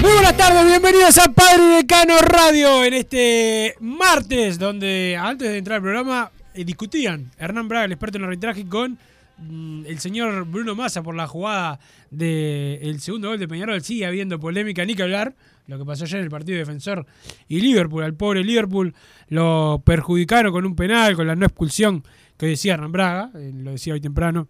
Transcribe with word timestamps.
Muy 0.00 0.12
buenas 0.12 0.36
tardes, 0.36 0.64
bienvenidos 0.64 1.18
a 1.18 1.32
Padre 1.32 1.64
Decano 1.76 2.18
Radio 2.20 2.84
en 2.84 2.94
este 2.94 3.74
martes, 3.80 4.56
donde 4.56 5.18
antes 5.20 5.50
de 5.50 5.58
entrar 5.58 5.76
al 5.76 5.82
programa 5.82 6.30
eh, 6.54 6.64
discutían 6.64 7.32
Hernán 7.36 7.66
Braga, 7.66 7.86
el 7.86 7.92
experto 7.92 8.16
en 8.18 8.24
arbitraje, 8.24 8.64
con 8.68 8.96
mm, 9.38 9.86
el 9.86 9.98
señor 9.98 10.44
Bruno 10.44 10.76
Massa 10.76 11.02
por 11.02 11.16
la 11.16 11.26
jugada 11.26 11.80
del 12.12 13.00
segundo 13.00 13.30
gol 13.30 13.40
de 13.40 13.48
Peñarol. 13.48 13.82
Sigue 13.82 14.06
habiendo 14.06 14.38
polémica, 14.38 14.84
ni 14.84 14.94
que 14.94 15.02
hablar. 15.02 15.34
Lo 15.66 15.78
que 15.78 15.84
pasó 15.84 16.04
ayer 16.04 16.18
en 16.18 16.24
el 16.24 16.30
partido 16.30 16.54
de 16.54 16.60
Defensor 16.60 17.04
y 17.48 17.60
Liverpool. 17.60 18.04
Al 18.04 18.14
pobre 18.14 18.44
Liverpool 18.44 18.94
lo 19.28 19.82
perjudicaron 19.84 20.52
con 20.52 20.64
un 20.64 20.76
penal, 20.76 21.16
con 21.16 21.26
la 21.26 21.34
no 21.34 21.44
expulsión 21.44 22.04
que 22.36 22.46
decía 22.46 22.74
Hernán 22.74 22.92
Braga, 22.92 23.30
eh, 23.34 23.50
lo 23.52 23.72
decía 23.72 23.94
hoy 23.94 24.00
temprano, 24.00 24.46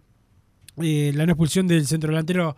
eh, 0.81 1.11
la 1.15 1.25
no 1.25 1.31
expulsión 1.31 1.67
del 1.67 1.87
centro 1.87 2.11
delantero 2.11 2.55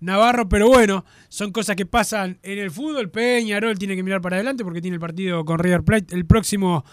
Navarro, 0.00 0.48
pero 0.48 0.68
bueno, 0.68 1.04
son 1.28 1.52
cosas 1.52 1.76
que 1.76 1.86
pasan 1.86 2.38
en 2.42 2.58
el 2.58 2.70
fútbol. 2.70 3.10
Peñarol 3.10 3.78
tiene 3.78 3.96
que 3.96 4.02
mirar 4.02 4.20
para 4.20 4.36
adelante 4.36 4.64
porque 4.64 4.80
tiene 4.80 4.96
el 4.96 5.00
partido 5.00 5.44
con 5.44 5.58
River 5.58 5.82
Plate 5.82 6.14
el 6.14 6.26
próximo 6.26 6.84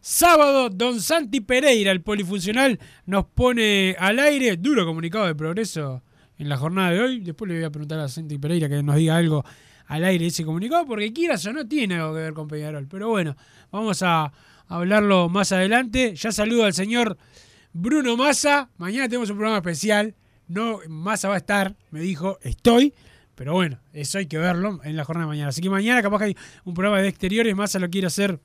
sábado. 0.00 0.70
Don 0.70 1.00
Santi 1.00 1.40
Pereira, 1.40 1.92
el 1.92 2.02
polifuncional, 2.02 2.78
nos 3.04 3.26
pone 3.26 3.96
al 3.98 4.18
aire. 4.18 4.56
Duro 4.56 4.86
comunicado 4.86 5.26
de 5.26 5.34
progreso 5.34 6.02
en 6.38 6.48
la 6.48 6.56
jornada 6.56 6.90
de 6.90 7.00
hoy. 7.00 7.20
Después 7.20 7.48
le 7.48 7.56
voy 7.56 7.64
a 7.64 7.70
preguntar 7.70 7.98
a 8.00 8.08
Santi 8.08 8.38
Pereira 8.38 8.68
que 8.68 8.82
nos 8.82 8.96
diga 8.96 9.16
algo 9.16 9.44
al 9.86 10.04
aire 10.04 10.26
ese 10.26 10.44
comunicado, 10.44 10.84
porque 10.86 11.12
quieras 11.12 11.44
o 11.46 11.52
no 11.52 11.66
tiene 11.66 11.96
algo 11.96 12.14
que 12.14 12.20
ver 12.20 12.34
con 12.34 12.48
Peñarol. 12.48 12.86
Pero 12.88 13.08
bueno, 13.08 13.36
vamos 13.70 14.02
a 14.02 14.32
hablarlo 14.68 15.28
más 15.28 15.52
adelante. 15.52 16.14
Ya 16.16 16.32
saludo 16.32 16.64
al 16.64 16.72
señor 16.72 17.16
Bruno 17.72 18.16
Massa. 18.16 18.70
Mañana 18.78 19.08
tenemos 19.08 19.30
un 19.30 19.36
programa 19.36 19.58
especial. 19.58 20.14
No, 20.48 20.80
Massa 20.88 21.28
va 21.28 21.34
a 21.34 21.38
estar, 21.38 21.74
me 21.90 22.00
dijo, 22.00 22.38
estoy. 22.42 22.94
Pero 23.34 23.52
bueno, 23.52 23.78
eso 23.92 24.18
hay 24.18 24.26
que 24.26 24.38
verlo 24.38 24.80
en 24.82 24.96
la 24.96 25.04
jornada 25.04 25.26
de 25.26 25.28
mañana. 25.28 25.48
Así 25.50 25.60
que 25.60 25.68
mañana 25.68 26.02
capaz 26.02 26.18
que 26.18 26.24
hay 26.24 26.36
un 26.64 26.72
programa 26.72 27.02
de 27.02 27.08
exteriores. 27.08 27.54
Massa 27.54 27.78
lo 27.78 27.90
quiere 27.90 28.06
hacer 28.06 28.40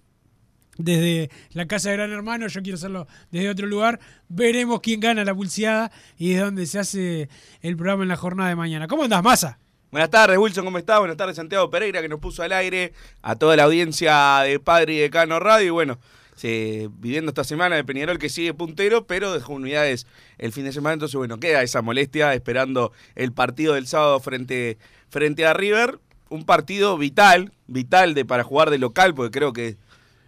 desde 0.77 1.29
la 1.53 1.65
casa 1.65 1.89
de 1.89 1.95
Gran 1.95 2.11
Hermano. 2.11 2.47
Yo 2.47 2.61
quiero 2.61 2.75
hacerlo 2.75 3.07
desde 3.31 3.49
otro 3.49 3.67
lugar. 3.67 3.99
Veremos 4.27 4.81
quién 4.81 4.99
gana 4.99 5.23
la 5.23 5.33
pulseada 5.33 5.91
y 6.17 6.33
es 6.33 6.41
donde 6.41 6.65
se 6.65 6.79
hace 6.79 7.29
el 7.61 7.77
programa 7.77 8.03
en 8.03 8.09
la 8.09 8.17
jornada 8.17 8.49
de 8.49 8.55
mañana. 8.57 8.87
¿Cómo 8.87 9.03
andás, 9.03 9.23
Massa? 9.23 9.59
Buenas 9.91 10.09
tardes, 10.09 10.37
Wilson, 10.37 10.63
¿cómo 10.63 10.77
estás? 10.77 10.99
Buenas 10.99 11.17
tardes, 11.17 11.35
Santiago 11.35 11.69
Pereira, 11.69 12.01
que 12.01 12.07
nos 12.07 12.21
puso 12.21 12.43
al 12.43 12.53
aire, 12.53 12.93
a 13.21 13.35
toda 13.35 13.57
la 13.57 13.63
audiencia 13.63 14.39
de 14.39 14.57
Padre 14.59 14.93
y 14.93 14.99
Decano 14.99 15.39
Radio. 15.39 15.67
Y 15.67 15.69
bueno, 15.71 15.99
viviendo 16.41 17.29
esta 17.29 17.43
semana 17.43 17.75
de 17.75 17.83
Peñarol 17.83 18.17
que 18.17 18.29
sigue 18.29 18.53
puntero, 18.53 19.05
pero 19.05 19.33
dejó 19.33 19.53
unidades 19.53 20.07
el 20.37 20.51
fin 20.51 20.63
de 20.63 20.71
semana. 20.73 20.93
Entonces, 20.93 21.15
bueno, 21.15 21.39
queda 21.39 21.61
esa 21.63 21.81
molestia 21.81 22.33
esperando 22.33 22.91
el 23.15 23.31
partido 23.31 23.73
del 23.75 23.87
sábado 23.87 24.19
frente, 24.19 24.77
frente 25.09 25.45
a 25.45 25.53
River. 25.53 25.99
Un 26.29 26.45
partido 26.45 26.97
vital, 26.97 27.51
vital 27.67 28.13
de 28.13 28.23
para 28.25 28.43
jugar 28.43 28.69
de 28.69 28.77
local, 28.77 29.13
porque 29.13 29.37
creo 29.37 29.51
que 29.53 29.75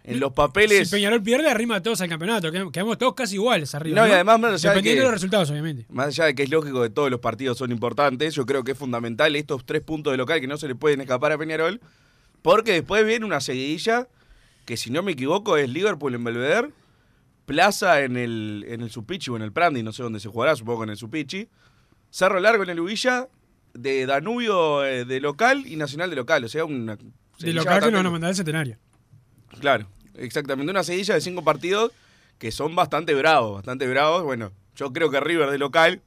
en 0.04 0.20
los 0.20 0.34
papeles. 0.34 0.90
Si 0.90 0.94
Peñarol 0.96 1.22
pierde, 1.22 1.48
arrima 1.50 1.76
a 1.76 1.82
todos 1.82 1.98
al 2.02 2.10
campeonato. 2.10 2.52
Quedamos 2.70 2.98
todos 2.98 3.14
casi 3.14 3.36
iguales 3.36 3.74
arriba. 3.74 4.02
No, 4.02 4.06
y 4.06 4.10
además, 4.12 4.38
más 4.38 4.52
allá 4.52 4.70
de 4.70 4.74
Dependiendo 4.74 4.98
que- 4.98 5.00
de 5.00 5.04
los 5.06 5.12
resultados, 5.14 5.50
obviamente. 5.50 5.86
Más 5.88 6.08
allá 6.08 6.26
de 6.26 6.34
que 6.34 6.42
es 6.42 6.50
lógico 6.50 6.82
que 6.82 6.90
todos 6.90 7.10
los 7.10 7.20
partidos 7.20 7.56
son 7.56 7.72
importantes, 7.72 8.34
yo 8.34 8.44
creo 8.44 8.62
que 8.64 8.72
es 8.72 8.78
fundamental 8.78 9.34
estos 9.34 9.64
tres 9.64 9.80
puntos 9.80 10.12
de 10.12 10.18
local 10.18 10.40
que 10.42 10.46
no 10.46 10.58
se 10.58 10.68
le 10.68 10.74
pueden 10.74 11.00
escapar 11.00 11.32
a 11.32 11.38
Peñarol, 11.38 11.80
porque 12.42 12.72
después 12.72 13.06
viene 13.06 13.24
una 13.24 13.40
seguidilla 13.40 14.06
que, 14.64 14.76
si 14.76 14.90
no 14.90 15.02
me 15.02 15.12
equivoco, 15.12 15.56
es 15.56 15.68
Liverpool 15.68 16.14
en 16.14 16.24
Belvedere, 16.24 16.70
Plaza 17.46 18.02
en 18.02 18.16
el, 18.16 18.64
en 18.68 18.80
el 18.80 18.90
Supichi 18.90 19.30
o 19.30 19.36
en 19.36 19.42
el 19.42 19.52
Prandi, 19.52 19.82
no 19.82 19.92
sé 19.92 20.02
dónde 20.02 20.20
se 20.20 20.28
jugará, 20.28 20.56
supongo 20.56 20.80
que 20.80 20.84
en 20.84 20.90
el 20.90 20.96
Supichi, 20.96 21.48
Cerro 22.10 22.40
Largo 22.40 22.62
en 22.62 22.70
el 22.70 22.80
Ubilla, 22.80 23.28
de 23.74 24.06
Danubio 24.06 24.84
eh, 24.84 25.04
de 25.04 25.20
local 25.20 25.64
y 25.66 25.76
Nacional 25.76 26.08
de 26.10 26.16
local, 26.16 26.44
o 26.44 26.48
sea, 26.48 26.64
una... 26.64 26.96
De 27.38 27.52
local 27.52 27.80
que 27.80 27.90
nos 27.90 27.98
van 27.98 28.06
a 28.06 28.10
mandar 28.10 28.28
al 28.28 28.36
centenario. 28.36 28.78
Claro, 29.60 29.88
exactamente. 30.14 30.70
Una 30.70 30.84
seguidilla 30.84 31.14
de 31.14 31.20
cinco 31.20 31.42
partidos 31.42 31.92
que 32.38 32.52
son 32.52 32.74
bastante 32.74 33.14
bravos, 33.14 33.54
bastante 33.54 33.88
bravos. 33.88 34.22
Bueno, 34.22 34.52
yo 34.76 34.92
creo 34.92 35.10
que 35.10 35.20
River 35.20 35.50
de 35.50 35.58
local, 35.58 36.02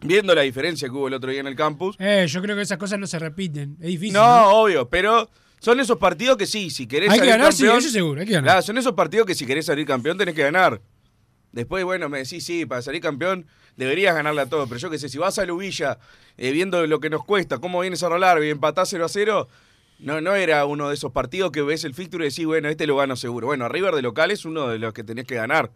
viendo 0.00 0.34
la 0.34 0.42
diferencia 0.42 0.88
que 0.88 0.94
hubo 0.94 1.08
el 1.08 1.14
otro 1.14 1.30
día 1.30 1.40
en 1.40 1.48
el 1.48 1.56
campus. 1.56 1.96
Eh, 1.98 2.26
yo 2.28 2.40
creo 2.42 2.54
que 2.56 2.62
esas 2.62 2.78
cosas 2.78 2.98
no 2.98 3.06
se 3.06 3.18
repiten. 3.18 3.76
Es 3.80 3.88
difícil. 3.88 4.14
No, 4.14 4.62
obvio, 4.62 4.88
pero 4.88 5.28
son 5.62 5.78
esos 5.80 5.96
partidos 5.98 6.36
que 6.36 6.46
sí, 6.46 6.70
si 6.70 6.86
querés 6.88 7.10
Hay 7.10 7.20
que 7.20 7.26
salir 7.26 7.32
ganar, 7.38 7.52
sí, 7.52 7.62
campeón. 7.62 7.78
eso 7.78 7.88
seguro, 7.90 8.20
hay 8.20 8.26
que 8.26 8.32
ganar. 8.32 8.48
Claro, 8.50 8.62
son 8.62 8.78
esos 8.78 8.92
partidos 8.94 9.26
que 9.26 9.34
si 9.36 9.46
querés 9.46 9.66
salir 9.66 9.86
campeón 9.86 10.18
tenés 10.18 10.34
que 10.34 10.42
ganar. 10.42 10.80
Después, 11.52 11.84
bueno, 11.84 12.08
me 12.08 12.18
decís, 12.18 12.44
sí, 12.44 12.66
para 12.66 12.82
salir 12.82 13.00
campeón 13.00 13.46
deberías 13.76 14.14
ganarle 14.14 14.40
a 14.40 14.46
todos. 14.46 14.68
Pero 14.68 14.80
yo 14.80 14.90
qué 14.90 14.98
sé, 14.98 15.08
si 15.08 15.18
vas 15.18 15.38
a 15.38 15.44
Lubilla, 15.46 15.98
eh, 16.36 16.50
viendo 16.50 16.84
lo 16.86 16.98
que 16.98 17.10
nos 17.10 17.24
cuesta, 17.24 17.58
cómo 17.58 17.80
viene 17.80 17.96
Cerro 17.96 18.18
Largo 18.18 18.42
y 18.42 18.50
empatás 18.50 18.88
0 18.88 19.04
a 19.04 19.08
0, 19.08 19.48
no, 20.00 20.20
no 20.20 20.34
era 20.34 20.64
uno 20.66 20.88
de 20.88 20.94
esos 20.94 21.12
partidos 21.12 21.52
que 21.52 21.62
ves 21.62 21.84
el 21.84 21.94
fixture 21.94 22.26
y 22.26 22.30
decís, 22.30 22.44
bueno, 22.46 22.68
este 22.68 22.86
lo 22.86 22.96
gano 22.96 23.14
seguro. 23.16 23.46
Bueno, 23.46 23.68
River 23.68 23.94
de 23.94 24.02
local 24.02 24.30
es 24.30 24.44
uno 24.44 24.66
de 24.68 24.78
los 24.80 24.92
que 24.92 25.04
tenés 25.04 25.26
que 25.26 25.36
ganar. 25.36 25.70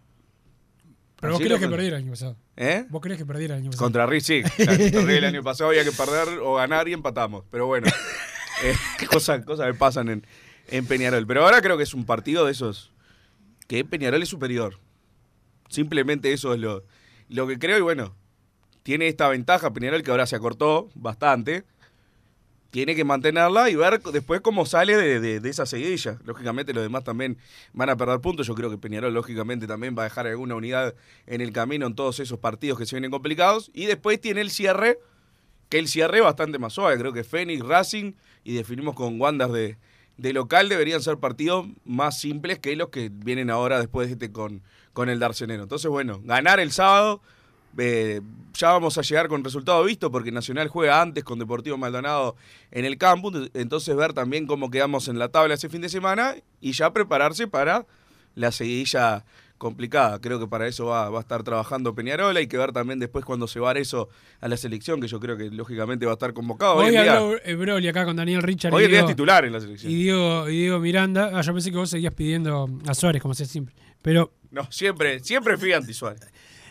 Pero 1.20 1.34
vos 1.34 1.40
Así 1.40 1.48
lo- 1.48 1.58
que 1.58 1.68
perdiera 1.68 1.96
el 1.98 2.02
año 2.02 2.10
pasado. 2.12 2.36
¿Eh? 2.56 2.84
Vos 2.90 3.00
crees 3.00 3.18
que 3.18 3.24
perdiera 3.26 3.54
el 3.54 3.60
año 3.62 3.70
pasado. 3.70 3.84
Contra 3.86 4.06
River, 4.06 4.22
sí. 4.22 4.42
Claro, 4.56 4.78
contra 4.92 5.12
el 5.14 5.24
año 5.24 5.42
pasado 5.44 5.70
había 5.70 5.84
que 5.84 5.92
perder 5.92 6.40
o 6.42 6.54
ganar 6.56 6.88
y 6.88 6.92
empatamos. 6.92 7.44
Pero 7.50 7.66
bueno, 7.66 7.86
eh, 8.64 8.74
cosas, 9.10 9.44
cosas 9.44 9.66
que 9.72 9.74
pasan 9.78 10.08
en, 10.08 10.26
en 10.68 10.86
Peñarol. 10.86 11.26
Pero 11.26 11.44
ahora 11.44 11.60
creo 11.62 11.76
que 11.76 11.82
es 11.84 11.94
un 11.94 12.04
partido 12.06 12.44
de 12.46 12.52
esos 12.52 12.92
que 13.68 13.84
Peñarol 13.84 14.22
es 14.22 14.28
superior. 14.28 14.78
Simplemente 15.68 16.32
eso 16.32 16.54
es 16.54 16.60
lo, 16.60 16.84
lo 17.28 17.46
que 17.46 17.58
creo 17.58 17.78
y 17.78 17.82
bueno, 17.82 18.14
tiene 18.82 19.08
esta 19.08 19.28
ventaja 19.28 19.72
Peñarol 19.72 20.02
que 20.02 20.10
ahora 20.10 20.26
se 20.26 20.36
acortó 20.36 20.88
bastante. 20.94 21.64
Tiene 22.70 22.94
que 22.94 23.04
mantenerla 23.04 23.70
y 23.70 23.74
ver 23.74 24.02
después 24.02 24.42
cómo 24.42 24.66
sale 24.66 24.96
de, 24.96 25.18
de- 25.18 25.40
de 25.40 25.48
esa 25.48 25.64
seguidilla. 25.64 26.18
Lógicamente 26.24 26.74
los 26.74 26.82
demás 26.82 27.04
también 27.04 27.38
van 27.72 27.88
a 27.88 27.96
perder 27.96 28.20
puntos. 28.20 28.46
Yo 28.46 28.54
creo 28.54 28.68
que 28.70 28.76
Peñarol 28.76 29.14
lógicamente 29.14 29.66
también 29.66 29.96
va 29.96 30.02
a 30.02 30.04
dejar 30.04 30.26
alguna 30.26 30.56
unidad 30.56 30.94
en 31.26 31.40
el 31.40 31.52
camino 31.52 31.86
en 31.86 31.94
todos 31.94 32.20
esos 32.20 32.38
partidos 32.38 32.78
que 32.78 32.84
se 32.84 32.96
vienen 32.96 33.10
complicados. 33.10 33.70
Y 33.72 33.86
después 33.86 34.20
tiene 34.20 34.42
el 34.42 34.50
cierre, 34.50 34.98
que 35.68 35.78
el 35.78 35.88
cierre 35.88 36.18
es 36.18 36.24
bastante 36.24 36.58
más 36.58 36.72
suave. 36.72 36.98
Creo 36.98 37.12
que 37.12 37.24
Fénix, 37.24 37.64
Racing 37.64 38.12
y 38.44 38.54
definimos 38.54 38.94
con 38.94 39.20
Wanders 39.20 39.52
de, 39.52 39.78
de 40.16 40.32
local 40.32 40.68
deberían 40.68 41.02
ser 41.02 41.18
partidos 41.18 41.66
más 41.84 42.20
simples 42.20 42.58
que 42.58 42.74
los 42.76 42.88
que 42.88 43.10
vienen 43.12 43.50
ahora 43.50 43.78
después 43.78 44.08
de 44.08 44.14
este 44.14 44.32
con, 44.32 44.62
con 44.92 45.08
el 45.08 45.18
Darcenero. 45.18 45.62
Entonces, 45.62 45.90
bueno, 45.90 46.20
ganar 46.24 46.60
el 46.60 46.72
sábado, 46.72 47.20
eh, 47.78 48.20
ya 48.54 48.72
vamos 48.72 48.96
a 48.96 49.02
llegar 49.02 49.28
con 49.28 49.44
resultado 49.44 49.84
visto, 49.84 50.10
porque 50.10 50.32
Nacional 50.32 50.68
juega 50.68 51.02
antes 51.02 51.24
con 51.24 51.38
Deportivo 51.38 51.76
Maldonado 51.76 52.36
en 52.70 52.84
el 52.84 52.96
campus, 52.96 53.50
entonces 53.54 53.94
ver 53.94 54.14
también 54.14 54.46
cómo 54.46 54.70
quedamos 54.70 55.08
en 55.08 55.18
la 55.18 55.28
tabla 55.28 55.54
ese 55.54 55.68
fin 55.68 55.82
de 55.82 55.88
semana 55.88 56.36
y 56.60 56.72
ya 56.72 56.92
prepararse 56.92 57.46
para 57.46 57.86
la 58.34 58.52
seguidilla 58.52 59.24
complicada. 59.58 60.20
Creo 60.20 60.38
que 60.38 60.46
para 60.46 60.66
eso 60.66 60.86
va, 60.86 61.08
va 61.10 61.18
a 61.18 61.20
estar 61.20 61.42
trabajando 61.42 61.94
Peñarola. 61.94 62.38
Hay 62.38 62.46
que 62.46 62.58
ver 62.58 62.72
también 62.72 62.98
después 62.98 63.24
cuando 63.24 63.46
se 63.48 63.60
va 63.60 63.72
eso 63.72 64.08
a 64.40 64.48
la 64.48 64.56
selección, 64.56 65.00
que 65.00 65.08
yo 65.08 65.20
creo 65.20 65.36
que 65.36 65.50
lógicamente 65.50 66.06
va 66.06 66.12
a 66.12 66.14
estar 66.14 66.32
convocado. 66.32 66.76
Hoy, 66.76 66.90
día, 66.90 67.16
habló 67.16 67.36
eh, 67.44 67.54
Broly 67.54 67.88
acá 67.88 68.04
con 68.04 68.16
Daniel 68.16 68.42
Richard 68.42 68.72
hoy 68.72 68.84
en 68.84 68.90
día 68.90 69.00
es 69.00 69.06
titular 69.06 69.44
en 69.44 69.52
la 69.52 69.60
selección. 69.60 69.90
y, 69.90 69.96
Diego, 69.96 70.48
y 70.48 70.58
Diego 70.58 70.78
Miranda. 70.78 71.30
Ah, 71.32 71.40
yo 71.42 71.52
pensé 71.52 71.70
que 71.70 71.76
vos 71.76 71.90
seguías 71.90 72.14
pidiendo 72.14 72.68
a 72.86 72.94
Suárez, 72.94 73.22
como 73.22 73.32
hacés 73.32 73.48
siempre. 73.48 73.74
Pero 74.02 74.32
No, 74.50 74.70
siempre, 74.70 75.20
siempre 75.20 75.56
fui 75.56 75.72
anti 75.72 75.92
Suárez. 75.92 76.20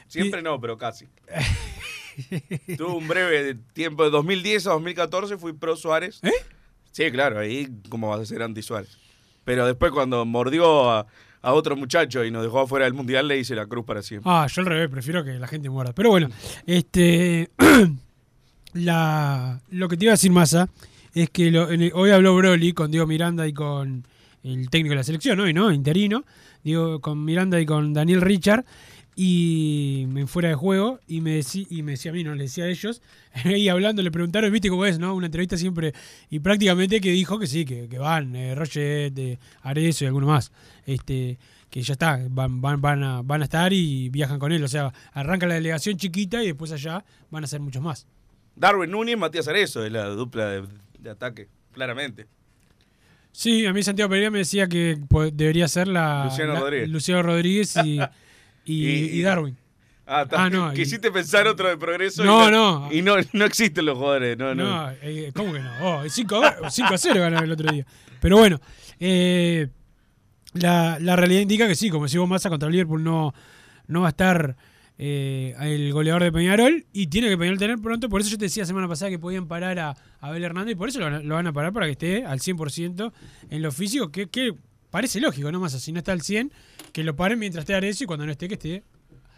Siempre 0.07 0.41
no, 0.41 0.59
pero 0.59 0.77
casi. 0.77 1.07
Tuve 2.77 2.93
un 2.93 3.07
breve 3.07 3.55
tiempo 3.73 4.03
de 4.03 4.09
2010 4.09 4.67
a 4.67 4.69
2014, 4.71 5.37
fui 5.37 5.53
pro 5.53 5.75
Suárez. 5.75 6.19
¿Eh? 6.23 6.31
Sí, 6.91 7.11
claro, 7.11 7.39
ahí 7.39 7.67
cómo 7.89 8.09
vas 8.09 8.21
a 8.21 8.25
ser 8.25 8.41
anti 8.41 8.61
Suárez. 8.61 8.97
Pero 9.43 9.65
después 9.65 9.91
cuando 9.91 10.25
mordió 10.25 10.89
a, 10.91 11.07
a 11.45 11.53
otro 11.53 11.75
muchacho 11.75 12.25
y 12.25 12.31
nos 12.31 12.41
dejó 12.41 12.61
afuera 12.61 12.85
del 12.85 12.95
Mundial, 12.95 13.27
le 13.27 13.37
hice 13.37 13.53
la 13.53 13.67
cruz 13.67 13.85
para 13.85 14.01
siempre. 14.01 14.31
Ah, 14.33 14.47
yo 14.51 14.61
al 14.61 14.65
revés, 14.65 14.89
prefiero 14.89 15.23
que 15.23 15.33
la 15.33 15.47
gente 15.47 15.69
muerda. 15.69 15.93
Pero 15.93 16.09
bueno, 16.09 16.27
este 16.65 17.51
la, 18.73 19.61
lo 19.69 19.87
que 19.87 19.95
te 19.95 20.05
iba 20.05 20.11
a 20.11 20.15
decir 20.15 20.31
Massa 20.31 20.67
es 21.13 21.29
que 21.29 21.55
hoy 21.93 22.09
habló 22.09 22.35
Broly 22.35 22.73
con 22.73 22.89
Diego 22.89 23.05
Miranda 23.05 23.47
y 23.47 23.53
con 23.53 24.07
el 24.43 24.69
técnico 24.71 24.93
de 24.93 24.95
la 24.97 25.03
selección, 25.03 25.39
hoy, 25.39 25.53
¿no? 25.53 25.71
Interino. 25.71 26.25
Digo, 26.63 26.99
con 26.99 27.23
Miranda 27.23 27.61
y 27.61 27.65
con 27.67 27.93
Daniel 27.93 28.21
Richard. 28.21 28.65
Y 29.17 30.05
me 30.09 30.27
fuera 30.27 30.49
de 30.49 30.55
juego 30.55 30.99
y 31.07 31.21
me, 31.21 31.39
decí- 31.39 31.67
y 31.69 31.83
me 31.83 31.93
decía 31.93 32.11
a 32.11 32.13
mí, 32.13 32.23
no 32.25 32.35
le 32.35 32.43
decía 32.43 32.65
a 32.65 32.67
ellos, 32.67 33.01
y 33.45 33.69
hablando 33.69 34.01
le 34.01 34.11
preguntaron, 34.11 34.51
viste 34.51 34.69
cómo 34.69 34.85
es, 34.85 34.99
¿no? 34.99 35.15
Una 35.15 35.27
entrevista 35.27 35.57
siempre, 35.57 35.93
y 36.29 36.39
prácticamente 36.39 36.99
que 36.99 37.11
dijo 37.11 37.39
que 37.39 37.47
sí, 37.47 37.63
que, 37.63 37.87
que 37.87 37.97
van, 37.97 38.35
eh, 38.35 38.55
Roger, 38.55 39.11
de 39.13 39.39
Arezo 39.61 40.03
y 40.03 40.07
alguno 40.07 40.27
más, 40.27 40.51
este, 40.85 41.37
que 41.69 41.81
ya 41.81 41.93
está, 41.93 42.19
van, 42.29 42.59
van, 42.61 42.81
van, 42.81 43.03
a, 43.03 43.21
van 43.21 43.41
a 43.41 43.45
estar 43.45 43.71
y 43.71 44.09
viajan 44.09 44.37
con 44.37 44.51
él, 44.51 44.61
o 44.63 44.67
sea, 44.67 44.91
arranca 45.13 45.47
la 45.47 45.53
delegación 45.55 45.95
chiquita 45.95 46.43
y 46.43 46.47
después 46.47 46.71
allá 46.73 47.05
van 47.31 47.43
a 47.43 47.47
ser 47.47 47.61
muchos 47.61 47.81
más. 47.81 48.05
Darwin 48.57 48.91
Núñez, 48.91 49.17
Matías 49.17 49.47
Arezo, 49.47 49.85
es 49.85 49.91
la 49.93 50.07
dupla 50.09 50.47
de, 50.49 50.63
de 50.99 51.09
ataque, 51.09 51.47
claramente. 51.71 52.27
Sí, 53.31 53.65
a 53.65 53.73
mí 53.73 53.83
Santiago 53.83 54.09
Pereira 54.09 54.31
me 54.31 54.37
decía 54.39 54.67
que 54.67 54.97
debería 55.33 55.67
ser 55.67 55.89
la 55.89 56.25
Luciano 56.25 56.53
la- 56.53 56.59
Rodríguez. 56.61 56.89
Luciano 56.89 57.21
Rodríguez 57.21 57.75
y, 57.83 57.99
y, 58.65 58.85
Y- 58.87 59.19
y 59.19 59.21
Darwin. 59.21 59.55
Ah, 60.07 60.21
está. 60.23 60.43
Ah, 60.45 60.49
no, 60.49 60.71
y- 60.71 60.75
Quisiste 60.75 61.11
pensar 61.11 61.47
otro 61.47 61.67
de 61.67 61.77
progreso. 61.77 62.23
y 62.23 62.25
No, 62.27 62.51
no. 62.51 62.89
Y 62.91 63.01
no, 63.01 63.15
no 63.33 63.45
existen 63.45 63.85
los 63.85 63.97
jugadores. 63.97 64.37
No, 64.37 64.53
no. 64.53 64.63
No, 64.63 64.91
eh, 65.01 65.31
¿cómo 65.33 65.53
que 65.53 65.59
no? 65.59 65.71
Oh, 65.81 66.03
5 66.07 66.43
a 66.93 66.97
0 66.97 67.19
ganaron 67.21 67.45
el 67.45 67.51
otro 67.51 67.71
día. 67.71 67.85
Pero 68.21 68.37
bueno, 68.37 68.59
eh, 68.99 69.67
la, 70.53 70.97
la 70.99 71.15
realidad 71.15 71.41
indica 71.41 71.67
que 71.67 71.75
sí, 71.75 71.89
como 71.89 72.05
decimos 72.05 72.27
Massa 72.29 72.49
contra 72.49 72.69
Liverpool 72.69 73.03
no, 73.03 73.33
no 73.87 74.01
va 74.01 74.07
a 74.07 74.09
estar 74.09 74.55
eh, 74.97 75.53
el 75.59 75.91
goleador 75.91 76.23
de 76.23 76.31
Peñarol 76.31 76.85
y 76.93 77.07
tiene 77.07 77.27
que 77.29 77.37
Peñarol 77.37 77.59
tener 77.59 77.77
pronto. 77.79 78.07
Por 78.07 78.21
eso 78.21 78.29
yo 78.29 78.37
te 78.37 78.45
decía 78.45 78.65
semana 78.65 78.87
pasada 78.87 79.09
que 79.11 79.19
podían 79.19 79.47
parar 79.47 79.77
a 79.79 79.95
Abel 80.21 80.43
Hernández 80.43 80.73
y 80.73 80.75
por 80.75 80.87
eso 80.89 80.99
lo, 80.99 81.05
van 81.05 81.13
a- 81.15 81.19
lo 81.19 81.35
van 81.35 81.47
a 81.47 81.53
parar 81.53 81.73
para 81.73 81.87
que 81.87 81.93
esté 81.93 82.25
al 82.25 82.39
100% 82.39 83.11
en 83.49 83.61
lo 83.61 83.71
físico, 83.71 84.11
que, 84.11 84.27
que 84.27 84.53
parece 84.95 85.19
lógico, 85.19 85.51
¿no? 85.51 85.59
Massa, 85.59 85.77
si 85.77 85.91
no 85.91 85.97
está 85.99 86.13
al 86.13 86.21
100, 86.21 86.53
que 86.93 87.03
lo 87.03 87.17
paren 87.17 87.37
mientras 87.37 87.63
esté 87.63 87.75
Arezzo 87.75 88.05
y 88.05 88.07
cuando 88.07 88.25
no 88.25 88.31
esté, 88.31 88.47
que 88.47 88.53
esté 88.53 88.81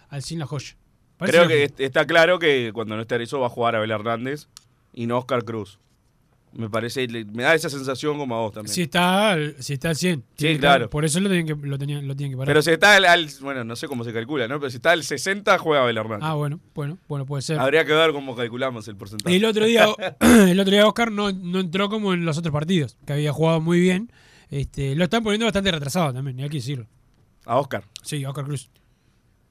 al 0.10 0.22
100 0.22 0.40
la 0.42 0.46
joya. 0.46 0.76
Parece 1.18 1.36
Creo 1.40 1.48
que 1.48 1.62
lógico. 1.62 1.76
está 1.84 2.06
claro 2.06 2.38
que 2.38 2.70
cuando 2.76 2.96
no 2.96 3.02
esté 3.02 3.16
Arezo 3.16 3.40
va 3.40 3.48
a 3.48 3.50
jugar 3.50 3.76
Abel 3.76 3.90
Hernández 3.90 4.48
y 4.94 5.08
no 5.08 5.18
Oscar 5.18 5.44
Cruz. 5.44 5.80
Me 6.54 6.70
parece, 6.70 7.08
me 7.34 7.42
da 7.44 7.56
esa 7.56 7.70
sensación 7.72 8.18
como 8.20 8.36
a 8.36 8.40
vos 8.42 8.54
también. 8.54 8.74
Si 8.74 8.84
está, 8.84 9.32
al- 9.32 9.56
si 9.60 9.74
está 9.74 9.90
al 9.90 9.96
100. 9.96 10.24
Tiene 10.36 10.56
que 10.56 10.60
claro. 10.60 10.86
estar- 10.86 10.90
Por 10.92 11.06
eso 11.06 11.20
lo 11.20 11.28
tienen 11.30 11.48
que, 11.48 11.68
lo 11.68 11.78
tenían, 11.80 12.08
lo 12.08 12.16
tienen 12.16 12.32
que 12.34 12.38
parar. 12.38 12.48
Pero 12.48 12.62
si 12.62 12.70
está 12.72 12.96
al, 12.96 13.06
al- 13.06 13.30
bueno, 13.42 13.64
no 13.64 13.76
sé 13.76 13.88
cómo 13.88 14.04
se 14.04 14.14
calcula, 14.14 14.48
¿no? 14.48 14.60
Pero 14.60 14.70
si 14.70 14.78
está 14.78 14.92
al 14.92 15.04
60 15.04 15.58
juega 15.58 15.84
Abel 15.84 15.98
Hernández. 15.98 16.24
Ah, 16.24 16.36
bueno, 16.36 16.60
bueno, 16.76 16.98
bueno, 17.10 17.26
puede 17.26 17.42
ser. 17.42 17.60
Habría 17.60 17.84
que 17.84 17.94
ver 17.94 18.12
cómo 18.12 18.36
calculamos 18.36 18.88
el 18.88 18.96
porcentaje. 18.96 19.36
El 19.36 19.44
otro 19.46 19.66
día, 19.66 19.88
el 20.22 20.60
otro 20.60 20.72
día 20.72 20.88
Oscar 20.88 21.12
no, 21.12 21.32
no 21.32 21.60
entró 21.60 21.90
como 21.90 22.14
en 22.14 22.26
los 22.26 22.38
otros 22.38 22.54
partidos, 22.54 22.96
que 23.08 23.14
había 23.14 23.34
jugado 23.34 23.60
muy 23.60 23.80
bien. 23.80 24.12
Este, 24.50 24.96
lo 24.96 25.04
están 25.04 25.24
poniendo 25.24 25.46
bastante 25.46 25.72
retrasado 25.72 26.14
también, 26.14 26.40
hay 26.40 26.50
que 26.50 26.58
decirlo. 26.58 26.88
A 27.46 27.58
Oscar. 27.58 27.84
Sí, 28.04 28.26
Oscar 28.26 28.46
Cruz. 28.46 28.70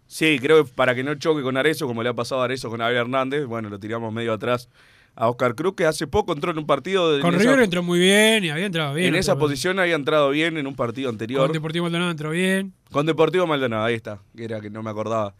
Sí, 0.06 0.38
creo 0.40 0.64
que 0.64 0.72
para 0.72 0.94
que 0.94 1.02
no 1.02 1.14
choque 1.16 1.42
con 1.42 1.56
Arezo, 1.56 1.86
como 1.86 2.02
le 2.02 2.08
ha 2.08 2.14
pasado 2.14 2.42
a 2.42 2.44
Arezo 2.44 2.70
con 2.70 2.80
Abel 2.80 2.96
Hernández, 2.96 3.44
bueno, 3.46 3.68
lo 3.68 3.78
tiramos 3.78 4.12
medio 4.12 4.32
atrás 4.32 4.68
a 5.16 5.28
Oscar 5.28 5.54
Cruz, 5.54 5.74
que 5.74 5.86
hace 5.86 6.06
poco 6.06 6.32
entró 6.32 6.50
en 6.50 6.58
un 6.58 6.66
partido 6.66 7.12
de, 7.12 7.22
Con 7.22 7.32
River 7.32 7.54
esa, 7.54 7.64
entró 7.64 7.82
muy 7.82 7.98
bien 7.98 8.44
y 8.44 8.50
había 8.50 8.66
entrado 8.66 8.94
bien. 8.94 9.08
en 9.08 9.14
esa 9.14 9.36
posición 9.38 9.78
había 9.78 9.94
entrado 9.94 10.30
bien 10.30 10.58
en 10.58 10.66
un 10.66 10.76
partido 10.76 11.08
anterior. 11.08 11.40
Con 11.40 11.52
Deportivo 11.52 11.84
Maldonado 11.84 12.10
entró 12.10 12.30
bien. 12.30 12.74
Con 12.92 13.06
Deportivo 13.06 13.46
Maldonado, 13.46 13.84
ahí 13.84 13.94
está, 13.94 14.20
que 14.36 14.44
era 14.44 14.60
que 14.60 14.70
no 14.70 14.82
me 14.82 14.90
acordaba. 14.90 15.34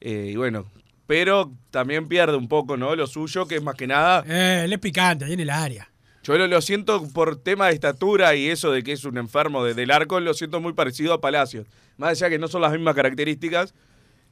Eh, 0.00 0.30
y 0.32 0.36
bueno, 0.36 0.66
pero 1.06 1.50
también 1.70 2.08
pierde 2.08 2.36
un 2.36 2.46
poco, 2.46 2.76
¿no? 2.76 2.94
Lo 2.94 3.06
suyo, 3.06 3.46
que 3.46 3.56
es 3.56 3.62
más 3.62 3.74
que 3.74 3.86
nada. 3.86 4.22
Eh, 4.26 4.62
él 4.64 4.72
es 4.72 4.78
picante, 4.78 5.24
ahí 5.24 5.32
en 5.32 5.40
el 5.40 5.50
área. 5.50 5.91
Yo 6.22 6.38
lo, 6.38 6.46
lo 6.46 6.60
siento 6.60 7.02
por 7.12 7.36
tema 7.36 7.66
de 7.66 7.74
estatura 7.74 8.34
y 8.36 8.48
eso 8.48 8.70
de 8.70 8.82
que 8.82 8.92
es 8.92 9.04
un 9.04 9.18
enfermo 9.18 9.64
de- 9.64 9.74
del 9.74 9.90
arco, 9.90 10.20
lo 10.20 10.34
siento 10.34 10.60
muy 10.60 10.72
parecido 10.72 11.12
a 11.14 11.20
Palacios. 11.20 11.66
Más 11.96 12.10
allá 12.10 12.30
que 12.30 12.38
no 12.38 12.46
son 12.48 12.62
las 12.62 12.72
mismas 12.72 12.94
características. 12.94 13.74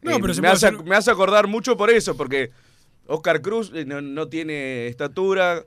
No, 0.02 0.12
eh, 0.12 0.18
pero 0.20 0.32
se 0.34 0.40
me, 0.40 0.48
hace, 0.48 0.68
hacer- 0.68 0.84
me 0.84 0.94
hace 0.96 1.10
acordar 1.10 1.46
mucho 1.48 1.76
por 1.76 1.90
eso, 1.90 2.16
porque 2.16 2.50
Oscar 3.06 3.42
Cruz 3.42 3.72
eh, 3.74 3.84
no, 3.84 4.00
no 4.00 4.28
tiene 4.28 4.86
estatura, 4.86 5.64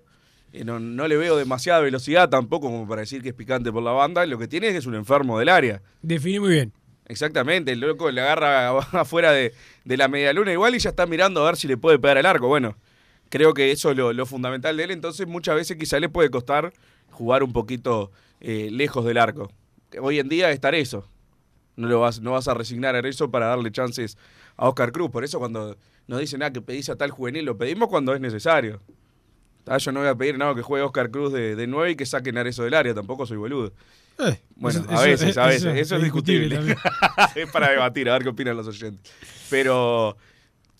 eh, 0.53 0.63
no, 0.63 0.79
no 0.79 1.07
le 1.09 1.17
veo 1.17 1.35
demasiada 1.35 1.81
velocidad 1.81 2.29
tampoco 2.29 2.67
como 2.67 2.87
para 2.87 3.01
decir 3.01 3.21
que 3.21 3.29
es 3.29 3.35
picante 3.35 3.71
por 3.71 3.83
la 3.83 3.91
banda. 3.91 4.25
Lo 4.25 4.37
que 4.39 4.47
tiene 4.47 4.67
es 4.67 4.73
que 4.73 4.79
es 4.79 4.85
un 4.85 4.95
enfermo 4.95 5.37
del 5.39 5.49
área. 5.49 5.81
Definí 6.01 6.39
muy 6.39 6.51
bien. 6.53 6.71
Exactamente, 7.05 7.73
el 7.73 7.81
loco 7.81 8.09
le 8.11 8.21
agarra 8.21 8.69
afuera 8.93 9.33
de, 9.33 9.53
de 9.83 9.97
la 9.97 10.07
media 10.07 10.31
luna 10.31 10.53
igual 10.53 10.73
y 10.73 10.79
ya 10.79 10.91
está 10.91 11.05
mirando 11.05 11.41
a 11.43 11.47
ver 11.47 11.57
si 11.57 11.67
le 11.67 11.75
puede 11.75 11.99
pegar 11.99 12.17
el 12.17 12.25
arco. 12.25 12.47
Bueno, 12.47 12.77
creo 13.33 13.55
que 13.55 13.71
eso 13.71 13.89
es 13.89 13.97
lo, 13.97 14.13
lo 14.13 14.27
fundamental 14.27 14.77
de 14.77 14.83
él, 14.83 14.91
entonces 14.91 15.25
muchas 15.25 15.55
veces 15.55 15.75
quizá 15.75 15.99
le 15.99 16.07
puede 16.07 16.29
costar 16.29 16.71
jugar 17.09 17.41
un 17.41 17.51
poquito 17.51 18.11
eh, 18.39 18.69
lejos 18.71 19.03
del 19.05 19.17
arco. 19.17 19.51
Hoy 19.99 20.19
en 20.19 20.29
día 20.29 20.51
estar 20.51 20.75
eso. 20.75 21.07
No, 21.75 21.87
lo 21.87 21.99
vas, 21.99 22.21
no 22.21 22.33
vas 22.33 22.47
a 22.47 22.53
resignar 22.53 22.95
a 22.95 22.99
eso 23.09 23.31
para 23.31 23.47
darle 23.47 23.71
chances 23.71 24.19
a 24.55 24.69
Oscar 24.69 24.91
Cruz. 24.91 25.09
Por 25.09 25.23
eso 25.23 25.39
cuando 25.39 25.75
nos 26.05 26.19
dicen 26.19 26.43
ah, 26.43 26.53
que 26.53 26.61
pedís 26.61 26.89
a 26.89 26.95
tal 26.95 27.09
juvenil, 27.09 27.43
lo 27.43 27.57
pedimos 27.57 27.89
cuando 27.89 28.13
es 28.13 28.21
necesario. 28.21 28.79
Ah, 29.65 29.79
yo 29.79 29.91
no 29.91 30.01
voy 30.01 30.09
a 30.09 30.15
pedir 30.15 30.37
nada 30.37 30.53
que 30.53 30.61
juegue 30.61 30.85
Oscar 30.85 31.09
Cruz 31.09 31.33
de, 31.33 31.55
de 31.55 31.65
9 31.65 31.89
y 31.91 31.95
que 31.95 32.05
saquen 32.05 32.37
a 32.37 32.43
eso 32.43 32.63
del 32.63 32.75
área, 32.75 32.93
tampoco 32.93 33.25
soy 33.25 33.37
boludo. 33.37 33.73
Eh, 34.19 34.39
Bueno, 34.55 34.81
eso- 34.81 34.91
a 34.91 35.01
veces, 35.01 35.37
a 35.39 35.51
eso 35.51 35.65
veces. 35.69 35.81
Eso, 35.87 35.95
es 35.95 36.03
discutible. 36.03 36.75
es 37.35 37.49
para 37.49 37.71
debatir, 37.71 38.07
a 38.09 38.13
ver 38.13 38.21
qué 38.21 38.29
opinan 38.29 38.55
los 38.55 38.67
oyentes. 38.67 39.11
Pero 39.49 40.15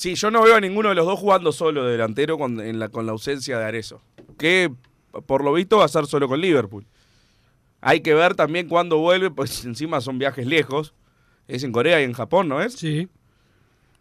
sí, 0.04 0.16
yo 0.16 0.30
no 0.32 0.42
veo 0.44 0.56
a 0.56 0.60
ninguno 0.62 0.90
de 0.90 0.96
los 0.96 1.06
dos 1.06 1.20
jugando 1.20 1.52
solo 1.52 1.86
de 1.86 1.94
delantero 1.94 2.38
con, 2.38 2.60
en 2.60 2.80
la, 2.80 2.90
con 2.90 3.06
la 3.06 3.14
ausencia 3.14 3.58
de 3.58 3.66
Arezo. 3.66 4.02
Que 4.38 4.72
por 5.26 5.44
lo 5.44 5.54
visto 5.54 5.78
va 5.78 5.86
a 5.86 5.88
ser 5.88 6.06
solo 6.08 6.28
con 6.28 6.42
Liverpool. 6.42 6.86
Hay 7.82 8.02
que 8.02 8.14
ver 8.14 8.36
también 8.36 8.68
cuándo 8.68 8.98
vuelve, 8.98 9.30
pues 9.32 9.64
encima 9.66 10.02
son 10.02 10.18
viajes 10.20 10.46
lejos. 10.46 10.94
Es 11.48 11.64
en 11.64 11.72
Corea 11.72 12.00
y 12.02 12.04
en 12.06 12.14
Japón, 12.14 12.48
¿no 12.48 12.62
es? 12.62 12.74
Sí. 12.74 13.08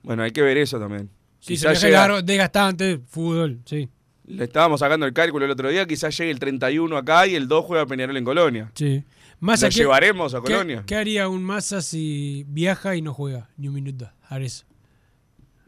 Bueno, 0.03 0.23
hay 0.23 0.31
que 0.31 0.43
ver 0.43 0.57
eso 0.59 0.79
también. 0.79 1.11
Sí, 1.41 1.57
se 1.57 1.67
Quizás 1.67 1.73
viaje 1.73 1.87
llega- 1.87 2.01
largo, 2.01 2.23
desgastante, 2.23 3.01
fútbol, 3.09 3.61
sí. 3.65 3.89
Le 4.27 4.45
estábamos 4.45 4.79
sacando 4.81 5.05
el 5.07 5.13
cálculo 5.13 5.45
el 5.45 5.51
otro 5.51 5.69
día, 5.69 5.85
quizás 5.87 6.17
llegue 6.17 6.31
el 6.31 6.39
31 6.39 6.97
acá 6.97 7.27
y 7.27 7.35
el 7.35 7.49
2 7.49 7.65
juega 7.65 7.87
Peñarol 7.87 8.17
en 8.17 8.25
Colonia. 8.25 8.71
Sí. 8.75 9.03
Massa, 9.41 9.67
¿Lo 9.67 9.71
¿qué- 9.73 9.79
llevaremos 9.79 10.35
a 10.35 10.41
Colonia? 10.41 10.85
¿Qué, 10.87 10.95
haría 10.95 11.29
un 11.29 11.43
Massa 11.43 11.83
si 11.83 12.45
viaja 12.49 12.95
y 12.95 13.03
no 13.03 13.13
juega 13.13 13.51
ni 13.57 13.67
un 13.69 13.75
minuto? 13.75 14.09
Ares. 14.29 14.65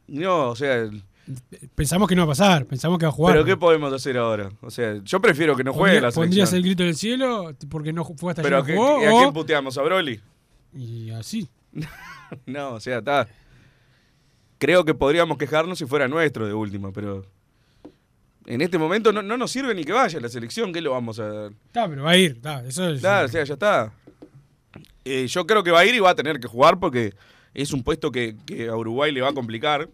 No, 0.06 0.50
o 0.50 0.56
sea, 0.56 0.88
Pensamos 1.74 2.06
que 2.06 2.14
no 2.14 2.20
va 2.26 2.32
a 2.32 2.36
pasar, 2.36 2.66
pensamos 2.66 2.98
que 2.98 3.06
va 3.06 3.08
a 3.08 3.12
jugar. 3.12 3.32
¿Pero 3.34 3.46
qué 3.46 3.56
podemos 3.56 3.90
hacer 3.94 4.18
ahora? 4.18 4.50
O 4.60 4.70
sea, 4.70 5.00
yo 5.02 5.20
prefiero 5.22 5.56
que 5.56 5.64
no 5.64 5.72
juegue 5.72 5.98
la 5.98 6.10
¿Pondrías 6.10 6.50
selección. 6.50 6.56
el 6.58 6.62
grito 6.64 6.82
del 6.82 6.96
cielo 6.96 7.54
porque 7.70 7.94
no 7.94 8.04
fue 8.04 8.32
hasta 8.32 8.42
Pero 8.42 8.58
¿a, 8.58 8.66
qué- 8.66 8.74
jugó? 8.76 8.98
¿a 9.06 9.14
o- 9.14 9.18
quién 9.20 9.32
puteamos? 9.32 9.78
¿A 9.78 9.82
Broly? 9.82 10.20
Y 10.74 11.10
así. 11.10 11.48
No, 12.46 12.72
o 12.74 12.80
sea, 12.80 12.98
está. 12.98 13.28
Creo 14.58 14.84
que 14.84 14.92
podríamos 14.94 15.38
quejarnos 15.38 15.78
si 15.78 15.86
fuera 15.86 16.08
nuestro 16.08 16.46
de 16.46 16.52
último, 16.54 16.92
pero. 16.92 17.24
En 18.46 18.60
este 18.60 18.76
momento 18.76 19.10
no, 19.12 19.22
no 19.22 19.36
nos 19.38 19.50
sirve 19.50 19.74
ni 19.74 19.84
que 19.84 19.92
vaya 19.92 20.20
la 20.20 20.28
selección, 20.28 20.72
¿qué 20.72 20.80
lo 20.82 20.90
vamos 20.90 21.18
a.? 21.20 21.46
Está, 21.66 21.88
pero 21.88 22.02
va 22.02 22.10
a 22.10 22.16
ir. 22.18 22.32
está, 22.32 22.62
eso 22.66 22.88
es- 22.90 23.00
Claro, 23.00 23.26
o 23.26 23.28
sea, 23.30 23.44
ya 23.44 23.54
está. 23.54 23.92
Eh, 25.04 25.26
yo 25.28 25.46
creo 25.46 25.62
que 25.62 25.70
va 25.70 25.80
a 25.80 25.86
ir 25.86 25.94
y 25.94 26.00
va 26.00 26.10
a 26.10 26.14
tener 26.14 26.38
que 26.40 26.48
jugar 26.48 26.78
porque 26.78 27.14
es 27.54 27.72
un 27.72 27.82
puesto 27.82 28.10
que, 28.10 28.36
a 28.70 28.76
Uruguay 28.76 29.12
le 29.12 29.20
va 29.20 29.30
a 29.30 29.32
complicar. 29.32 29.88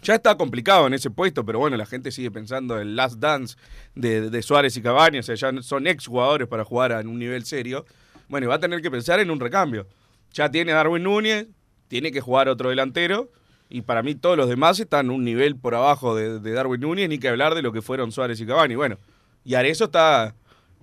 Ya 0.00 0.14
está 0.14 0.36
complicado 0.36 0.86
en 0.86 0.94
ese 0.94 1.10
puesto, 1.10 1.44
pero 1.44 1.58
bueno, 1.58 1.76
la 1.76 1.84
gente 1.84 2.12
sigue 2.12 2.30
pensando 2.30 2.80
en 2.80 2.94
last 2.94 3.18
dance 3.18 3.56
de, 3.96 4.42
Suárez 4.42 4.76
y 4.76 4.82
Cavani, 4.82 5.18
o 5.18 5.22
sea, 5.24 5.34
ya 5.34 5.50
son 5.60 5.88
ex 5.88 6.06
jugadores 6.06 6.46
para 6.46 6.64
jugar 6.64 6.92
en 6.92 7.08
un 7.08 7.18
nivel 7.18 7.44
serio. 7.44 7.84
Bueno, 8.28 8.46
y 8.46 8.48
va 8.48 8.54
a 8.54 8.60
tener 8.60 8.80
que 8.80 8.92
pensar 8.92 9.18
en 9.18 9.30
un 9.30 9.40
recambio. 9.40 9.88
Ya 10.32 10.50
tiene 10.50 10.72
Darwin 10.72 11.02
Núñez, 11.02 11.48
tiene 11.88 12.12
que 12.12 12.20
jugar 12.20 12.48
otro 12.48 12.70
delantero. 12.70 13.30
Y 13.70 13.82
para 13.82 14.02
mí 14.02 14.14
todos 14.14 14.36
los 14.36 14.48
demás 14.48 14.78
están 14.78 15.10
un 15.10 15.24
nivel 15.24 15.56
por 15.56 15.74
abajo 15.74 16.14
de, 16.14 16.38
Darwin 16.52 16.80
Núñez, 16.80 17.08
ni 17.08 17.18
que 17.18 17.28
hablar 17.28 17.54
de 17.54 17.62
lo 17.62 17.72
que 17.72 17.82
fueron 17.82 18.12
Suárez 18.12 18.40
y 18.40 18.46
Cavani. 18.46 18.76
Bueno, 18.76 18.98
y 19.44 19.54
Arezo 19.54 19.86
está 19.86 20.34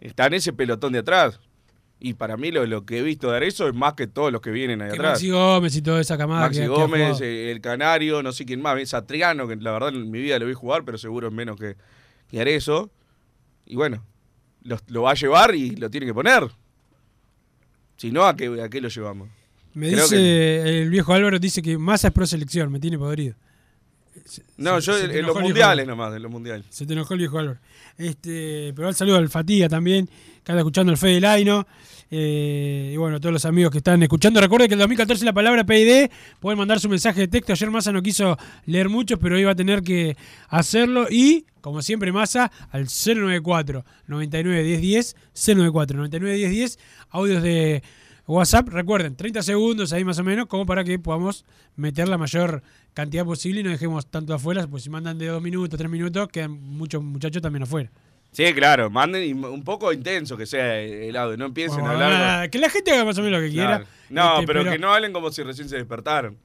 en 0.01 0.33
ese 0.33 0.51
pelotón 0.51 0.91
de 0.91 0.99
atrás. 0.99 1.39
Y 2.07 2.13
para 2.13 2.37
mí 2.37 2.51
lo, 2.51 2.67
lo 2.67 2.85
que 2.85 2.99
he 2.99 3.01
visto 3.01 3.31
de 3.31 3.37
Arezo 3.37 3.67
es 3.67 3.73
más 3.73 3.93
que 3.95 4.05
todos 4.05 4.31
los 4.31 4.39
que 4.39 4.51
vienen 4.51 4.79
ahí 4.81 4.89
Que 4.89 4.95
atrás. 4.95 5.13
Maxi 5.13 5.29
Gómez 5.31 5.75
y 5.75 5.81
toda 5.81 5.99
esa 6.01 6.17
camada. 6.19 6.41
Maxi 6.41 6.59
que- 6.61 6.67
Gómez, 6.67 7.19
eh, 7.21 7.51
el 7.51 7.61
Canario, 7.61 8.21
no 8.21 8.31
sé 8.31 8.45
quién 8.45 8.61
más, 8.61 8.77
Satriano, 8.87 9.47
que 9.47 9.55
la 9.55 9.71
verdad 9.71 9.89
en 9.89 10.11
mi 10.11 10.19
vida 10.21 10.37
lo 10.37 10.45
vi 10.45 10.53
jugar, 10.53 10.83
pero 10.85 10.99
seguro 10.99 11.29
es 11.29 11.33
menos 11.33 11.59
que, 11.59 11.75
que 12.29 12.39
Arezzo. 12.39 12.91
Y 13.65 13.75
bueno, 13.75 14.03
lo, 14.61 14.77
lo 14.89 15.01
va 15.01 15.11
a 15.11 15.15
llevar 15.15 15.55
y 15.55 15.71
lo 15.77 15.89
tiene 15.89 16.05
que 16.05 16.13
poner. 16.13 16.43
Si 17.97 18.11
no, 18.11 18.25
¿a 18.25 18.35
qué, 18.35 18.61
a 18.61 18.69
qué 18.69 18.81
lo 18.81 18.89
llevamos? 18.89 19.29
Me 19.73 19.89
creo 19.91 20.03
dice 20.03 20.81
el 20.83 20.89
viejo 20.91 21.11
Álvaro, 21.13 21.39
dice 21.39 21.61
que 21.63 21.77
Massa 21.77 22.09
es 22.09 22.13
pro 22.13 22.27
selección, 22.27 22.71
me 22.71 22.79
tiene 22.79 22.97
podrido. 22.99 23.33
No, 24.57 24.79
Se- 24.79 24.85
yo 24.87 24.97
se 24.97 25.19
en, 25.19 25.25
los 25.25 25.39
mundiales 25.39 25.85
nomás, 25.87 26.15
en 26.15 26.21
los 26.21 26.31
mundiales. 26.31 26.65
Se 26.69 26.85
te 26.85 26.93
enojó 26.93 27.13
el 27.15 27.19
viejo 27.19 27.39
Álvaro. 27.39 27.59
Este, 27.97 28.73
pero 28.75 28.89
el 28.89 28.95
saludo 28.95 29.17
al 29.17 29.29
Fatiga 29.29 29.67
también, 29.69 30.09
que 30.45 30.51
anda 30.51 30.61
escuchando 30.61 30.91
el 30.91 30.97
Fede 30.97 31.19
Laino. 31.19 31.67
Eh, 32.11 32.91
y 32.93 32.97
bueno, 32.97 33.19
todos 33.19 33.33
los 33.33 33.45
amigos 33.45 33.71
que 33.71 33.79
están 33.79 34.01
escuchando. 34.03 34.39
Recuerden 34.39 34.67
que 34.69 34.75
el 34.75 34.79
2014 34.79 35.25
la 35.25 35.33
palabra 35.33 35.65
PID, 35.65 36.09
pueden 36.39 36.59
mandar 36.59 36.79
su 36.79 36.87
mensaje 36.87 37.21
de 37.21 37.27
texto. 37.27 37.51
Ayer 37.51 37.71
Massa 37.71 37.91
no 37.91 38.01
quiso 38.03 38.37
leer 38.67 38.87
muchos, 38.87 39.17
pero 39.19 39.35
hoy 39.35 39.43
va 39.43 39.51
a 39.51 39.55
tener 39.55 39.81
que 39.81 40.15
hacerlo. 40.47 41.07
Y, 41.09 41.45
como 41.61 41.81
siempre, 41.81 42.11
Massa 42.11 42.51
al 42.69 42.85
094 42.85 43.83
99 44.07 44.63
10 44.63 44.81
10, 44.81 45.15
094 45.33 45.97
99 45.97 46.37
10 46.37 46.51
10, 46.51 46.79
audios 47.09 47.41
de 47.41 47.81
WhatsApp. 48.27 48.69
Recuerden, 48.69 49.15
30 49.15 49.41
segundos 49.41 49.91
ahí 49.91 50.05
más 50.05 50.19
o 50.19 50.23
menos, 50.23 50.45
como 50.45 50.67
para 50.67 50.83
que 50.83 50.99
podamos 50.99 51.43
meter 51.75 52.07
la 52.07 52.19
mayor 52.19 52.61
cantidad 52.93 53.25
posible 53.25 53.61
y 53.61 53.63
no 53.63 53.71
dejemos 53.71 54.05
tanto 54.05 54.35
afuera, 54.35 54.67
pues 54.67 54.83
si 54.83 54.91
mandan 54.91 55.17
de 55.17 55.25
dos 55.25 55.41
minutos, 55.41 55.77
tres 55.77 55.89
minutos, 55.89 56.29
quedan 56.29 56.51
muchos 56.51 57.03
muchachos 57.03 57.41
también 57.41 57.63
afuera. 57.63 57.89
Sí, 58.35 58.53
claro, 58.53 58.89
manden 58.89 59.43
un 59.45 59.63
poco 59.63 59.93
intenso 59.93 60.35
que 60.35 60.45
sea 60.45 60.79
el 60.79 61.15
audio, 61.15 61.37
no 61.37 61.45
empiecen 61.45 61.79
Bueno, 61.79 61.91
a 61.99 62.05
hablar. 62.35 62.49
que 62.49 62.57
la 62.59 62.69
gente 62.69 62.91
haga 62.91 63.05
más 63.05 63.17
o 63.17 63.21
menos 63.23 63.39
lo 63.41 63.47
que 63.47 63.53
Claro. 63.53 63.85
quiera. 63.85 63.91
No, 64.09 64.35
Este, 64.41 64.47
pero, 64.47 64.63
que 64.65 64.77
no 64.77 64.93
hablen 64.93 65.13
como 65.13 65.31
si 65.31 65.41
recién 65.43 65.69
se 65.69 65.77
despertaron. 65.77 66.37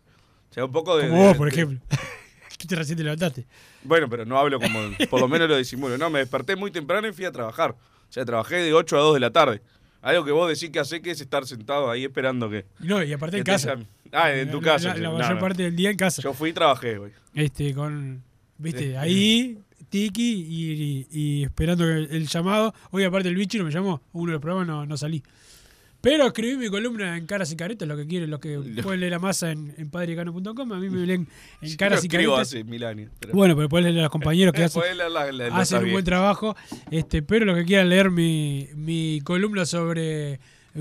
O 0.50 0.54
sea, 0.54 0.64
un 0.64 0.72
poco 0.72 0.96
de. 0.96 1.08
Como 1.08 1.20
de- 1.20 1.28
vos, 1.28 1.36
por 1.36 1.48
de- 1.50 1.54
ejemplo. 1.56 1.80
que 2.58 2.66
te 2.66 2.76
recién 2.76 2.96
te 2.96 3.04
levantaste. 3.04 3.44
Bueno, 3.82 4.08
pero 4.08 4.24
no 4.24 4.38
hablo 4.38 4.60
como. 4.60 4.78
Por 5.10 5.20
lo 5.20 5.28
menos 5.28 5.48
lo 5.48 5.56
disimulo. 5.56 5.96
No, 5.98 6.10
me 6.10 6.18
desperté 6.20 6.54
muy 6.56 6.70
temprano 6.70 7.08
y 7.08 7.12
fui 7.12 7.24
a 7.24 7.32
trabajar. 7.32 7.70
O 7.72 8.12
sea, 8.12 8.24
trabajé 8.24 8.56
de 8.56 8.72
8 8.72 8.96
a 8.96 9.00
2 9.00 9.14
de 9.14 9.20
la 9.20 9.30
tarde. 9.30 9.60
Algo 10.02 10.24
que 10.24 10.32
vos 10.32 10.48
decís 10.48 10.70
que 10.70 10.78
hace 10.80 11.02
que 11.02 11.10
es 11.10 11.20
estar 11.20 11.46
sentado 11.46 11.90
ahí 11.90 12.04
esperando 12.04 12.48
que. 12.50 12.66
No, 12.78 13.02
y 13.02 13.12
aparte 13.12 13.38
en 13.38 13.44
te 13.44 13.50
casa. 13.52 13.76
Ah, 14.12 14.32
en 14.32 14.50
tu 14.50 14.60
La- 14.60 14.72
casa. 14.72 14.94
La, 14.96 15.10
mayor 15.10 15.34
no. 15.34 15.40
parte 15.40 15.62
del 15.64 15.76
día 15.76 15.90
en 15.90 15.96
casa. 15.96 16.22
Yo 16.22 16.32
fui 16.34 16.50
y 16.50 16.52
trabajé, 16.52 16.98
güey. 16.98 17.12
Este, 17.34 17.74
con. 17.74 18.22
Viste, 18.58 18.96
ahí, 18.98 19.58
tiki 19.90 20.32
y, 20.48 20.72
y- 20.72 21.06
y 21.10 21.42
esperando 21.44 21.84
el, 21.84 22.26
llamado. 22.26 22.72
Hoy, 22.90 23.04
aparte, 23.04 23.28
el 23.28 23.34
bicho 23.36 23.58
no 23.58 23.64
me 23.64 23.70
llamó. 23.70 24.00
Uno 24.12 24.26
de 24.26 24.32
los 24.34 24.40
programas 24.42 24.66
no, 24.68 24.86
no 24.86 24.96
salí. 24.96 25.22
Pero 26.00 26.26
escribí 26.28 26.56
mi 26.56 26.70
columna 26.70 27.18
en 27.18 27.26
caras 27.26 27.52
y 27.52 27.56
caretas, 27.56 27.86
lo 27.86 27.94
que 27.94 28.06
quieren, 28.06 28.30
lo 28.30 28.40
que 28.40 28.58
pueden 28.82 29.00
leer 29.00 29.12
a 29.14 29.18
masa 29.18 29.50
en, 29.52 29.74
en 29.76 29.90
padrecano.com. 29.90 30.72
A 30.72 30.78
mí 30.78 30.88
me 30.88 31.04
leen 31.06 31.28
en 31.60 31.76
caras 31.76 32.02
y 32.02 32.08
caretas. 32.08 32.40
hace 32.40 32.64
mil 32.64 32.82
años. 32.84 33.10
pero- 33.20 33.34
Bueno, 33.34 33.54
pero 33.54 33.68
pueden 33.68 33.84
leer 33.92 33.98
a 33.98 34.02
los 34.04 34.10
compañeros 34.10 34.54
que 34.54 34.64
hacen, 34.64 34.80
la- 34.96 35.08
la- 35.32 35.54
un 35.86 35.92
buen 35.92 36.04
trabajo. 36.04 36.56
Este, 36.90 37.20
pero 37.22 37.44
lo 37.44 37.54
que 37.54 37.66
quieran 37.66 37.90
leer 37.90 38.10
mi, 38.10 38.68
mi 38.74 39.20
columna 39.24 39.66
sobre 39.66 40.32
eh, 40.34 40.38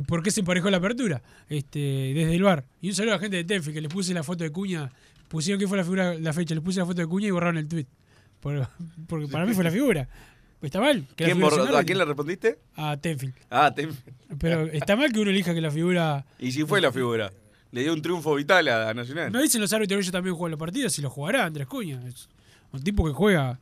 por 0.07 0.23
qué 0.23 0.31
se 0.31 0.39
emparejó 0.39 0.69
la 0.69 0.77
apertura 0.77 1.21
este, 1.49 1.79
desde 2.15 2.35
el 2.35 2.43
bar. 2.43 2.63
Y 2.81 2.87
un 2.87 2.95
saludo 2.95 3.13
a 3.13 3.15
la 3.17 3.21
gente 3.21 3.35
de 3.35 3.43
Tenfi 3.43 3.73
que 3.73 3.81
les 3.81 3.91
puse 3.91 4.13
la 4.13 4.23
foto 4.23 4.45
de 4.45 4.51
Cuña. 4.51 4.89
Pusieron 5.27 5.59
que 5.59 5.67
fue 5.67 5.77
la 5.77 5.83
figura, 5.83 6.13
la 6.15 6.31
fecha, 6.31 6.55
les 6.55 6.63
puse 6.63 6.79
la 6.79 6.85
foto 6.85 7.01
de 7.01 7.07
Cuña 7.07 7.27
y 7.27 7.31
borraron 7.31 7.57
el 7.57 7.67
tweet. 7.67 7.85
Por- 8.39 8.67
porque 9.07 9.27
para 9.27 9.45
mí 9.45 9.53
fue 9.53 9.63
la 9.63 9.71
figura. 9.71 10.07
¿Está 10.61 10.81
mal? 10.81 11.05
que 11.15 11.23
la 11.23 11.27
¿Quién 11.33 11.37
figura 11.37 11.67
sea 11.67 11.79
¿A 11.79 11.83
quién 11.83 11.97
le 11.97 12.05
respondiste? 12.05 12.59
A 12.75 12.97
Tenfield. 12.97 13.33
Ah, 13.49 13.73
te- 13.73 13.87
Pero 14.39 14.65
está 14.65 14.95
mal 14.95 15.11
que 15.11 15.19
uno 15.19 15.29
elija 15.31 15.53
que 15.53 15.61
la 15.61 15.71
figura. 15.71 16.25
Y 16.37 16.51
si 16.51 16.63
fue 16.65 16.81
la 16.81 16.91
figura. 16.91 17.31
Le 17.71 17.81
dio 17.83 17.93
un 17.93 18.01
triunfo 18.01 18.35
vital 18.35 18.67
a, 18.67 18.93
Nacional. 18.93 19.31
No 19.31 19.41
dicen 19.41 19.61
los 19.61 19.71
árbitros 19.71 19.97
que 19.97 20.01
ellos 20.01 20.11
también 20.11 20.35
juegan 20.35 20.51
los 20.51 20.59
partidos 20.59 20.97
y 20.97 21.01
lo 21.01 21.09
jugará 21.09 21.45
Andrés 21.45 21.67
Cuña. 21.67 22.01
Es 22.07 22.27
un 22.71 22.83
tipo 22.83 23.05
que 23.05 23.13
juega, 23.13 23.59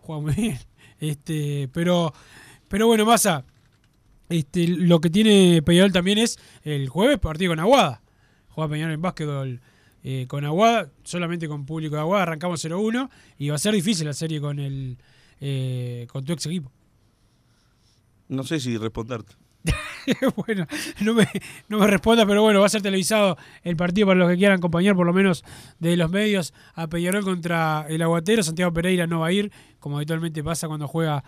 juega 0.00 0.20
muy 0.22 0.34
bien. 0.34 0.58
Este, 1.00 1.68
pero, 1.72 2.12
pero 2.68 2.86
bueno, 2.88 3.04
Massa, 3.04 3.44
este, 4.28 4.66
lo 4.68 5.00
que 5.00 5.08
tiene 5.10 5.62
Peñarol 5.62 5.92
también 5.92 6.18
es 6.18 6.38
el 6.62 6.88
jueves 6.88 7.18
partido 7.18 7.52
con 7.52 7.60
Aguada. 7.60 8.00
Juega 8.48 8.70
Peñarol 8.70 8.94
en 8.94 9.02
básquetbol 9.02 9.60
eh, 10.04 10.26
con 10.28 10.44
Aguada, 10.44 10.90
solamente 11.02 11.48
con 11.48 11.66
público 11.66 11.96
de 11.96 12.02
Aguada, 12.02 12.22
arrancamos 12.22 12.64
0-1 12.64 13.10
y 13.38 13.48
va 13.48 13.56
a 13.56 13.58
ser 13.58 13.74
difícil 13.74 14.06
la 14.06 14.12
serie 14.12 14.40
con 14.40 14.58
el 14.60 14.98
eh, 15.40 16.06
con 16.10 16.24
tu 16.24 16.32
ex 16.32 16.46
equipo. 16.46 16.70
No 18.28 18.44
sé 18.44 18.60
si 18.60 18.76
responderte. 18.76 19.34
bueno, 20.36 20.66
no 21.00 21.14
me, 21.14 21.26
no 21.68 21.78
me 21.78 21.86
responda, 21.86 22.26
pero 22.26 22.42
bueno, 22.42 22.60
va 22.60 22.66
a 22.66 22.68
ser 22.68 22.82
televisado 22.82 23.36
el 23.62 23.76
partido 23.76 24.06
para 24.06 24.20
los 24.20 24.28
que 24.28 24.36
quieran 24.36 24.58
acompañar, 24.58 24.94
por 24.94 25.06
lo 25.06 25.12
menos 25.12 25.44
de 25.78 25.96
los 25.96 26.10
medios, 26.10 26.52
a 26.74 26.86
Peñarol 26.86 27.24
contra 27.24 27.86
el 27.88 28.02
Aguatero. 28.02 28.42
Santiago 28.42 28.72
Pereira 28.72 29.06
no 29.06 29.20
va 29.20 29.28
a 29.28 29.32
ir, 29.32 29.50
como 29.80 29.96
habitualmente 29.96 30.44
pasa 30.44 30.68
cuando 30.68 30.86
juega 30.86 31.24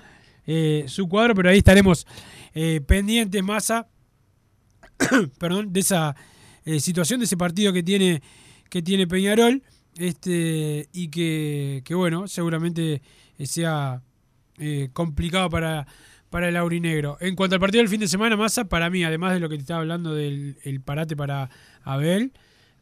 eh, 0.47 0.85
su 0.87 1.09
cuadro, 1.09 1.35
pero 1.35 1.51
ahí 1.51 1.59
estaremos 1.59 2.07
eh, 2.55 2.81
pendientes, 2.87 3.43
Massa, 3.43 3.89
perdón, 5.39 5.73
de 5.73 5.81
esa 5.81 6.15
eh, 6.65 6.81
situación, 6.81 7.21
de 7.21 7.25
ese 7.25 7.37
partido 7.37 7.73
que 7.73 7.83
tiene, 7.83 8.23
que 8.69 8.83
tiene 8.83 9.07
Peñarol, 9.07 9.63
este, 9.97 10.89
y 10.93 11.09
que, 11.09 11.83
que 11.85 11.95
bueno, 11.95 12.29
seguramente 12.29 13.03
eh, 13.39 13.47
sea 13.47 14.03
eh, 14.59 14.91
complicado 14.93 15.49
para, 15.51 15.87
para 16.31 16.49
el 16.49 16.57
aurinegro. 16.57 17.17
En 17.21 17.35
cuanto 17.37 17.55
al 17.55 17.61
partido 17.61 17.83
del 17.83 17.89
fin 17.89 18.01
de 18.01 18.09
semana, 18.09 18.37
Massa, 18.37 18.65
para 18.67 18.91
mí, 18.91 19.05
además 19.05 19.33
de 19.33 19.41
lo 19.41 19.49
que 19.49 19.57
te 19.57 19.63
estaba 19.63 19.81
hablando 19.81 20.15
del 20.15 20.59
el 20.65 20.81
parate 20.81 21.17
para 21.17 21.51
Abel, 21.83 22.33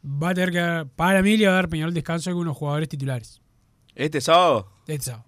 va 0.05 0.29
a 0.29 0.33
tener 0.33 0.51
que 0.51 0.59
dar, 0.59 0.87
para 0.87 1.21
mí 1.21 1.37
le 1.37 1.47
va 1.47 1.53
a 1.53 1.55
dar 1.55 1.69
Peñarol 1.69 1.93
descanso 1.93 2.29
a 2.29 2.31
algunos 2.31 2.57
jugadores 2.57 2.89
titulares. 2.89 3.41
¿Este 3.95 4.19
sábado? 4.19 4.71
Este 4.87 5.05
sábado. 5.05 5.25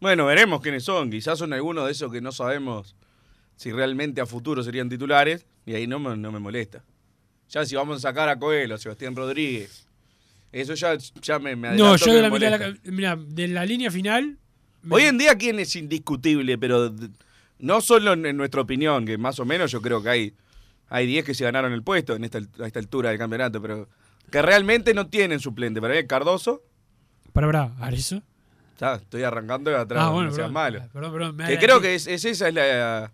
Bueno, 0.00 0.24
veremos 0.24 0.60
quiénes 0.62 0.84
son. 0.84 1.10
Quizás 1.10 1.38
son 1.38 1.52
algunos 1.52 1.86
de 1.86 1.92
esos 1.92 2.10
que 2.10 2.20
no 2.20 2.32
sabemos 2.32 2.96
si 3.56 3.70
realmente 3.70 4.20
a 4.20 4.26
futuro 4.26 4.62
serían 4.62 4.88
titulares. 4.88 5.46
Y 5.66 5.74
ahí 5.74 5.86
no 5.86 5.98
me, 6.00 6.16
no 6.16 6.32
me 6.32 6.38
molesta. 6.38 6.82
Ya 7.50 7.64
si 7.66 7.74
vamos 7.74 7.98
a 7.98 8.00
sacar 8.00 8.28
a 8.28 8.38
Coelho, 8.38 8.78
Sebastián 8.78 9.14
Rodríguez. 9.16 9.86
Eso 10.52 10.74
ya, 10.74 10.96
ya 11.20 11.38
me, 11.38 11.54
me 11.56 11.76
No, 11.76 11.96
yo 11.96 12.12
de 12.12 12.22
la, 12.22 12.30
mitad 12.30 12.58
de 12.58 12.58
la, 12.58 12.76
mira, 12.84 13.16
de 13.16 13.48
la 13.48 13.64
línea 13.66 13.90
final. 13.90 14.36
me- 14.82 14.96
Hoy 14.96 15.02
en 15.04 15.18
día, 15.18 15.36
¿quién 15.36 15.58
es 15.60 15.74
indiscutible? 15.76 16.58
Pero 16.58 16.94
no 17.58 17.80
solo 17.80 18.12
en, 18.14 18.26
en 18.26 18.36
nuestra 18.36 18.60
opinión, 18.60 19.04
que 19.04 19.18
más 19.18 19.38
o 19.40 19.44
menos 19.44 19.70
yo 19.70 19.80
creo 19.82 20.02
que 20.02 20.08
hay, 20.08 20.34
hay 20.88 21.06
10 21.06 21.24
que 21.24 21.34
se 21.34 21.44
ganaron 21.44 21.72
el 21.72 21.82
puesto 21.82 22.14
en 22.16 22.24
esta, 22.24 22.38
a 22.60 22.66
esta 22.66 22.78
altura 22.78 23.10
del 23.10 23.18
campeonato, 23.18 23.60
pero 23.60 23.88
que 24.30 24.42
realmente 24.42 24.94
no 24.94 25.08
tienen 25.08 25.40
suplente. 25.40 25.80
Para 25.80 25.94
mí, 25.94 26.06
Cardoso, 26.06 26.62
Para, 27.32 27.46
para, 27.48 27.72
¿Arizo? 27.80 28.22
ya, 28.80 28.94
estoy 28.94 29.22
arrancando 29.24 29.70
de 29.70 29.76
atrás, 29.76 30.02
Ah, 30.02 30.06
no 30.06 30.12
bueno, 30.14 30.30
seas 30.30 30.38
perdón, 30.48 30.52
malo. 30.52 30.82
perdón, 30.92 31.36
Que 31.46 31.58
creo 31.58 31.80
que 31.80 31.94
es, 31.96 32.06
es 32.06 32.24
esa 32.24 32.48
es 32.48 32.54
la, 32.54 33.12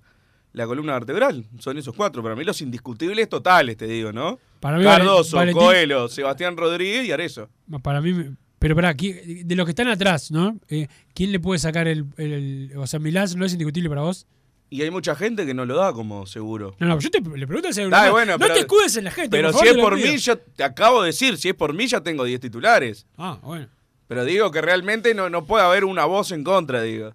la 0.56 0.66
columna 0.66 0.94
vertebral, 0.94 1.44
son 1.58 1.76
esos 1.76 1.94
cuatro. 1.94 2.22
Para 2.22 2.34
mí 2.34 2.42
los 2.42 2.60
indiscutibles 2.62 3.28
totales, 3.28 3.76
te 3.76 3.86
digo, 3.86 4.10
¿no? 4.10 4.38
Para 4.58 4.78
mí, 4.78 4.84
Cardoso, 4.84 5.36
Valentín- 5.36 5.54
Coelho, 5.62 6.08
Sebastián 6.08 6.56
Rodríguez 6.56 7.06
y 7.06 7.12
Arezo. 7.12 7.48
Para 7.82 8.00
mí, 8.00 8.14
pero 8.58 8.74
para 8.74 8.94
de 8.94 9.44
los 9.54 9.66
que 9.66 9.70
están 9.72 9.88
atrás, 9.88 10.30
¿no? 10.30 10.58
Eh, 10.68 10.88
¿Quién 11.14 11.30
le 11.30 11.40
puede 11.40 11.58
sacar 11.58 11.86
el, 11.86 12.06
el- 12.16 12.72
O 12.78 12.86
sea, 12.86 12.98
Milán 12.98 13.28
no 13.36 13.44
es 13.44 13.52
indiscutible 13.52 13.90
para 13.90 14.00
vos. 14.00 14.26
Y 14.70 14.80
hay 14.80 14.90
mucha 14.90 15.14
gente 15.14 15.44
que 15.44 15.52
no 15.52 15.66
lo 15.66 15.76
da 15.76 15.92
como 15.92 16.26
seguro. 16.26 16.74
No, 16.80 16.86
no, 16.86 16.98
yo 16.98 17.10
te 17.10 17.20
le 17.20 17.46
pregunto 17.46 17.68
al 17.68 17.74
Bruno. 17.74 18.10
bueno, 18.10 18.32
no 18.32 18.38
pero- 18.38 18.54
te 18.54 18.60
escudes 18.60 18.96
en 18.96 19.04
la 19.04 19.10
gente. 19.10 19.28
Pero 19.30 19.52
por 19.52 19.60
si 19.60 19.66
favor, 19.66 19.68
es 19.68 19.72
te 19.74 19.76
lo 19.76 19.84
por 19.84 19.96
mí, 20.12 20.16
yo 20.18 20.38
te 20.38 20.64
acabo 20.64 21.02
de 21.02 21.08
decir, 21.08 21.36
si 21.36 21.50
es 21.50 21.54
por 21.54 21.74
mí 21.74 21.86
ya 21.86 22.00
tengo 22.00 22.24
10 22.24 22.40
titulares. 22.40 23.06
Ah, 23.18 23.38
bueno. 23.42 23.68
Pero 24.08 24.24
digo 24.24 24.50
que 24.50 24.62
realmente 24.62 25.14
no, 25.14 25.28
no 25.28 25.44
puede 25.44 25.64
haber 25.64 25.84
una 25.84 26.06
voz 26.06 26.32
en 26.32 26.42
contra, 26.44 26.80
digo. 26.82 27.12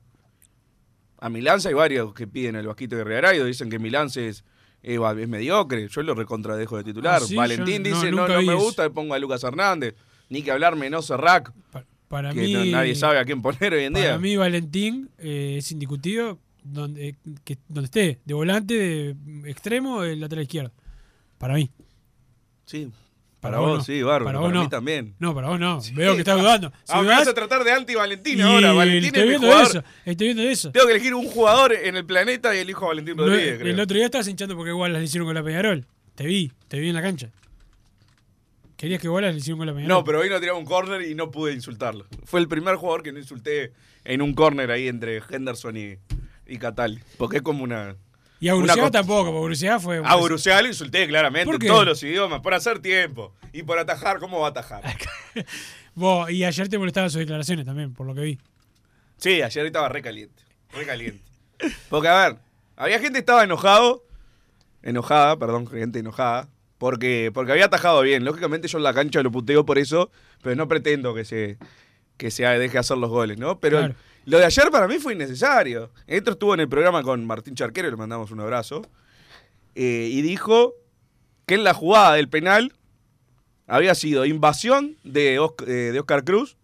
A 1.21 1.29
Milán 1.29 1.59
hay 1.65 1.73
varios 1.73 2.13
que 2.13 2.27
piden 2.27 2.55
el 2.57 2.67
Vasquito 2.67 2.95
de 2.97 3.03
Rearayo, 3.05 3.45
dicen 3.45 3.69
que 3.69 3.79
Milán 3.79 4.07
es, 4.15 4.43
es, 4.83 4.99
va- 4.99 5.13
es 5.19 5.27
mediocre. 5.29 5.87
Yo 5.87 6.01
lo 6.01 6.13
recontradejo 6.15 6.75
de 6.77 6.83
titular. 6.83 7.21
Ah, 7.21 7.25
sí, 7.25 7.35
Valentín 7.35 7.83
yo 7.83 7.95
dice, 7.95 8.11
no, 8.11 8.27
no 8.27 8.41
me 8.41 8.55
gusta, 8.55 8.83
le 8.83 8.89
pongo 8.89 9.13
a 9.13 9.19
Lucas 9.19 9.43
Hernández. 9.43 9.95
Ni 10.29 10.41
que 10.41 10.51
hablarme, 10.51 10.89
no 10.89 11.01
Serrac, 11.01 11.53
Pa- 11.71 11.85
para 12.07 12.33
que 12.33 12.41
mí. 12.41 12.53
no- 12.53 12.65
nadie 12.65 12.95
sabe 12.95 13.19
a 13.19 13.25
quién 13.25 13.41
poner 13.41 13.73
hoy 13.73 13.83
en 13.83 13.93
día. 13.93 14.03
Para 14.07 14.17
mí, 14.19 14.35
Valentín 14.35 15.09
eh, 15.19 15.55
es 15.59 15.71
indiscutido 15.71 16.39
donde, 16.63 17.15
que, 17.43 17.57
donde 17.67 17.85
esté. 17.85 18.19
De 18.25 18.33
volante, 18.33 18.73
de 18.73 19.15
extremo, 19.49 20.01
de 20.01 20.15
lateral 20.15 20.43
izquierdo. 20.43 20.71
Para 21.37 21.53
mí. 21.55 21.69
Sí, 22.65 22.89
para, 23.41 23.57
vos, 23.59 23.79
no. 23.79 23.83
sí, 23.83 24.01
bárbaro. 24.03 24.39
Para 24.39 24.53
mí 24.53 24.59
no. 24.59 24.69
también. 24.69 25.15
No, 25.19 25.33
para 25.35 25.49
vos 25.49 25.59
no. 25.59 25.81
Veo 25.93 26.13
que 26.13 26.19
estás 26.19 26.39
dudando. 26.39 26.69
Si 26.83 26.93
Ah, 26.93 27.01
me 27.01 27.07
vas 27.09 27.27
a 27.27 27.33
tratar 27.33 27.63
de 27.63 27.71
anti-Valentín 27.71 28.39
ahora. 28.41 28.71
Valentín 28.71 29.05
estoy 29.07 29.19
es 29.21 29.25
mi 29.25 29.29
viendo 29.31 29.47
jugador. 29.47 29.67
eso. 29.67 29.83
Estoy 30.05 30.27
viendo 30.27 30.43
eso. 30.43 30.71
Tengo 30.71 30.85
que 30.85 30.93
elegir 30.93 31.13
un 31.15 31.25
jugador 31.25 31.73
en 31.73 31.95
el 31.97 32.05
planeta 32.05 32.55
y 32.55 32.59
elijo 32.59 32.85
a 32.85 32.89
Valentín 32.89 33.17
No, 33.17 33.25
Rodríguez, 33.25 33.57
creo. 33.59 33.73
el 33.73 33.79
otro 33.79 33.95
día 33.97 34.05
estabas 34.05 34.27
hinchando 34.27 34.55
porque 34.55 34.69
igual 34.69 34.93
las 34.93 35.03
hicieron 35.03 35.27
con 35.27 35.35
la 35.35 35.43
Peñarol. 35.43 35.85
Te 36.15 36.25
vi, 36.25 36.51
te 36.67 36.79
vi 36.79 36.89
en 36.89 36.95
la 36.95 37.01
cancha. 37.01 37.29
¿Querías 38.77 38.99
que 39.01 39.09
Wallace 39.09 39.33
le 39.33 39.39
hiciera 39.39 39.55
un 39.55 39.59
gol 39.59 39.69
a 39.69 39.73
Peñarol? 39.73 39.87
No, 39.89 40.03
pero 40.03 40.21
vino 40.21 40.35
a 40.35 40.39
tirar 40.39 40.55
un 40.55 40.65
córner 40.65 41.01
y 41.03 41.13
no 41.13 41.29
pude 41.29 41.53
insultarlo. 41.53 42.05
Fue 42.25 42.39
el 42.39 42.47
primer 42.47 42.75
jugador 42.75 43.03
que 43.03 43.11
no 43.11 43.19
insulté 43.19 43.73
en 44.03 44.21
un 44.21 44.33
córner 44.33 44.71
ahí 44.71 44.87
entre 44.87 45.21
Henderson 45.29 45.77
y, 45.77 45.97
y 46.47 46.57
Catal. 46.57 46.99
Porque 47.17 47.37
es 47.37 47.43
como 47.43 47.63
una. 47.63 47.95
Y 48.41 48.49
a 48.49 48.55
una 48.55 48.75
co- 48.75 48.91
tampoco, 48.91 49.31
porque 49.31 49.45
Bruciaga 49.45 49.79
fue... 49.79 50.01
A 50.03 50.15
Borussia 50.15 50.61
lo 50.61 50.67
insulté 50.67 51.07
claramente 51.07 51.45
¿Por 51.45 51.55
en 51.63 51.67
todos 51.67 51.85
los 51.85 52.03
idiomas, 52.03 52.41
por 52.41 52.53
hacer 52.53 52.79
tiempo. 52.79 53.33
Y 53.53 53.63
por 53.63 53.77
atajar, 53.79 54.19
¿cómo 54.19 54.39
va 54.39 54.47
a 54.47 54.49
atajar? 54.49 54.81
Vos, 55.95 56.29
y 56.31 56.43
ayer 56.43 56.67
te 56.67 56.77
molestaban 56.77 57.09
sus 57.09 57.19
declaraciones 57.19 57.65
también, 57.65 57.93
por 57.93 58.07
lo 58.07 58.15
que 58.15 58.21
vi. 58.21 58.39
Sí, 59.17 59.41
ayer 59.41 59.65
estaba 59.65 59.87
re 59.89 60.01
caliente. 60.01 60.43
Re 60.73 60.85
caliente. 60.85 61.23
Porque, 61.89 62.07
a 62.07 62.27
ver, 62.29 62.37
había 62.75 62.97
gente 62.97 63.13
que 63.13 63.19
estaba 63.19 63.43
enojado. 63.43 64.03
Enojada, 64.81 65.37
perdón, 65.37 65.67
gente 65.67 65.99
enojada. 65.99 66.49
Porque, 66.79 67.29
porque 67.33 67.51
había 67.51 67.65
atajado 67.65 68.01
bien. 68.01 68.25
Lógicamente 68.25 68.67
yo 68.67 68.79
en 68.79 68.83
la 68.83 68.93
cancha 68.93 69.21
lo 69.21 69.31
puteo 69.31 69.65
por 69.65 69.77
eso, 69.77 70.09
pero 70.41 70.55
no 70.55 70.67
pretendo 70.67 71.13
que 71.13 71.25
se, 71.25 71.59
que 72.17 72.31
se 72.31 72.43
deje 72.45 72.79
hacer 72.79 72.97
los 72.97 73.11
goles, 73.11 73.37
¿no? 73.37 73.59
Pero 73.59 73.77
Claro. 73.77 73.95
Lo 74.25 74.37
de 74.37 74.45
ayer 74.45 74.69
para 74.71 74.87
mí 74.87 74.97
fue 74.99 75.13
innecesario. 75.13 75.91
Esto 76.07 76.31
estuvo 76.31 76.53
en 76.53 76.59
el 76.61 76.69
programa 76.69 77.03
con 77.03 77.25
Martín 77.25 77.55
Charquero, 77.55 77.89
le 77.89 77.95
mandamos 77.97 78.31
un 78.31 78.39
abrazo. 78.39 78.81
eh, 79.75 80.09
y 80.11 80.21
dijo 80.21 80.73
que 81.45 81.55
en 81.55 81.63
la 81.63 81.73
jugada 81.73 82.13
del 82.15 82.27
penal 82.29 82.73
había 83.67 83.95
sido 83.95 84.25
invasión 84.25 84.97
de, 85.03 85.39
Osc- 85.39 85.65
eh, 85.67 85.91
de 85.91 85.99
Oscar 85.99 86.23
Cruz 86.25 86.57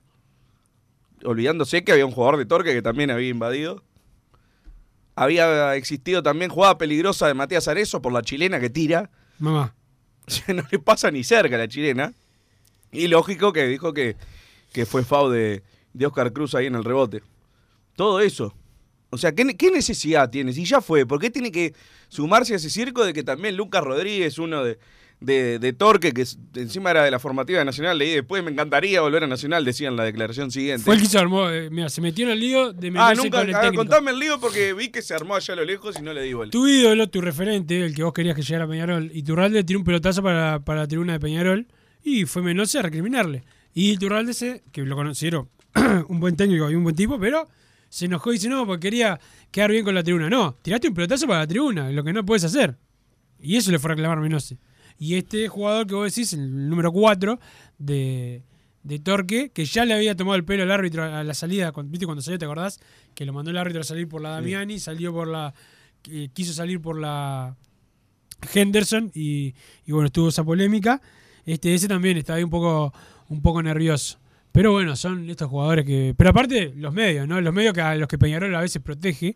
olvidándose 1.24 1.84
que 1.84 1.92
había 1.94 2.06
un 2.06 2.12
jugador 2.12 2.38
de 2.38 2.46
Torque 2.46 2.74
que 2.74 2.82
también 2.82 3.10
había 3.12 3.30
invadido. 3.30 3.84
Había 5.16 5.76
existido 5.76 6.22
también 6.22 6.52
jugada 6.52 6.78
peligrosa 6.78 7.28
de 7.28 7.34
Matías 7.34 7.68
Arezo 7.68 8.02
por 8.02 8.14
la 8.14 8.22
chilena 8.22 8.60
que 8.60 8.70
tira. 8.70 9.10
Mamá. 9.40 9.74
No 10.54 10.64
le 10.70 10.80
pasa 10.80 11.10
ni 11.10 11.24
cerca 11.24 11.56
a 11.56 11.60
la 11.60 11.68
chilena. 11.68 12.14
Y 12.92 13.08
lógico 13.08 13.52
que 13.54 13.66
dijo 13.68 13.94
que, 13.94 14.16
que 14.74 14.86
fue 14.86 15.04
FAU 15.04 15.30
de, 15.30 15.64
de 15.94 16.06
Oscar 16.06 16.32
Cruz 16.34 16.54
ahí 16.54 16.66
en 16.68 16.76
el 16.76 16.84
rebote. 16.84 17.24
Todo 17.98 18.22
eso. 18.22 18.56
O 19.10 19.18
sea, 19.18 19.34
¿qué, 19.34 19.44
ne- 19.44 19.58
qué 19.58 19.72
necesidad 19.72 20.30
tiene? 20.30 20.54
Si 20.54 20.64
ya 20.66 20.80
fue, 20.82 21.06
¿por 21.06 21.20
qué 21.20 21.30
tiene 21.30 21.52
que 21.52 21.74
sumarse 22.08 22.54
a 22.54 22.56
ese 22.58 22.70
circo 22.70 23.04
de 23.04 23.12
que 23.12 23.24
también 23.24 23.58
Lucas 23.58 23.84
Rodríguez, 23.84 24.38
uno 24.38 24.64
de, 24.64 24.78
de, 25.20 25.58
de 25.60 25.74
Torque, 25.74 26.12
que 26.12 26.26
encima 26.56 26.92
era 26.92 27.04
de 27.04 27.10
la 27.10 27.18
formativa 27.18 27.58
de 27.58 27.66
Nacional, 27.66 27.98
leí 27.98 28.12
después, 28.14 28.44
me 28.44 28.52
encantaría 28.52 29.02
volver 29.02 29.24
a 29.24 29.28
Nacional, 29.28 29.66
decía 29.66 29.88
en 29.88 29.96
la 29.96 30.04
declaración 30.04 30.52
siguiente. 30.52 30.84
Fue 30.84 30.94
el 30.96 31.02
que 31.02 31.08
se 31.08 31.18
armó, 31.18 31.50
eh, 31.50 31.70
mira, 31.72 31.90
se 31.90 32.02
metió 32.02 32.26
en 32.26 32.34
el 32.34 32.40
lío 32.40 32.72
de 32.74 32.94
Ah, 32.98 33.14
nunca. 33.16 33.40
con 33.40 33.50
el 33.50 33.56
a 33.56 33.60
ver, 33.60 33.68
técnico. 33.72 33.82
contame 33.84 34.12
el 34.12 34.20
lío 34.20 34.40
porque 34.40 34.74
vi 34.74 34.90
que 34.90 35.02
se 35.02 35.16
armó 35.16 35.36
allá 35.36 35.54
a 35.54 35.58
lo 35.58 35.66
lejos 35.66 35.98
y 36.00 36.04
no 36.04 36.14
le 36.14 36.22
di 36.22 36.34
vuelta. 36.34 36.52
Tu 36.52 36.68
ídolo, 36.68 37.08
tu 37.10 37.20
referente, 37.22 37.84
el 37.84 37.96
que 37.96 38.04
vos 38.04 38.14
querías 38.14 38.36
que 38.36 38.44
llegara 38.44 38.66
a 38.66 38.68
Peñarol, 38.68 39.10
y 39.14 39.24
Turralde 39.24 39.64
tiró 39.64 39.80
un 39.80 39.86
pelotazo 39.86 40.22
para, 40.22 40.60
para 40.60 40.82
la 40.82 40.88
tribuna 40.88 41.14
de 41.14 41.20
Peñarol 41.20 41.66
y 42.04 42.26
fue 42.26 42.42
Menose 42.44 42.78
a 42.78 42.82
recriminarle. 42.84 43.44
Y 43.74 43.98
Turralde, 43.98 44.34
se, 44.34 44.64
que 44.72 44.82
lo 44.84 44.96
considero 44.98 45.50
un 46.10 46.20
buen 46.20 46.36
técnico 46.36 46.70
y 46.70 46.76
un 46.76 46.84
buen 46.84 46.96
tipo, 46.96 47.18
pero 47.20 47.48
se 47.90 48.06
enojó 48.06 48.32
y 48.32 48.36
dice, 48.36 48.50
no, 48.50 48.66
porque 48.66 48.88
quería 48.88 49.20
quedar 49.52 49.72
bien 49.72 49.84
con 49.84 49.96
la 49.96 50.04
tribuna. 50.04 50.30
No, 50.30 50.56
tiraste 50.62 50.88
un 50.88 50.94
pelotazo 50.94 51.28
para 51.28 51.40
la 51.40 51.48
tribuna, 51.48 51.92
lo 51.92 52.04
que 52.04 52.14
no 52.14 52.26
puedes 52.26 52.44
hacer. 52.44 52.78
Y 53.40 53.56
eso 53.56 53.72
le 53.72 53.80
fue 53.80 53.92
a 53.92 53.96
reclamar 53.96 54.20
Menose. 54.20 54.58
Y 55.00 55.16
este 55.16 55.48
jugador 55.48 55.88
que 55.88 55.94
vos 55.94 56.14
decís, 56.14 56.34
el 56.34 56.70
número 56.70 56.92
4 56.92 57.40
de, 57.78 58.44
de 58.84 59.00
Torque, 59.00 59.52
que 59.52 59.66
ya 59.66 59.86
le 59.86 59.94
había 59.94 60.16
tomado 60.16 60.36
el 60.36 60.44
pelo 60.44 60.64
al 60.64 60.72
árbitro 60.72 61.04
a 61.04 61.24
la 61.24 61.34
salida, 61.34 61.72
¿viste 61.86 62.06
cuando 62.06 62.22
salió, 62.22 62.40
te 62.40 62.46
acordás? 62.46 62.80
Que 63.14 63.26
lo 63.26 63.34
mandó 63.34 63.52
el 63.52 63.58
árbitro 63.58 63.82
a 63.82 63.84
salir 63.84 64.08
por 64.08 64.22
la 64.22 64.30
Damiani, 64.30 64.80
salió 64.80 65.14
por 65.14 65.28
la... 65.28 65.54
quiso 66.34 66.54
salir 66.54 66.82
por 66.82 67.00
la 67.00 67.56
Henderson 68.54 69.12
y, 69.14 69.54
y 69.86 69.92
bueno, 69.92 70.08
estuvo 70.08 70.30
esa 70.30 70.44
polémica. 70.44 71.02
Este, 71.46 71.74
ese 71.74 71.88
también 71.88 72.18
está 72.18 72.34
ahí 72.34 72.44
un 72.44 72.50
poco, 72.50 72.94
un 73.30 73.42
poco 73.42 73.62
nervioso. 73.62 74.20
Pero 74.58 74.72
bueno, 74.72 74.96
son 74.96 75.30
estos 75.30 75.52
jugadores 75.52 75.86
que. 75.86 76.16
Pero 76.18 76.32
aparte, 76.32 76.74
los 76.76 76.92
medios, 76.92 77.28
¿no? 77.28 77.40
Los 77.40 77.54
medios 77.54 77.76
que 77.76 77.82
a 77.82 77.94
los 77.94 78.08
que 78.08 78.18
Peñarol 78.18 78.56
a 78.56 78.62
veces 78.62 78.82
protege. 78.82 79.36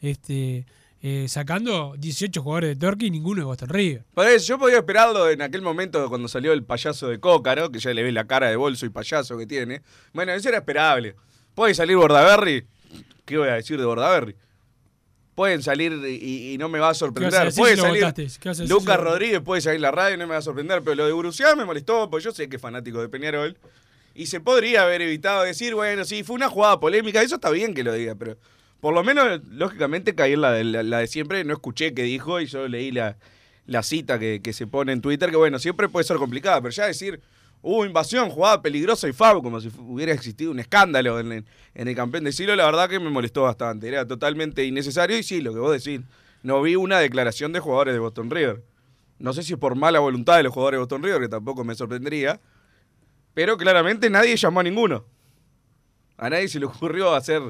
Este. 0.00 0.64
eh, 1.02 1.26
sacando 1.28 1.96
18 1.98 2.40
jugadores 2.40 2.70
de 2.70 2.76
Torque 2.76 3.06
y 3.06 3.10
ninguno 3.10 3.40
de 3.40 3.46
Boston 3.46 3.68
River. 3.68 4.04
Por 4.14 4.28
eso, 4.28 4.46
yo 4.46 4.58
podía 4.60 4.76
esperarlo 4.76 5.28
en 5.28 5.42
aquel 5.42 5.60
momento 5.60 6.08
cuando 6.08 6.28
salió 6.28 6.52
el 6.52 6.62
payaso 6.62 7.08
de 7.08 7.18
Cócaro, 7.18 7.72
que 7.72 7.80
ya 7.80 7.92
le 7.92 8.04
ves 8.04 8.14
la 8.14 8.28
cara 8.28 8.48
de 8.48 8.54
bolso 8.54 8.86
y 8.86 8.90
payaso 8.90 9.36
que 9.36 9.44
tiene. 9.44 9.82
Bueno, 10.12 10.30
eso 10.30 10.48
era 10.48 10.58
esperable. 10.58 11.16
Puede 11.56 11.74
salir 11.74 11.96
Bordaberry. 11.96 12.64
¿Qué 13.24 13.38
voy 13.38 13.48
a 13.48 13.54
decir 13.54 13.76
de 13.76 13.84
Bordaberry? 13.84 14.36
Pueden 15.34 15.64
salir 15.64 15.94
y, 15.94 16.52
y 16.52 16.58
no 16.58 16.68
me 16.68 16.78
va 16.78 16.90
a 16.90 16.92
¿Qué 16.92 16.92
vas 16.92 16.96
a 16.96 17.06
sorprender. 17.06 17.54
Puede 17.56 17.74
si 17.74 17.82
salir 17.82 18.04
a 18.04 18.54
si 18.54 18.68
Lucas 18.68 19.00
Rodríguez, 19.00 19.40
puede 19.40 19.62
salir 19.62 19.80
la 19.80 19.90
radio 19.90 20.14
y 20.14 20.18
no 20.18 20.28
me 20.28 20.34
va 20.34 20.38
a 20.38 20.42
sorprender. 20.42 20.80
Pero 20.84 20.94
lo 20.94 21.06
de 21.06 21.12
Borussia 21.12 21.56
me 21.56 21.64
molestó, 21.64 22.08
porque 22.08 22.22
yo 22.22 22.30
sé 22.30 22.48
que 22.48 22.54
es 22.54 22.62
fanático 22.62 23.00
de 23.00 23.08
Peñarol. 23.08 23.56
Y 24.14 24.26
se 24.26 24.40
podría 24.40 24.82
haber 24.82 25.02
evitado 25.02 25.42
decir, 25.42 25.74
bueno, 25.74 26.04
sí, 26.04 26.22
fue 26.24 26.36
una 26.36 26.48
jugada 26.48 26.80
polémica. 26.80 27.22
Eso 27.22 27.36
está 27.36 27.50
bien 27.50 27.74
que 27.74 27.84
lo 27.84 27.92
diga, 27.92 28.14
pero 28.16 28.36
por 28.80 28.94
lo 28.94 29.04
menos, 29.04 29.40
lógicamente, 29.50 30.14
caí 30.14 30.32
en 30.32 30.40
la 30.40 30.52
de, 30.52 30.64
la, 30.64 30.98
de 30.98 31.06
siempre. 31.06 31.44
No 31.44 31.52
escuché 31.52 31.94
qué 31.94 32.02
dijo 32.02 32.40
y 32.40 32.46
solo 32.48 32.68
leí 32.68 32.90
la, 32.90 33.16
la 33.66 33.82
cita 33.82 34.18
que, 34.18 34.40
que 34.42 34.52
se 34.52 34.66
pone 34.66 34.92
en 34.92 35.00
Twitter, 35.00 35.30
que 35.30 35.36
bueno, 35.36 35.58
siempre 35.58 35.88
puede 35.88 36.04
ser 36.04 36.16
complicada, 36.16 36.60
pero 36.60 36.72
ya 36.72 36.86
decir, 36.86 37.20
hubo 37.62 37.84
invasión, 37.86 38.30
jugada 38.30 38.60
peligrosa 38.62 39.06
y 39.08 39.12
FAB, 39.12 39.42
como 39.42 39.60
si 39.60 39.70
hubiera 39.78 40.12
existido 40.12 40.50
un 40.50 40.58
escándalo 40.60 41.20
en, 41.20 41.32
el- 41.32 41.44
en 41.74 41.88
el 41.88 41.94
campeón 41.94 42.24
de 42.24 42.32
siglo, 42.32 42.56
la 42.56 42.64
verdad 42.66 42.88
que 42.88 42.98
me 42.98 43.10
molestó 43.10 43.42
bastante. 43.42 43.86
Era 43.88 44.06
totalmente 44.06 44.64
innecesario 44.64 45.16
y 45.18 45.22
sí, 45.22 45.40
lo 45.40 45.52
que 45.52 45.60
vos 45.60 45.72
decís, 45.72 46.00
no 46.42 46.60
vi 46.62 46.74
una 46.74 46.98
declaración 46.98 47.52
de 47.52 47.60
jugadores 47.60 47.94
de 47.94 48.00
Boston 48.00 48.30
River. 48.30 48.62
No 49.18 49.34
sé 49.34 49.42
si 49.42 49.54
por 49.56 49.76
mala 49.76 50.00
voluntad 50.00 50.36
de 50.38 50.42
los 50.42 50.52
jugadores 50.52 50.76
de 50.78 50.80
Boston 50.80 51.02
River, 51.02 51.20
que 51.20 51.28
tampoco 51.28 51.62
me 51.64 51.74
sorprendería, 51.74 52.40
pero 53.40 53.56
claramente 53.56 54.10
nadie 54.10 54.36
llamó 54.36 54.60
a 54.60 54.62
ninguno. 54.62 55.06
A 56.18 56.28
nadie 56.28 56.46
se 56.46 56.60
le 56.60 56.66
ocurrió 56.66 57.14
hacer, 57.14 57.40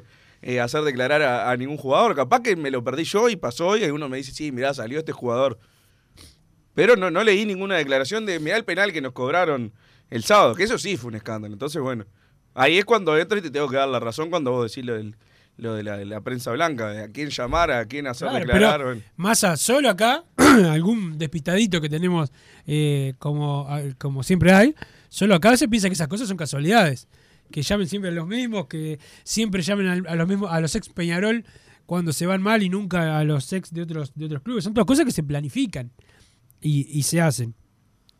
eh, 0.40 0.60
hacer 0.60 0.82
declarar 0.82 1.20
a, 1.20 1.50
a 1.50 1.56
ningún 1.56 1.76
jugador. 1.76 2.14
Capaz 2.14 2.42
que 2.42 2.54
me 2.54 2.70
lo 2.70 2.84
perdí 2.84 3.02
yo 3.02 3.28
y 3.28 3.34
pasó 3.34 3.76
y 3.76 3.82
uno 3.90 4.08
me 4.08 4.16
dice, 4.18 4.30
sí, 4.30 4.52
mirá, 4.52 4.72
salió 4.72 5.00
este 5.00 5.10
jugador. 5.10 5.58
Pero 6.74 6.94
no, 6.94 7.10
no 7.10 7.24
leí 7.24 7.44
ninguna 7.44 7.76
declaración 7.76 8.24
de, 8.24 8.38
mirá 8.38 8.56
el 8.56 8.64
penal 8.64 8.92
que 8.92 9.00
nos 9.00 9.12
cobraron 9.14 9.72
el 10.10 10.22
sábado, 10.22 10.54
que 10.54 10.62
eso 10.62 10.78
sí 10.78 10.96
fue 10.96 11.08
un 11.08 11.16
escándalo. 11.16 11.52
Entonces, 11.54 11.82
bueno, 11.82 12.06
ahí 12.54 12.78
es 12.78 12.84
cuando 12.84 13.18
entro 13.18 13.36
y 13.36 13.42
te 13.42 13.50
tengo 13.50 13.68
que 13.68 13.74
dar 13.76 13.88
la 13.88 13.98
razón 13.98 14.30
cuando 14.30 14.52
vos 14.52 14.70
decís 14.70 14.84
lo, 14.86 14.94
del- 14.94 15.16
lo 15.56 15.74
de 15.74 15.82
la, 15.82 15.98
de 15.98 16.06
la 16.06 16.20
prensa 16.20 16.52
blanca, 16.52 16.88
de 16.90 17.02
a 17.02 17.08
quién 17.08 17.30
llamar, 17.30 17.72
a 17.72 17.84
quién 17.86 18.06
hacer 18.06 18.28
Claro, 18.28 18.38
declarar. 18.46 18.96
Massa, 19.16 19.56
solo 19.56 19.90
acá, 19.90 20.22
algún 20.70 21.18
despistadito 21.18 21.80
que 21.80 21.88
tenemos, 21.88 22.32
eh, 22.66 23.14
como, 23.18 23.68
como 23.98 24.22
siempre 24.22 24.52
hay, 24.52 24.74
solo 25.08 25.34
acá 25.34 25.56
se 25.56 25.68
piensa 25.68 25.88
que 25.88 25.94
esas 25.94 26.08
cosas 26.08 26.28
son 26.28 26.36
casualidades. 26.36 27.08
Que 27.50 27.62
llamen 27.62 27.88
siempre 27.88 28.10
a 28.10 28.14
los 28.14 28.28
mismos, 28.28 28.66
que 28.66 29.00
siempre 29.24 29.62
llamen 29.62 30.06
a, 30.06 30.14
los 30.14 30.28
mismos, 30.28 30.50
a 30.52 30.60
los 30.60 30.74
ex 30.76 30.88
Peñarol 30.88 31.44
cuando 31.84 32.12
se 32.12 32.24
van 32.24 32.40
mal 32.40 32.62
y 32.62 32.68
nunca 32.68 33.18
a 33.18 33.24
los 33.24 33.52
ex 33.52 33.72
de 33.72 33.82
otros, 33.82 34.12
de 34.14 34.26
otros 34.26 34.42
clubes. 34.42 34.62
Son 34.62 34.72
todas 34.72 34.86
cosas 34.86 35.04
que 35.04 35.10
se 35.10 35.24
planifican 35.24 35.90
y, 36.60 36.86
y 36.96 37.02
se 37.02 37.20
hacen. 37.20 37.54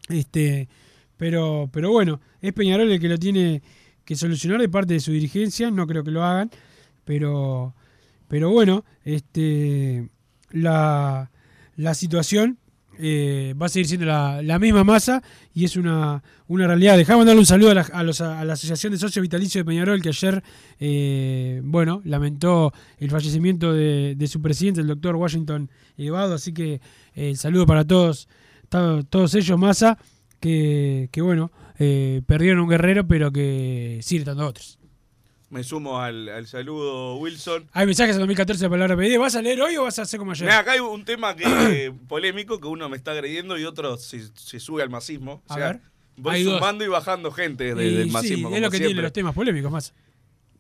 Este, 0.09 0.69
pero, 1.17 1.69
pero 1.73 1.91
bueno, 1.93 2.21
es 2.41 2.53
Peñarol 2.53 2.91
el 2.91 2.99
que 2.99 3.09
lo 3.09 3.19
tiene 3.19 3.63
que 4.05 4.17
solucionar 4.17 4.61
de 4.61 4.69
parte 4.69 4.95
de 4.95 5.01
su 5.01 5.13
dirigencia, 5.13 5.71
no 5.71 5.87
creo 5.87 6.03
que 6.03 6.11
lo 6.11 6.25
hagan, 6.25 6.51
pero, 7.05 7.75
pero 8.27 8.51
bueno, 8.51 8.85
este, 9.05 10.09
la, 10.51 11.30
la 11.81 11.95
situación 11.95 12.59
eh, 13.03 13.55
va 13.61 13.67
a 13.67 13.69
seguir 13.71 13.87
siendo 13.89 14.05
la, 14.07 14.59
misma 14.59 14.85
masa 14.85 15.23
y 15.55 15.65
es 15.65 15.77
una, 15.77 16.23
una 16.49 16.67
realidad. 16.67 16.99
Dejamos 16.99 17.25
darle 17.25 17.41
un 17.41 17.47
saludo 17.47 17.71
a 17.71 17.75
la, 17.75 17.81
a 17.81 18.03
los- 18.03 18.21
a 18.21 18.45
la 18.45 18.53
Asociación 18.53 18.93
de 18.93 18.99
Socios 18.99 19.23
Vitalicios 19.23 19.65
de 19.65 19.65
Peñarol 19.65 20.03
que 20.03 20.11
ayer, 20.11 20.43
eh, 20.79 21.63
bueno, 21.65 22.03
lamentó 22.05 22.73
el 22.99 23.11
fallecimiento 23.11 23.73
de, 23.73 24.15
su 24.29 24.43
presidente, 24.43 24.81
el 24.83 24.87
doctor 24.89 25.17
Washington 25.17 25.71
Evado, 25.97 26.35
así 26.35 26.53
que 26.53 26.75
eh, 26.75 27.31
el 27.31 27.37
saludo 27.39 27.65
para 27.65 27.85
todos, 27.87 28.29
to- 28.69 29.03
todos 29.05 29.35
ellos, 29.35 29.59
masa, 29.59 29.97
que, 30.41 31.09
que 31.13 31.23
bueno, 31.23 31.51
eh, 31.79 32.21
perdieron 32.27 32.61
un 32.61 32.69
guerrero, 32.69 33.07
pero 33.07 33.33
que 33.33 34.01
sigue 34.03 34.21
estando 34.21 34.47
otros. 34.47 34.79
Me 35.51 35.65
sumo 35.65 35.99
al, 36.01 36.29
al 36.29 36.47
saludo, 36.47 37.17
Wilson. 37.17 37.67
Hay 37.73 37.85
mensajes 37.85 38.15
en 38.15 38.21
2014 38.21 38.65
de 38.65 38.71
palabra 38.71 38.97
pedida. 38.97 39.19
¿Vas 39.19 39.35
a 39.35 39.43
leer 39.43 39.61
hoy 39.61 39.77
o 39.77 39.83
vas 39.83 39.99
a 39.99 40.03
hacer 40.03 40.19
como 40.19 40.31
ayer? 40.31 40.45
Mirá, 40.47 40.61
acá 40.61 40.73
hay 40.73 40.79
un 40.81 41.05
tema 41.05 41.35
que 41.35 41.93
polémico 42.09 42.61
que 42.61 42.69
uno 42.69 42.89
me 42.89 42.97
está 42.97 43.11
agrediendo 43.11 43.59
y 43.59 43.65
otro 43.65 43.97
se, 43.97 44.21
se 44.35 44.61
sube 44.61 44.83
al 44.83 44.91
masismo. 44.91 45.43
O 45.49 45.53
A 45.53 45.57
sea, 45.57 45.67
ver. 45.73 45.81
voy 46.17 46.37
Hay 46.37 46.43
dos. 46.45 46.55
sumando 46.59 46.85
y 46.85 46.89
bajando 46.89 47.33
gente 47.33 47.75
de- 47.75 47.85
Y 47.87 47.95
del 47.97 48.05
sí, 48.07 48.11
masismo. 48.13 48.37
es 48.37 48.43
como 48.45 48.57
lo 48.59 48.71
que 48.71 48.77
tiene 48.77 48.87
siempre. 48.87 49.03
los 49.03 49.13
temas 49.13 49.35
polémicos 49.35 49.73
más. 49.73 49.93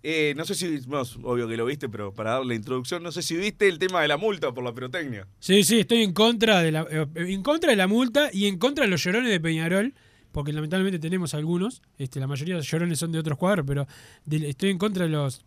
Eh, 0.02 0.32
no 0.36 0.44
sé 0.44 0.54
si, 0.54 0.78
bueno, 0.86 1.04
obvio 1.22 1.46
que 1.46 1.56
lo 1.58 1.66
viste, 1.66 1.88
pero 1.88 2.12
para 2.12 2.30
darle 2.32 2.46
la 2.48 2.54
introducción, 2.54 3.02
no 3.02 3.12
sé 3.12 3.20
si 3.22 3.36
viste 3.36 3.68
el 3.68 3.78
tema 3.78 4.00
de 4.02 4.08
la 4.08 4.16
multa 4.16 4.50
por 4.50 4.64
la 4.64 4.72
pirotecnia. 4.72 5.28
Sí, 5.38 5.62
sí, 5.62 5.80
estoy 5.80 6.02
en 6.02 6.14
contra 6.14 6.62
de 6.62 6.72
la 6.72 6.86
eh, 6.90 7.06
en 7.14 7.42
contra 7.42 7.70
de 7.70 7.76
la 7.76 7.86
multa 7.86 8.30
y 8.32 8.46
en 8.46 8.58
contra 8.58 8.86
de 8.86 8.90
los 8.90 9.04
llorones 9.04 9.30
de 9.30 9.38
Peñarol, 9.38 9.92
porque 10.32 10.52
lamentablemente 10.52 10.98
tenemos 10.98 11.34
algunos, 11.34 11.82
este, 11.98 12.20
la 12.20 12.26
mayoría 12.26 12.54
de 12.54 12.60
los 12.60 12.70
llorones 12.70 12.98
son 12.98 13.12
de 13.12 13.18
otros 13.18 13.38
cuadros, 13.38 13.66
pero 13.66 13.86
estoy 14.30 14.70
en 14.70 14.78
contra 14.78 15.04
de 15.04 15.10
los 15.10 15.44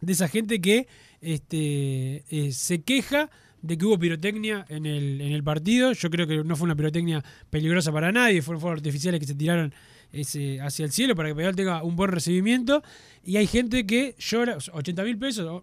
de 0.00 0.12
esa 0.12 0.28
gente 0.28 0.60
que 0.60 0.86
este, 1.20 2.24
eh, 2.28 2.52
se 2.52 2.82
queja 2.82 3.30
de 3.62 3.78
que 3.78 3.84
hubo 3.84 3.98
pirotecnia 3.98 4.64
en 4.68 4.86
el, 4.86 5.20
en 5.20 5.32
el 5.32 5.42
partido. 5.42 5.92
Yo 5.92 6.10
creo 6.10 6.26
que 6.26 6.44
no 6.44 6.56
fue 6.56 6.66
una 6.66 6.76
pirotecnia 6.76 7.24
peligrosa 7.50 7.92
para 7.92 8.12
nadie, 8.12 8.42
fueron 8.42 8.60
fuegos 8.60 8.78
artificiales 8.78 9.20
que 9.20 9.26
se 9.26 9.34
tiraron 9.34 9.72
ese, 10.12 10.60
hacia 10.60 10.84
el 10.84 10.92
cielo 10.92 11.16
para 11.16 11.28
que 11.28 11.34
Peñarol 11.34 11.56
tenga 11.56 11.82
un 11.82 11.96
buen 11.96 12.12
recibimiento. 12.12 12.82
Y 13.24 13.36
hay 13.36 13.46
gente 13.46 13.86
que 13.86 14.14
llora, 14.18 14.58
80 14.72 15.02
mil 15.02 15.18
pesos, 15.18 15.62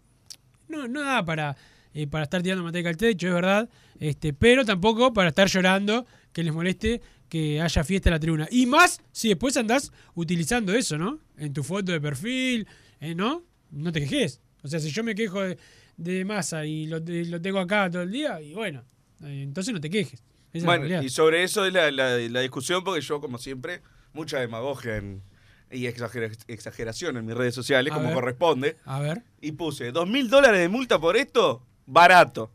no, 0.67 0.87
no 0.87 1.01
da 1.01 1.23
para, 1.23 1.55
eh, 1.93 2.07
para 2.07 2.23
estar 2.23 2.41
tirando 2.41 2.63
manteca 2.63 2.89
al 2.89 2.97
techo, 2.97 3.27
es 3.27 3.33
verdad, 3.33 3.69
este, 3.99 4.33
pero 4.33 4.65
tampoco 4.65 5.13
para 5.13 5.29
estar 5.29 5.47
llorando 5.47 6.05
que 6.33 6.43
les 6.43 6.53
moleste 6.53 7.01
que 7.33 7.59
haya 7.59 7.83
fiesta 7.83 8.09
en 8.09 8.13
la 8.13 8.19
tribuna. 8.19 8.47
Y 8.51 8.67
más 8.67 9.01
si 9.11 9.29
después 9.29 9.57
andás 9.57 9.91
utilizando 10.13 10.71
eso, 10.71 10.99
¿no? 10.99 11.17
En 11.35 11.51
tu 11.51 11.63
foto 11.63 11.91
de 11.91 11.99
perfil, 11.99 12.67
eh, 12.99 13.15
¿no? 13.15 13.41
No 13.71 13.91
te 13.91 14.01
quejes. 14.01 14.39
O 14.61 14.67
sea, 14.67 14.79
si 14.79 14.91
yo 14.91 15.03
me 15.03 15.15
quejo 15.15 15.41
de, 15.41 15.57
de 15.97 16.25
masa 16.25 16.63
y 16.63 16.85
lo, 16.85 16.99
de- 16.99 17.25
lo 17.25 17.41
tengo 17.41 17.57
acá 17.57 17.89
todo 17.89 18.03
el 18.03 18.11
día, 18.11 18.39
y 18.39 18.53
bueno, 18.53 18.83
eh, 19.23 19.41
entonces 19.41 19.73
no 19.73 19.81
te 19.81 19.89
quejes. 19.89 20.23
Esa 20.53 20.67
Bueno, 20.67 21.01
y 21.01 21.09
sobre 21.09 21.43
eso 21.43 21.65
es 21.65 21.73
la, 21.73 21.89
la- 21.89 22.19
la 22.19 22.41
discusión, 22.41 22.83
porque 22.83 23.01
yo, 23.01 23.19
como 23.19 23.39
siempre, 23.39 23.81
mucha 24.13 24.39
demagogia 24.39 24.97
en- 24.97 25.23
y 25.71 25.87
exagera- 25.87 26.29
exageración 26.47 27.17
en 27.17 27.25
mis 27.25 27.33
redes 27.35 27.55
sociales, 27.55 27.91
A 27.91 27.95
como 27.95 28.09
ver. 28.09 28.13
corresponde. 28.15 28.77
A 28.85 28.99
ver. 28.99 29.23
Y 29.41 29.53
puse, 29.53 29.91
¿dos 29.91 30.07
mil 30.07 30.29
dólares 30.29 30.59
de 30.59 30.69
multa 30.69 30.99
por 30.99 31.17
esto? 31.17 31.65
Barato. 31.87 32.51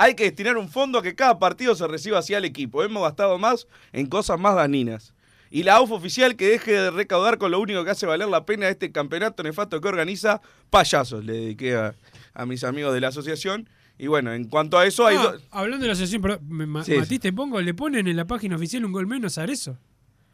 Hay 0.00 0.14
que 0.14 0.24
destinar 0.24 0.56
un 0.56 0.68
fondo 0.68 0.98
a 0.98 1.02
que 1.02 1.14
cada 1.16 1.38
partido 1.40 1.74
se 1.74 1.86
reciba 1.88 2.20
hacia 2.20 2.38
el 2.38 2.44
equipo. 2.44 2.82
Hemos 2.84 3.02
gastado 3.02 3.36
más 3.36 3.66
en 3.92 4.06
cosas 4.06 4.38
más 4.38 4.54
dañinas. 4.54 5.12
Y 5.50 5.64
la 5.64 5.74
AUF 5.76 5.90
oficial 5.90 6.36
que 6.36 6.46
deje 6.48 6.72
de 6.72 6.90
recaudar 6.90 7.36
con 7.38 7.50
lo 7.50 7.58
único 7.60 7.84
que 7.84 7.90
hace 7.90 8.06
valer 8.06 8.28
la 8.28 8.46
pena 8.46 8.68
este 8.68 8.92
campeonato 8.92 9.42
nefasto 9.42 9.80
que 9.80 9.88
organiza 9.88 10.40
payasos. 10.70 11.24
Le 11.24 11.32
dediqué 11.32 11.74
a, 11.74 11.94
a 12.34 12.46
mis 12.46 12.62
amigos 12.64 12.94
de 12.94 13.00
la 13.00 13.08
asociación. 13.08 13.68
Y 13.98 14.06
bueno, 14.06 14.32
en 14.32 14.44
cuanto 14.44 14.78
a 14.78 14.86
eso, 14.86 15.04
hay 15.06 15.16
Ah, 15.16 15.32
dos. 15.32 15.42
hablando 15.50 15.82
de 15.82 15.88
la 15.88 15.92
asociación, 15.94 16.22
perdón, 16.22 16.40
me- 16.48 16.66
ma- 16.66 16.84
Sí, 16.84 16.92
Matiz, 16.94 17.18
te 17.18 17.32
pongo, 17.32 17.60
le 17.60 17.74
ponen 17.74 18.06
en 18.06 18.16
la 18.16 18.26
página 18.26 18.54
oficial 18.54 18.84
un 18.84 18.92
gol 18.92 19.08
menos 19.08 19.36
a 19.38 19.42
Arezo. 19.42 19.76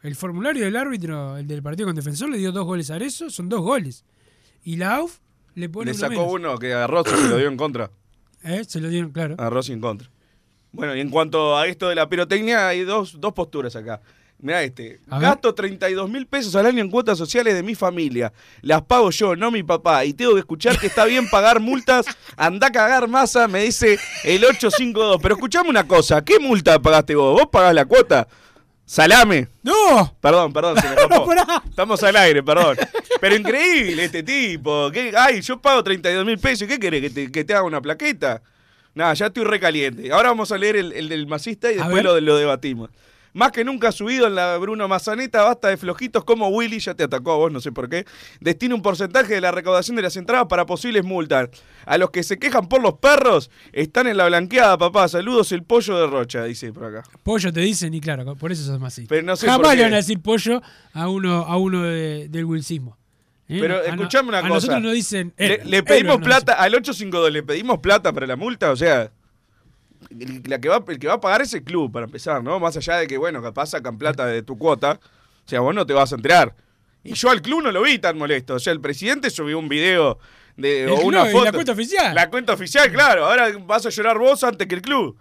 El 0.03 0.13
formulario 0.15 0.63
del 0.65 0.75
árbitro, 0.75 1.37
el 1.37 1.47
del 1.47 1.63
partido 1.63 1.87
con 1.87 1.95
defensor, 1.95 2.29
le 2.29 2.37
dio 2.37 2.51
dos 2.51 2.65
goles 2.65 2.91
a 2.91 2.95
Arezo, 2.95 3.31
son 3.31 3.49
dos 3.49 3.61
goles. 3.61 4.05
Y 4.63 4.75
la 4.75 4.97
AUF 4.97 5.17
le 5.55 5.67
pone 5.69 5.85
Le 5.85 5.91
uno 5.93 5.99
sacó 5.99 6.11
menos. 6.11 6.27
uno 6.33 6.57
que 6.59 6.73
a 6.73 6.85
Rossi 6.85 7.15
se 7.15 7.27
lo 7.29 7.37
dio 7.37 7.47
en 7.47 7.57
contra. 7.57 7.89
¿Eh? 8.45 8.63
Se 8.65 8.79
lo 8.79 8.89
dieron, 8.89 9.11
claro. 9.11 9.35
A 9.37 9.49
Rossi 9.49 9.73
en 9.73 9.81
contra. 9.81 10.09
Bueno, 10.71 10.95
y 10.95 10.99
en 11.01 11.09
cuanto 11.09 11.57
a 11.57 11.67
esto 11.67 11.89
de 11.89 11.95
la 11.95 12.07
pirotecnia, 12.07 12.67
hay 12.67 12.83
dos, 12.83 13.19
dos 13.19 13.33
posturas 13.33 13.75
acá. 13.75 14.01
Mirá 14.37 14.61
este. 14.63 14.99
A 15.09 15.17
ver. 15.17 15.29
Gasto 15.29 15.55
32 15.55 16.09
mil 16.09 16.27
pesos 16.27 16.55
al 16.55 16.65
año 16.65 16.81
en 16.81 16.91
cuotas 16.91 17.17
sociales 17.17 17.53
de 17.55 17.63
mi 17.63 17.73
familia. 17.73 18.33
Las 18.61 18.81
pago 18.81 19.09
yo, 19.09 19.35
no 19.35 19.49
mi 19.49 19.63
papá. 19.63 20.03
Y 20.03 20.13
tengo 20.13 20.33
que 20.33 20.39
escuchar 20.39 20.77
que 20.77 20.87
está 20.87 21.05
bien 21.05 21.29
pagar 21.29 21.61
multas. 21.61 22.05
Anda 22.35 22.67
a 22.67 22.71
cagar 22.71 23.07
masa, 23.07 23.47
me 23.47 23.63
dice 23.63 23.97
el 24.25 24.43
852. 24.43 25.19
Pero 25.21 25.35
escuchame 25.35 25.69
una 25.69 25.87
cosa. 25.87 26.23
¿Qué 26.23 26.37
multa 26.39 26.77
pagaste 26.79 27.15
vos? 27.15 27.39
¿Vos 27.39 27.49
pagás 27.49 27.73
la 27.73 27.85
cuota? 27.85 28.27
Salame. 28.85 29.47
¡No! 29.63 30.15
Perdón, 30.21 30.53
perdón, 30.53 30.77
se 30.79 30.89
me 30.89 30.95
pará. 31.25 31.63
Estamos 31.67 32.03
al 32.03 32.15
aire, 32.17 32.43
perdón. 32.43 32.77
Pero 33.21 33.35
increíble 33.35 34.03
este 34.05 34.23
tipo. 34.23 34.89
¿Qué? 34.91 35.13
Ay, 35.17 35.41
yo 35.41 35.59
pago 35.59 35.83
32 35.83 36.25
mil 36.25 36.37
pesos. 36.37 36.67
¿Qué 36.67 36.79
querés? 36.79 37.01
¿Que 37.01 37.09
te, 37.09 37.31
que 37.31 37.43
te 37.43 37.53
haga 37.53 37.63
una 37.63 37.81
plaqueta? 37.81 38.41
Nada, 38.93 39.13
ya 39.13 39.27
estoy 39.27 39.43
recaliente. 39.43 40.11
Ahora 40.11 40.29
vamos 40.29 40.51
a 40.51 40.57
leer 40.57 40.75
el, 40.77 40.91
el 40.93 41.09
del 41.09 41.27
masista 41.27 41.71
y 41.71 41.75
después 41.75 42.03
lo, 42.03 42.19
lo 42.21 42.37
debatimos. 42.37 42.89
Más 43.33 43.51
que 43.51 43.65
nunca 43.65 43.89
ha 43.89 43.91
subido 43.91 44.27
en 44.27 44.35
la 44.35 44.57
Bruno 44.57 44.87
Mazaneta, 44.87 45.43
basta 45.43 45.67
de 45.67 45.75
flojitos 45.75 46.23
como 46.23 46.47
Willy, 46.47 46.79
ya 46.79 46.93
te 46.93 47.03
atacó 47.03 47.33
a 47.33 47.35
vos, 47.35 47.51
no 47.51 47.59
sé 47.59 47.73
por 47.73 47.89
qué. 47.89 48.05
Destina 48.39 48.73
un 48.75 48.81
porcentaje 48.81 49.33
de 49.33 49.41
la 49.41 49.51
recaudación 49.51 49.97
de 49.97 50.03
las 50.03 50.15
entradas 50.15 50.45
para 50.47 50.65
posibles 50.65 51.03
multas. 51.03 51.49
A 51.85 51.97
los 51.97 52.11
que 52.11 52.23
se 52.23 52.39
quejan 52.39 52.69
por 52.69 52.81
los 52.81 52.93
perros, 52.93 53.51
están 53.73 54.07
en 54.07 54.15
la 54.15 54.27
blanqueada, 54.27 54.77
papá. 54.77 55.09
Saludos 55.09 55.51
el 55.51 55.63
pollo 55.63 55.97
de 55.99 56.07
Rocha, 56.07 56.45
dice 56.45 56.71
por 56.71 56.85
acá. 56.85 57.03
Pollo 57.23 57.51
te 57.51 57.59
dicen, 57.59 57.93
y 57.93 57.99
claro, 57.99 58.37
por 58.37 58.53
eso 58.53 58.63
sos 58.63 58.81
así. 58.81 59.05
Pero 59.09 59.23
no 59.23 59.35
sé 59.35 59.47
por 59.47 59.55
Jamás 59.55 59.71
qué. 59.71 59.75
le 59.75 59.83
van 59.83 59.93
a 59.95 59.97
decir 59.97 60.21
pollo 60.21 60.61
a 60.93 61.09
uno, 61.09 61.39
a 61.45 61.57
uno 61.57 61.83
de- 61.83 62.29
del 62.29 62.45
wilsismo. 62.45 62.97
¿Eh? 63.47 63.57
Pero 63.59 63.75
no- 63.77 63.83
escuchame 63.83 64.29
una 64.29 64.39
a 64.39 64.41
cosa. 64.41 64.53
nosotros 64.53 64.81
nos 64.81 64.93
dicen. 64.93 65.33
Le, 65.37 65.63
le 65.65 65.83
pedimos 65.83 66.17
nos 66.19 66.25
plata, 66.25 66.53
al 66.53 66.73
852 66.73 67.31
le 67.31 67.43
pedimos 67.43 67.79
plata 67.79 68.11
para 68.11 68.25
la 68.27 68.35
multa, 68.35 68.71
o 68.71 68.75
sea, 68.75 69.11
el, 70.09 70.41
la 70.45 70.59
que 70.59 70.69
va, 70.69 70.83
el 70.87 70.99
que 70.99 71.07
va 71.07 71.13
a 71.15 71.21
pagar 71.21 71.41
es 71.41 71.53
el 71.53 71.63
club, 71.63 71.91
para 71.91 72.05
empezar, 72.05 72.43
¿no? 72.43 72.59
Más 72.59 72.75
allá 72.77 72.97
de 72.97 73.07
que, 73.07 73.17
bueno, 73.17 73.41
capaz 73.41 73.67
sacan 73.67 73.97
plata 73.97 74.25
de 74.25 74.41
tu 74.43 74.57
cuota, 74.57 74.99
o 75.45 75.47
sea, 75.49 75.59
vos 75.59 75.73
no 75.75 75.85
te 75.85 75.93
vas 75.93 76.11
a 76.11 76.15
enterar. 76.15 76.55
Y 77.03 77.13
yo 77.13 77.29
al 77.29 77.41
club 77.41 77.61
no 77.61 77.71
lo 77.71 77.83
vi 77.83 77.99
tan 77.99 78.17
molesto, 78.17 78.55
o 78.55 78.59
sea, 78.59 78.73
el 78.73 78.81
presidente 78.81 79.29
subió 79.29 79.59
un 79.59 79.69
video 79.69 80.17
de, 80.57 80.85
El 80.85 80.89
o 80.91 80.95
club 80.95 81.07
una 81.07 81.25
foto. 81.25 81.45
la 81.45 81.51
cuenta 81.51 81.71
oficial. 81.73 82.15
La 82.15 82.29
cuenta 82.29 82.53
oficial, 82.53 82.91
claro, 82.91 83.25
ahora 83.25 83.49
vas 83.59 83.85
a 83.85 83.89
llorar 83.89 84.17
vos 84.17 84.43
antes 84.43 84.67
que 84.67 84.75
el 84.75 84.81
club. 84.81 85.15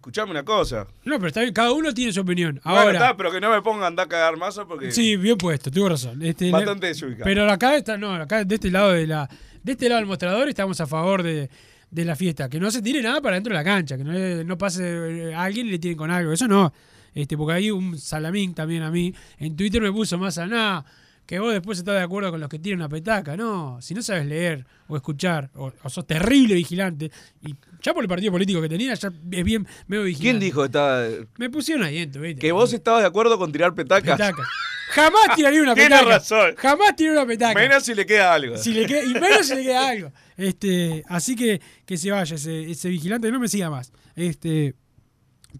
Escuchame 0.00 0.30
una 0.30 0.42
cosa. 0.46 0.86
No, 1.04 1.16
pero 1.16 1.26
está 1.26 1.42
bien, 1.42 1.52
cada 1.52 1.72
uno 1.72 1.92
tiene 1.92 2.10
su 2.10 2.22
opinión. 2.22 2.58
Bueno, 2.64 2.80
Ahora, 2.80 2.92
está, 2.92 3.16
pero 3.18 3.30
que 3.30 3.38
no 3.38 3.50
me 3.50 3.60
pongan 3.60 3.82
a 3.82 3.86
andar 3.88 4.06
a 4.06 4.08
cagar 4.08 4.34
masa 4.38 4.64
porque... 4.64 4.90
Sí, 4.92 5.14
bien 5.16 5.36
puesto, 5.36 5.70
tuvo 5.70 5.90
razón. 5.90 6.22
Este, 6.22 6.50
Bastante 6.50 6.86
desubicado. 6.86 7.24
Pero 7.24 7.50
acá 7.50 7.76
está, 7.76 7.98
no, 7.98 8.14
acá 8.14 8.42
de 8.42 8.54
este 8.54 8.70
lado 8.70 8.92
de 8.92 9.06
la, 9.06 9.28
de 9.62 9.72
este 9.72 9.90
lado 9.90 9.98
del 9.98 10.06
mostrador 10.06 10.48
estamos 10.48 10.80
a 10.80 10.86
favor 10.86 11.22
de, 11.22 11.50
de 11.90 12.04
la 12.06 12.16
fiesta. 12.16 12.48
Que 12.48 12.58
no 12.58 12.70
se 12.70 12.80
tire 12.80 13.02
nada 13.02 13.20
para 13.20 13.34
dentro 13.34 13.52
de 13.52 13.58
la 13.58 13.64
cancha, 13.64 13.98
que 13.98 14.04
no, 14.04 14.12
no 14.42 14.56
pase 14.56 14.84
eh, 15.28 15.34
a 15.34 15.44
alguien 15.44 15.66
y 15.66 15.72
le 15.72 15.78
tiren 15.78 15.98
con 15.98 16.10
algo. 16.10 16.32
Eso 16.32 16.48
no. 16.48 16.72
Este, 17.14 17.36
porque 17.36 17.52
hay 17.52 17.70
un 17.70 17.98
salamín 17.98 18.54
también 18.54 18.82
a 18.82 18.90
mí. 18.90 19.14
En 19.36 19.54
Twitter 19.54 19.82
me 19.82 19.92
puso 19.92 20.16
más 20.16 20.38
a 20.38 20.46
nada. 20.46 20.82
Que 21.30 21.38
vos 21.38 21.52
después 21.52 21.78
estás 21.78 21.94
de 21.94 22.00
acuerdo 22.02 22.32
con 22.32 22.40
los 22.40 22.48
que 22.48 22.58
tiran 22.58 22.80
una 22.80 22.88
petaca. 22.88 23.36
No, 23.36 23.78
si 23.80 23.94
no 23.94 24.02
sabes 24.02 24.26
leer 24.26 24.66
o 24.88 24.96
escuchar, 24.96 25.48
o, 25.54 25.72
o 25.84 25.88
sos 25.88 26.04
terrible 26.04 26.56
vigilante, 26.56 27.12
y 27.40 27.54
ya 27.80 27.94
por 27.94 28.02
el 28.02 28.08
partido 28.08 28.32
político 28.32 28.60
que 28.60 28.68
tenía, 28.68 28.94
ya 28.94 29.12
es 29.30 29.44
bien 29.44 29.64
medio 29.86 30.02
vigilante. 30.02 30.22
¿Quién 30.28 30.40
dijo 30.40 30.64
esta, 30.64 31.06
Me 31.38 31.48
pusieron 31.48 31.84
ahí 31.84 32.00
dentro, 32.00 32.22
¿viste? 32.22 32.40
que 32.40 32.50
vos 32.50 32.72
estabas 32.72 33.02
de 33.02 33.06
acuerdo 33.06 33.38
con 33.38 33.52
tirar 33.52 33.72
petacas? 33.76 34.16
Petacas. 34.18 34.44
Jamás 34.90 35.36
tiraría 35.36 35.62
una 35.62 35.74
Tiene 35.76 35.90
petaca. 35.90 36.08
razón. 36.10 36.54
Jamás 36.56 36.96
tiraría 36.96 37.20
una 37.22 37.28
petaca. 37.28 37.54
Menos 37.60 37.84
si 37.84 37.94
le 37.94 38.04
queda 38.06 38.34
algo. 38.34 38.56
Si 38.58 38.72
le 38.74 38.86
queda- 38.86 39.04
y 39.04 39.14
menos 39.14 39.46
si 39.46 39.54
le 39.54 39.62
queda 39.62 39.88
algo. 39.88 40.12
Este, 40.36 41.04
así 41.06 41.36
que 41.36 41.60
que 41.86 41.96
se 41.96 42.10
vaya 42.10 42.34
ese, 42.34 42.68
ese 42.72 42.88
vigilante, 42.88 43.30
no 43.30 43.38
me 43.38 43.46
siga 43.46 43.70
más. 43.70 43.92
Este, 44.16 44.74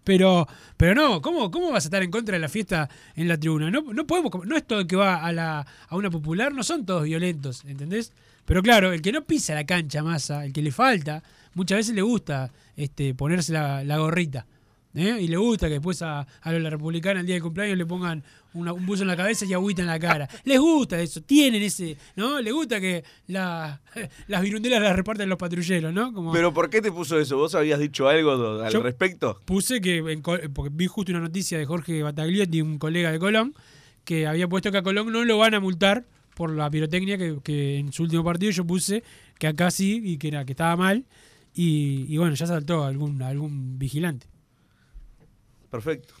pero, 0.03 0.47
pero 0.77 0.95
no, 0.95 1.21
¿cómo, 1.21 1.51
¿cómo 1.51 1.71
vas 1.71 1.85
a 1.85 1.87
estar 1.87 2.03
en 2.03 2.11
contra 2.11 2.33
de 2.33 2.39
la 2.39 2.49
fiesta 2.49 2.89
en 3.15 3.27
la 3.27 3.37
tribuna? 3.37 3.69
No, 3.69 3.81
no 3.81 4.07
podemos, 4.07 4.31
no 4.45 4.57
es 4.57 4.65
todo 4.65 4.81
el 4.81 4.87
que 4.87 4.95
va 4.95 5.23
a, 5.23 5.31
la, 5.31 5.65
a 5.87 5.95
una 5.95 6.09
popular, 6.09 6.53
no 6.53 6.63
son 6.63 6.85
todos 6.85 7.03
violentos, 7.03 7.63
¿entendés? 7.65 8.13
Pero 8.45 8.61
claro, 8.61 8.91
el 8.91 9.01
que 9.01 9.11
no 9.11 9.23
pisa 9.23 9.53
la 9.53 9.65
cancha 9.65 10.03
masa, 10.03 10.45
el 10.45 10.53
que 10.53 10.61
le 10.61 10.71
falta, 10.71 11.23
muchas 11.53 11.77
veces 11.77 11.95
le 11.95 12.01
gusta 12.01 12.51
este, 12.75 13.13
ponerse 13.13 13.53
la, 13.53 13.83
la 13.83 13.97
gorrita. 13.97 14.45
¿eh? 14.95 15.17
Y 15.21 15.27
le 15.27 15.37
gusta 15.37 15.67
que 15.67 15.73
después 15.73 16.01
a, 16.01 16.27
a 16.41 16.51
la 16.51 16.69
republicana 16.69 17.19
el 17.21 17.25
día 17.25 17.35
del 17.35 17.43
cumpleaños 17.43 17.77
le 17.77 17.85
pongan 17.85 18.23
una- 18.53 18.73
un 18.73 18.85
buzo 18.85 19.03
en 19.03 19.07
la 19.07 19.15
cabeza 19.17 19.45
y 19.45 19.53
agüita 19.53 19.81
en 19.81 19.87
la 19.87 19.99
cara. 19.99 20.27
Les 20.43 20.59
gusta 20.59 20.99
eso, 20.99 21.21
tienen 21.21 21.61
ese, 21.61 21.97
¿no? 22.15 22.41
Les 22.41 22.53
gusta 22.53 22.79
que 22.81 23.03
la- 23.27 23.81
las 24.27 24.41
virundelas 24.41 24.81
las 24.81 24.95
reparten 24.95 25.29
los 25.29 25.37
patrulleros, 25.37 25.93
¿no? 25.93 26.13
Como 26.13 26.31
¿Pero 26.31 26.53
por 26.53 26.69
qué 26.69 26.81
te 26.81 26.91
puso 26.91 27.19
eso? 27.19 27.37
¿Vos 27.37 27.55
habías 27.55 27.79
dicho 27.79 28.07
algo 28.07 28.61
al 28.61 28.71
Yo- 28.71 28.81
respecto? 28.81 29.39
puse 29.45 29.79
que, 29.81 29.97
en 29.97 30.21
porque 30.21 30.69
vi 30.73 30.87
justo 30.87 31.11
una 31.11 31.21
noticia 31.21 31.57
de 31.57 31.65
Jorge 31.65 32.03
Bataglietti, 32.03 32.61
un 32.61 32.77
colega 32.77 33.11
de 33.11 33.19
Colón, 33.19 33.53
que 34.03 34.27
había 34.27 34.47
puesto 34.47 34.71
que 34.71 34.77
a 34.79 34.83
Colón 34.83 35.11
no 35.11 35.23
lo 35.23 35.37
van 35.37 35.53
a 35.53 35.59
multar 35.59 36.05
por 36.35 36.49
la 36.51 36.69
pirotecnia 36.71 37.17
que, 37.17 37.37
que 37.43 37.77
en 37.77 37.91
su 37.93 38.03
último 38.03 38.23
partido 38.23 38.51
yo 38.51 38.65
puse 38.65 39.03
que 39.37 39.47
acá 39.47 39.69
sí 39.69 40.01
y 40.03 40.17
que 40.17 40.29
era 40.29 40.43
que 40.45 40.53
estaba 40.53 40.75
mal 40.75 41.05
y, 41.53 42.05
y 42.07 42.17
bueno 42.17 42.33
ya 42.35 42.47
saltó 42.47 42.83
algún 42.85 43.21
algún 43.21 43.77
vigilante 43.77 44.27
Perfecto, 45.69 46.13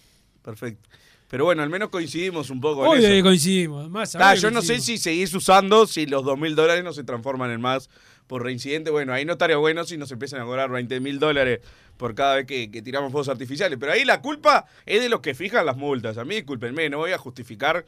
perfecto. 0.43 0.89
Pero 1.31 1.45
bueno, 1.45 1.63
al 1.63 1.69
menos 1.69 1.87
coincidimos 1.87 2.49
un 2.49 2.59
poco 2.59 2.93
en 2.93 3.05
eso. 3.05 3.23
coincidimos 3.23 3.89
más 3.89 4.13
Ah, 4.17 4.19
ahora 4.19 4.35
yo 4.35 4.51
no 4.51 4.61
sé 4.61 4.81
si 4.81 4.97
seguís 4.97 5.33
usando, 5.33 5.87
si 5.87 6.05
los 6.05 6.25
dos 6.25 6.37
mil 6.37 6.55
dólares 6.55 6.83
no 6.83 6.91
se 6.91 7.05
transforman 7.05 7.49
en 7.51 7.61
más 7.61 7.89
por 8.27 8.43
reincidente. 8.43 8.91
Bueno, 8.91 9.13
ahí 9.13 9.23
no 9.23 9.31
estaría 9.31 9.55
bueno 9.55 9.85
si 9.85 9.95
nos 9.95 10.11
empiezan 10.11 10.41
a 10.41 10.43
cobrar 10.43 10.69
20 10.69 10.99
mil 10.99 11.19
dólares 11.19 11.61
por 11.95 12.15
cada 12.15 12.35
vez 12.35 12.45
que, 12.47 12.69
que 12.69 12.81
tiramos 12.81 13.13
fuegos 13.13 13.29
artificiales. 13.29 13.79
Pero 13.79 13.93
ahí 13.93 14.03
la 14.03 14.21
culpa 14.21 14.65
es 14.85 15.01
de 15.01 15.07
los 15.07 15.21
que 15.21 15.33
fijan 15.33 15.65
las 15.65 15.77
multas. 15.77 16.17
A 16.17 16.25
mí, 16.25 16.35
discúlpenme, 16.35 16.89
no 16.89 16.97
voy 16.97 17.13
a 17.13 17.17
justificar 17.17 17.85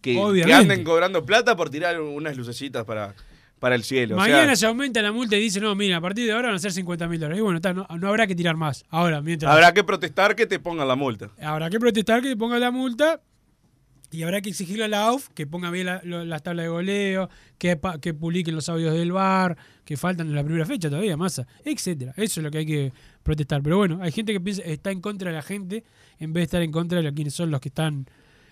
que, 0.00 0.14
que 0.44 0.54
anden 0.54 0.84
cobrando 0.84 1.26
plata 1.26 1.56
por 1.56 1.70
tirar 1.70 2.00
unas 2.00 2.36
lucecitas 2.36 2.84
para, 2.84 3.16
para 3.64 3.76
el 3.76 3.82
cielo. 3.82 4.16
O 4.16 4.22
sea, 4.22 4.30
Mañana 4.34 4.56
se 4.56 4.66
aumenta 4.66 5.00
la 5.00 5.10
multa 5.10 5.38
y 5.38 5.40
dice, 5.40 5.58
no, 5.58 5.74
mira, 5.74 5.96
a 5.96 6.00
partir 6.02 6.26
de 6.26 6.32
ahora 6.32 6.48
van 6.48 6.56
a 6.56 6.58
ser 6.58 6.70
50 6.70 7.08
mil 7.08 7.18
dólares. 7.18 7.38
Y 7.38 7.40
bueno, 7.40 7.60
no, 7.72 7.86
no 7.98 8.08
habrá 8.08 8.26
que 8.26 8.34
tirar 8.34 8.56
más. 8.56 8.84
Ahora, 8.90 9.22
mientras... 9.22 9.50
habrá 9.50 9.72
que 9.72 9.82
protestar 9.82 10.36
que 10.36 10.44
te 10.44 10.58
pongan 10.58 10.86
la 10.86 10.96
multa. 10.96 11.30
Habrá 11.40 11.70
que 11.70 11.80
protestar 11.80 12.20
que 12.20 12.36
ponga 12.36 12.58
la 12.58 12.70
multa 12.70 13.22
y 14.10 14.22
habrá 14.22 14.42
que 14.42 14.50
exigirle 14.50 14.84
a 14.84 14.88
la 14.88 15.06
AUF 15.06 15.30
que 15.30 15.46
ponga 15.46 15.70
bien 15.70 15.86
la- 15.86 16.02
las 16.04 16.42
tablas 16.42 16.64
de 16.64 16.68
goleo, 16.68 17.30
que, 17.56 17.74
publiquen 17.76 18.54
los 18.54 18.68
audios 18.68 18.92
del 18.92 19.12
bar, 19.12 19.56
que 19.86 19.96
faltan 19.96 20.26
en 20.26 20.34
la 20.34 20.44
primera 20.44 20.66
fecha 20.66 20.90
todavía, 20.90 21.16
masa, 21.16 21.46
etcétera. 21.64 22.12
Eso 22.18 22.40
es 22.40 22.44
lo 22.44 22.50
que 22.50 22.58
hay 22.58 22.66
que 22.66 22.92
protestar. 23.22 23.62
Pero 23.62 23.78
bueno, 23.78 24.00
hay 24.02 24.12
gente 24.12 24.34
que 24.34 24.42
piensa, 24.42 24.60
está 24.60 24.90
en 24.90 25.00
contra 25.00 25.30
de 25.30 25.36
la 25.36 25.42
gente 25.42 25.84
en 26.18 26.34
vez 26.34 26.42
de 26.42 26.44
estar 26.44 26.60
en 26.60 26.70
contra 26.70 27.00
de 27.00 27.14
quienes 27.14 27.32
son 27.32 27.50
los 27.50 27.62
que 27.62 27.70
están 27.70 28.06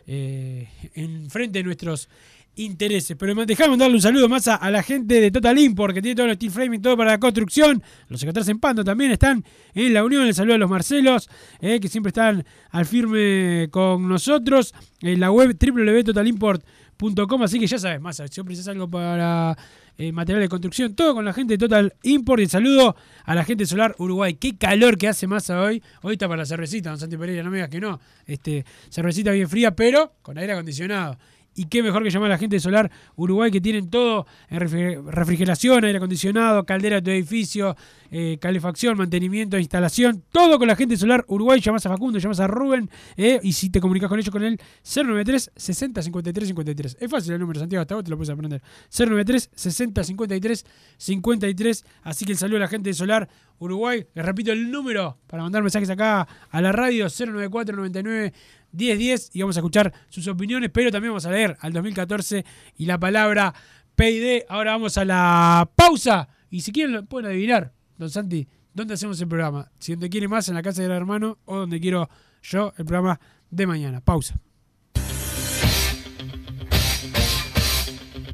eh, 0.06 0.68
en 0.94 1.28
frente 1.28 1.58
de 1.58 1.64
nuestros 1.64 2.08
intereses. 2.56 3.16
Pero 3.18 3.34
dejame 3.46 3.76
darle 3.76 3.96
un 3.96 4.02
saludo 4.02 4.28
más 4.28 4.48
a, 4.48 4.70
la 4.70 4.82
gente 4.82 5.20
de 5.20 5.30
Total 5.30 5.58
Import, 5.58 5.94
que 5.94 6.02
tiene 6.02 6.14
todo 6.14 6.26
el 6.26 6.34
steel 6.34 6.52
framing, 6.52 6.82
todo 6.82 6.96
para 6.96 7.12
la 7.12 7.18
construcción. 7.18 7.82
Los 8.08 8.20
secretarios 8.20 8.48
en 8.48 8.58
Pando 8.58 8.84
también 8.84 9.10
están 9.10 9.44
en 9.74 9.92
la 9.92 10.04
unión. 10.04 10.26
El 10.26 10.34
saludo 10.34 10.54
a 10.56 10.58
los 10.58 10.70
Marcelos, 10.70 11.28
eh, 11.60 11.80
que 11.80 11.88
siempre 11.88 12.08
están 12.08 12.44
al 12.70 12.86
firme 12.86 13.68
con 13.70 14.08
nosotros. 14.08 14.74
En 15.00 15.20
la 15.20 15.30
web 15.30 15.56
www.totalimport.com. 15.58 17.42
Así 17.42 17.58
que 17.58 17.66
ya 17.66 17.78
sabes, 17.78 18.00
más 18.00 18.22
si 18.30 18.42
precisas 18.42 18.68
algo 18.68 18.88
para 18.88 19.56
eh, 19.98 20.10
material 20.10 20.42
de 20.42 20.48
construcción, 20.48 20.94
todo 20.94 21.14
con 21.14 21.24
la 21.24 21.32
gente 21.32 21.54
de 21.54 21.58
Total 21.58 21.92
Import. 22.02 22.42
Y 22.42 22.46
saludo 22.46 22.96
a 23.24 23.34
la 23.34 23.44
gente 23.44 23.66
Solar 23.66 23.94
Uruguay. 23.98 24.34
Qué 24.34 24.56
calor 24.56 24.96
que 24.96 25.08
hace 25.08 25.26
masa 25.26 25.60
hoy. 25.60 25.82
Hoy 26.02 26.14
está 26.14 26.28
para 26.28 26.42
la 26.42 26.46
cervecita, 26.46 26.90
don 26.90 26.98
Santi 26.98 27.16
Pereira, 27.16 27.42
no 27.42 27.50
me 27.50 27.56
digas 27.58 27.70
que 27.70 27.80
no. 27.80 28.00
Este, 28.26 28.64
cervecita 28.88 29.32
bien 29.32 29.48
fría, 29.48 29.74
pero 29.74 30.14
con 30.22 30.38
aire 30.38 30.52
acondicionado. 30.52 31.18
Y 31.54 31.66
qué 31.66 31.82
mejor 31.82 32.02
que 32.02 32.10
llamar 32.10 32.30
a 32.30 32.34
la 32.34 32.38
gente 32.38 32.56
de 32.56 32.60
Solar 32.60 32.90
Uruguay 33.16 33.50
que 33.50 33.60
tienen 33.60 33.90
todo 33.90 34.26
en 34.48 34.60
refri- 34.60 35.04
refrigeración, 35.04 35.84
aire 35.84 35.98
acondicionado, 35.98 36.64
caldera 36.64 36.96
de 36.96 37.02
tu 37.02 37.10
edificio, 37.10 37.76
eh, 38.10 38.38
calefacción, 38.40 38.96
mantenimiento, 38.96 39.58
instalación, 39.58 40.24
todo 40.32 40.58
con 40.58 40.66
la 40.68 40.76
gente 40.76 40.94
de 40.94 40.98
Solar 40.98 41.24
Uruguay. 41.28 41.60
Llamas 41.60 41.84
a 41.86 41.90
Facundo, 41.90 42.18
llamas 42.18 42.40
a 42.40 42.46
Rubén 42.46 42.88
eh, 43.16 43.38
y 43.42 43.52
si 43.52 43.68
te 43.70 43.80
comunicas 43.80 44.08
con 44.08 44.18
ellos 44.18 44.30
con 44.30 44.42
el 44.42 44.58
093 44.82 45.50
60 45.54 46.02
53 46.02 46.48
53. 46.48 46.96
Es 47.00 47.10
fácil 47.10 47.32
el 47.34 47.40
número, 47.40 47.60
Santiago, 47.60 47.82
hasta 47.82 47.94
vos 47.96 48.04
te 48.04 48.10
lo 48.10 48.16
puedes 48.16 48.30
aprender. 48.30 48.62
093 48.90 49.50
60 49.54 50.04
53 50.04 50.64
53. 50.96 51.84
Así 52.02 52.24
que 52.24 52.32
el 52.32 52.38
saludo 52.38 52.56
a 52.58 52.60
la 52.60 52.68
gente 52.68 52.90
de 52.90 52.94
Solar 52.94 53.28
Uruguay. 53.58 54.06
Les 54.14 54.24
repito 54.24 54.52
el 54.52 54.70
número 54.70 55.18
para 55.26 55.42
mandar 55.42 55.62
mensajes 55.62 55.90
acá 55.90 56.26
a 56.50 56.60
la 56.60 56.72
radio 56.72 57.06
094 57.08 57.76
99 57.76 58.32
1010 58.72 59.30
y 59.34 59.40
vamos 59.40 59.56
a 59.56 59.60
escuchar 59.60 59.92
sus 60.08 60.26
opiniones, 60.28 60.70
pero 60.72 60.90
también 60.90 61.12
vamos 61.12 61.26
a 61.26 61.30
leer 61.30 61.56
al 61.60 61.72
2014 61.72 62.44
y 62.76 62.86
la 62.86 62.98
palabra 62.98 63.54
PID. 63.94 64.42
Ahora 64.48 64.72
vamos 64.72 64.96
a 64.98 65.04
la 65.04 65.70
pausa 65.76 66.28
y 66.50 66.60
si 66.60 66.72
quieren 66.72 67.06
pueden 67.06 67.30
adivinar, 67.30 67.72
don 67.96 68.10
Santi, 68.10 68.48
¿dónde 68.74 68.94
hacemos 68.94 69.20
el 69.20 69.28
programa? 69.28 69.70
Si 69.78 69.92
donde 69.92 70.10
quiere 70.10 70.28
más, 70.28 70.48
en 70.48 70.54
la 70.54 70.62
casa 70.62 70.82
del 70.82 70.90
hermano 70.90 71.38
o 71.44 71.56
donde 71.56 71.80
quiero 71.80 72.08
yo 72.42 72.72
el 72.76 72.84
programa 72.84 73.20
de 73.50 73.66
mañana. 73.66 74.00
Pausa. 74.00 74.40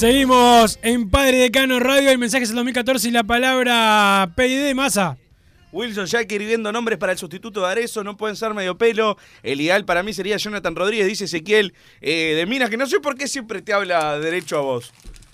Seguimos 0.00 0.78
en 0.82 1.08
Padre 1.08 1.38
Decano 1.38 1.80
Radio. 1.80 2.10
El 2.10 2.18
mensaje 2.18 2.44
es 2.44 2.50
el 2.50 2.56
2014 2.56 3.08
y 3.08 3.10
la 3.12 3.24
palabra 3.24 4.30
PID 4.36 4.74
masa. 4.74 5.16
Wilson 5.72 6.04
ya 6.04 6.20
escribiendo 6.20 6.70
nombres 6.70 6.98
para 6.98 7.12
el 7.12 7.18
sustituto 7.18 7.62
de 7.62 7.68
Arezo, 7.68 8.04
no 8.04 8.14
pueden 8.14 8.36
ser 8.36 8.52
medio 8.52 8.76
pelo. 8.76 9.16
El 9.42 9.58
ideal 9.58 9.86
para 9.86 10.02
mí 10.02 10.12
sería 10.12 10.36
Jonathan 10.36 10.76
Rodríguez, 10.76 11.06
dice 11.06 11.24
Ezequiel 11.24 11.72
eh, 12.02 12.34
de 12.36 12.44
Minas, 12.44 12.68
que 12.68 12.76
no 12.76 12.84
sé 12.86 13.00
por 13.00 13.16
qué 13.16 13.26
siempre 13.26 13.62
te 13.62 13.72
habla 13.72 14.18
derecho 14.18 14.58
a 14.58 14.60
vos. 14.60 14.92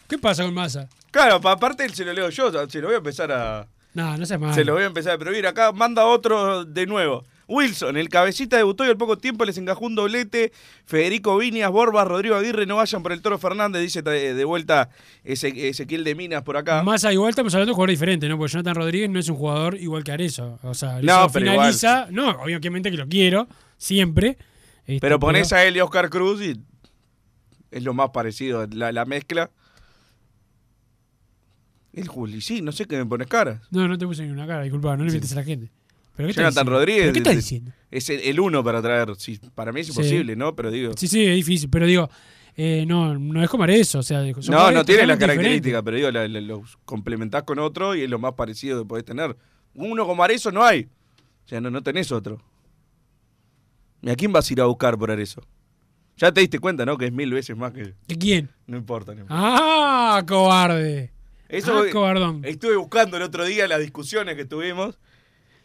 ¿Qué 0.08 0.16
pasa 0.16 0.44
con 0.44 0.54
masa? 0.54 0.88
Claro, 1.10 1.40
pa- 1.40 1.50
aparte 1.50 1.88
se 1.88 2.04
lo 2.04 2.12
leo 2.12 2.30
yo, 2.30 2.68
se 2.68 2.80
lo 2.80 2.86
voy 2.86 2.94
a 2.94 2.98
empezar 2.98 3.32
a. 3.32 3.66
No, 3.94 4.16
no 4.16 4.24
seas 4.24 4.38
malo. 4.38 4.54
Se 4.54 4.64
lo 4.64 4.74
voy 4.74 4.84
a 4.84 4.86
empezar 4.86 5.14
a 5.14 5.18
prohibir. 5.18 5.44
Acá 5.44 5.72
manda 5.72 6.06
otro 6.06 6.64
de 6.64 6.86
nuevo. 6.86 7.24
Wilson, 7.52 7.96
el 7.96 8.08
cabecita 8.08 8.56
debutó 8.56 8.84
y 8.86 8.88
al 8.88 8.96
poco 8.96 9.18
tiempo 9.18 9.44
les 9.44 9.58
encajó 9.58 9.84
un 9.86 9.94
doblete. 9.94 10.52
Federico 10.86 11.36
Viñas, 11.36 11.70
Borbas, 11.70 12.06
Rodrigo 12.08 12.34
Aguirre, 12.36 12.64
no 12.66 12.76
vayan 12.76 13.02
por 13.02 13.12
el 13.12 13.20
Toro 13.22 13.38
Fernández, 13.38 13.82
dice 13.82 14.02
de 14.02 14.34
de 14.34 14.44
vuelta 14.44 14.88
Eze- 15.24 15.54
Ezequiel 15.56 16.04
de 16.04 16.14
Minas 16.14 16.42
por 16.42 16.56
acá. 16.56 16.82
Massa 16.82 17.12
igual 17.12 17.30
estamos 17.30 17.54
hablando 17.54 17.70
de 17.70 17.72
un 17.72 17.76
jugador 17.76 17.90
diferente, 17.90 18.28
¿no? 18.28 18.38
Porque 18.38 18.52
Jonathan 18.52 18.74
Rodríguez 18.74 19.10
no 19.10 19.18
es 19.18 19.28
un 19.28 19.36
jugador 19.36 19.74
igual 19.76 20.02
que 20.02 20.12
Arezo. 20.12 20.58
O 20.62 20.74
sea, 20.74 21.00
No, 21.02 21.28
finaliza. 21.28 22.06
No, 22.10 22.30
obviamente 22.30 22.90
que 22.90 22.96
lo 22.96 23.06
quiero, 23.06 23.46
siempre. 23.76 24.38
Este, 24.86 25.00
Pero 25.00 25.20
pones 25.20 25.52
a 25.52 25.64
él 25.64 25.76
y 25.76 25.78
a 25.80 25.84
Oscar 25.84 26.08
Cruz 26.10 26.40
y 26.42 26.60
es 27.70 27.82
lo 27.82 27.94
más 27.94 28.10
parecido, 28.10 28.66
la, 28.72 28.92
la 28.92 29.04
mezcla. 29.04 29.50
El 31.92 32.08
Juli, 32.08 32.40
sí, 32.40 32.62
no 32.62 32.72
sé 32.72 32.86
qué 32.86 32.96
me 32.96 33.04
pones 33.04 33.26
cara. 33.26 33.60
No, 33.70 33.86
no 33.86 33.98
te 33.98 34.06
puse 34.06 34.22
ni 34.24 34.30
una 34.30 34.46
cara, 34.46 34.62
disculpa, 34.62 34.96
no 34.96 35.04
le 35.04 35.12
metes 35.12 35.32
a 35.32 35.36
la 35.36 35.44
gente. 35.44 35.70
¿Pero 36.16 36.28
qué 36.28 36.34
Jonathan 36.34 36.50
diciendo? 36.52 36.70
Rodríguez. 36.72 37.02
¿Pero 37.02 37.12
qué 37.12 37.18
estás 37.18 37.32
es- 37.32 37.38
diciendo? 37.44 37.72
Es 37.90 38.10
el, 38.10 38.20
el 38.20 38.40
uno 38.40 38.64
para 38.64 38.80
traer. 38.82 39.14
Sí, 39.16 39.38
para 39.54 39.72
mí 39.72 39.80
es 39.80 39.86
Sí. 39.88 39.92
imposible, 39.92 40.36
¿no? 40.36 40.54
Pero 40.56 40.70
digo. 40.70 40.92
Sí, 40.96 41.08
sí, 41.08 41.24
es 41.26 41.34
difícil, 41.36 41.68
pero 41.70 41.86
digo, 41.86 42.08
eh, 42.56 42.84
no, 42.86 43.18
no 43.18 43.42
es 43.42 43.48
como 43.50 43.64
Arezo, 43.64 43.98
o 43.98 44.02
sea, 44.02 44.22
no, 44.48 44.70
no 44.70 44.84
tiene 44.84 45.06
las 45.06 45.18
características, 45.18 45.82
pero 45.82 45.96
digo, 45.96 46.10
la- 46.10 46.28
la- 46.28 46.40
los 46.40 46.78
complementás 46.84 47.42
con 47.44 47.58
otro 47.58 47.94
y 47.94 48.02
es 48.02 48.10
lo 48.10 48.18
más 48.18 48.32
parecido 48.34 48.82
que 48.82 48.88
podés 48.88 49.04
tener. 49.04 49.36
Uno 49.74 50.06
como 50.06 50.22
Arezo 50.24 50.50
no 50.52 50.62
hay. 50.64 50.88
O 51.44 51.48
sea, 51.48 51.60
no, 51.60 51.70
no 51.70 51.82
tenés 51.82 52.12
otro. 52.12 52.40
¿Y 54.02 54.10
a 54.10 54.16
quién 54.16 54.32
vas 54.32 54.48
a 54.48 54.52
ir 54.52 54.60
a 54.60 54.64
buscar 54.66 54.98
por 54.98 55.10
Arezo? 55.10 55.42
Ya 56.16 56.32
te 56.32 56.40
diste 56.40 56.58
cuenta, 56.58 56.84
¿no? 56.84 56.98
Que 56.98 57.06
es 57.06 57.12
mil 57.12 57.32
veces 57.32 57.56
más 57.56 57.72
que. 57.72 57.94
¿De 58.06 58.18
quién? 58.18 58.50
No 58.66 58.76
importa. 58.76 59.14
no 59.14 59.22
importa. 59.22 59.36
¡Ah, 59.38 60.22
cobarde! 60.26 61.12
Eso 61.48 61.78
ah, 61.78 61.84
cobardón. 61.92 62.42
Estuve 62.44 62.76
buscando 62.76 63.16
el 63.16 63.22
otro 63.22 63.44
día 63.44 63.66
las 63.68 63.80
discusiones 63.80 64.36
que 64.36 64.44
tuvimos. 64.44 64.98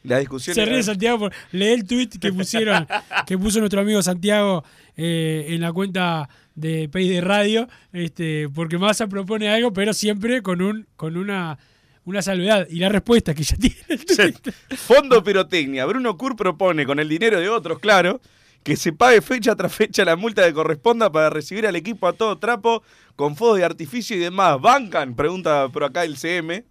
Las 0.03 0.19
discusiones. 0.19 0.55
Se 0.55 0.65
ríe 0.65 0.83
Santiago 0.83 1.19
por 1.19 1.33
lee 1.51 1.67
el 1.67 1.86
tweet 1.86 2.10
que 2.19 2.31
pusieron, 2.31 2.88
que 3.27 3.38
puso 3.38 3.60
nuestro 3.60 3.81
amigo 3.81 4.01
Santiago 4.01 4.63
eh, 4.95 5.47
en 5.49 5.62
la 5.62 5.73
cuenta 5.73 6.29
de 6.55 6.89
Pay 6.89 7.07
de 7.07 7.21
Radio, 7.21 7.67
este, 7.93 8.49
porque 8.49 8.77
Massa 8.77 9.07
propone 9.07 9.49
algo, 9.49 9.71
pero 9.73 9.93
siempre 9.93 10.41
con 10.41 10.62
un, 10.62 10.88
con 10.95 11.15
una, 11.17 11.57
una 12.05 12.21
salvedad. 12.21 12.67
Y 12.69 12.79
la 12.79 12.89
respuesta 12.89 13.33
que 13.33 13.43
ya 13.43 13.57
tiene 13.60 13.77
el 13.89 14.05
tweet. 14.05 14.33
Fondo 14.75 15.23
Pirotecnia. 15.23 15.86
Bruno 15.86 16.17
Kur 16.17 16.36
propone, 16.36 16.86
con 16.86 16.99
el 16.99 17.10
dinero 17.10 17.39
de 17.39 17.49
otros, 17.49 17.79
claro, 17.79 18.21
que 18.63 18.75
se 18.75 18.91
pague 18.91 19.21
fecha 19.21 19.55
tras 19.55 19.73
fecha 19.73 20.03
la 20.03 20.15
multa 20.15 20.45
que 20.45 20.53
corresponda 20.53 21.12
para 21.12 21.29
recibir 21.29 21.67
al 21.67 21.75
equipo 21.75 22.07
a 22.07 22.13
todo 22.13 22.38
trapo 22.38 22.83
con 23.15 23.36
fuegos 23.36 23.60
de 23.60 23.65
artificio 23.65 24.17
y 24.17 24.19
demás. 24.19 24.60
¿Bancan? 24.60 25.15
Pregunta 25.15 25.69
por 25.69 25.83
acá 25.83 26.03
el 26.03 26.17
CM. 26.17 26.65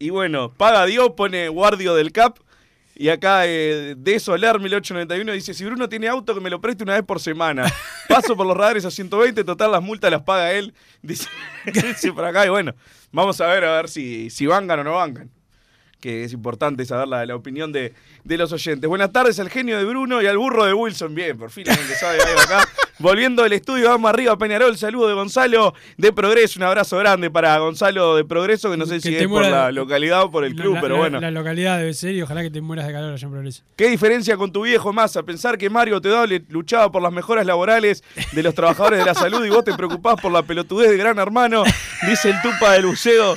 Y 0.00 0.08
bueno, 0.08 0.50
paga 0.56 0.86
Dios, 0.86 1.10
pone 1.14 1.50
guardio 1.50 1.94
del 1.94 2.10
CAP. 2.10 2.38
Y 2.96 3.10
acá 3.10 3.46
eh, 3.46 3.94
de 3.98 4.18
Solar 4.18 4.58
1891 4.58 5.32
dice, 5.32 5.52
si 5.52 5.62
Bruno 5.66 5.90
tiene 5.90 6.08
auto 6.08 6.34
que 6.34 6.40
me 6.40 6.48
lo 6.48 6.58
preste 6.58 6.84
una 6.84 6.94
vez 6.94 7.02
por 7.02 7.20
semana. 7.20 7.70
Paso 8.08 8.34
por 8.34 8.46
los 8.46 8.56
radares 8.56 8.86
a 8.86 8.90
120, 8.90 9.44
total 9.44 9.72
las 9.72 9.82
multas 9.82 10.10
las 10.10 10.22
paga 10.22 10.52
él. 10.52 10.72
Dice, 11.02 11.28
dice 11.66 12.12
por 12.12 12.24
acá 12.24 12.46
y 12.46 12.48
bueno, 12.48 12.74
vamos 13.12 13.40
a 13.42 13.46
ver 13.46 13.64
a 13.64 13.76
ver 13.76 13.88
si, 13.88 14.30
si 14.30 14.46
bancan 14.46 14.80
o 14.80 14.84
no 14.84 14.94
bancan 14.94 15.30
que 16.00 16.24
es 16.24 16.32
importante 16.32 16.84
saber 16.86 17.08
la, 17.08 17.26
la 17.26 17.36
opinión 17.36 17.72
de, 17.72 17.92
de 18.24 18.38
los 18.38 18.52
oyentes. 18.52 18.88
Buenas 18.88 19.12
tardes 19.12 19.38
al 19.38 19.50
genio 19.50 19.76
de 19.76 19.84
Bruno 19.84 20.22
y 20.22 20.26
al 20.26 20.38
burro 20.38 20.64
de 20.64 20.72
Wilson. 20.72 21.14
Bien, 21.14 21.36
por 21.36 21.50
fin 21.50 21.68
alguien 21.68 21.86
que 21.86 21.94
sabe 21.94 22.22
algo 22.22 22.40
acá. 22.40 22.66
Volviendo 23.00 23.42
del 23.44 23.54
estudio, 23.54 23.88
vamos 23.88 24.10
arriba, 24.10 24.36
Peñarol. 24.36 24.76
Saludo 24.76 25.08
de 25.08 25.14
Gonzalo 25.14 25.72
de 25.96 26.12
Progreso. 26.12 26.58
Un 26.60 26.64
abrazo 26.64 26.98
grande 26.98 27.30
para 27.30 27.56
Gonzalo 27.58 28.14
de 28.14 28.26
Progreso, 28.26 28.70
que 28.70 28.76
no 28.76 28.84
sé 28.84 28.96
Que 28.96 29.00
si 29.00 29.16
es 29.16 29.26
por 29.26 29.42
la 29.46 29.72
localidad 29.72 30.24
o 30.24 30.30
por 30.30 30.44
el 30.44 30.54
La- 30.54 30.62
club, 30.62 30.74
la- 30.74 30.80
pero 30.82 30.94
la- 30.96 31.00
bueno. 31.00 31.18
La 31.20 31.30
localidad 31.30 31.78
debe 31.78 31.94
ser 31.94 32.14
y 32.14 32.20
ojalá 32.20 32.42
que 32.42 32.50
te 32.50 32.60
mueras 32.60 32.86
de 32.86 32.92
calor 32.92 33.14
allá 33.14 33.24
en 33.26 33.30
Progreso. 33.32 33.62
¿Qué 33.74 33.88
diferencia 33.88 34.36
con 34.36 34.52
tu 34.52 34.62
viejo 34.64 34.92
Massa? 34.92 35.22
Pensar 35.22 35.56
que 35.56 35.70
Mario 35.70 35.98
Teodole 36.02 36.42
luchaba 36.50 36.92
por 36.92 37.00
las 37.00 37.10
mejoras 37.12 37.46
laborales 37.46 38.04
de 38.32 38.42
los 38.42 38.54
trabajadores 38.54 38.98
de 38.98 39.06
la 39.06 39.14
salud 39.14 39.42
y 39.46 39.48
vos 39.48 39.64
te 39.64 39.72
preocupás 39.72 40.20
por 40.20 40.30
la 40.30 40.42
pelotudez 40.42 40.90
de 40.90 40.98
Gran 40.98 41.18
Hermano, 41.18 41.64
dice 42.06 42.28
el 42.28 42.36
Tupa 42.42 42.72
del 42.74 42.84
Buceo. 42.84 43.34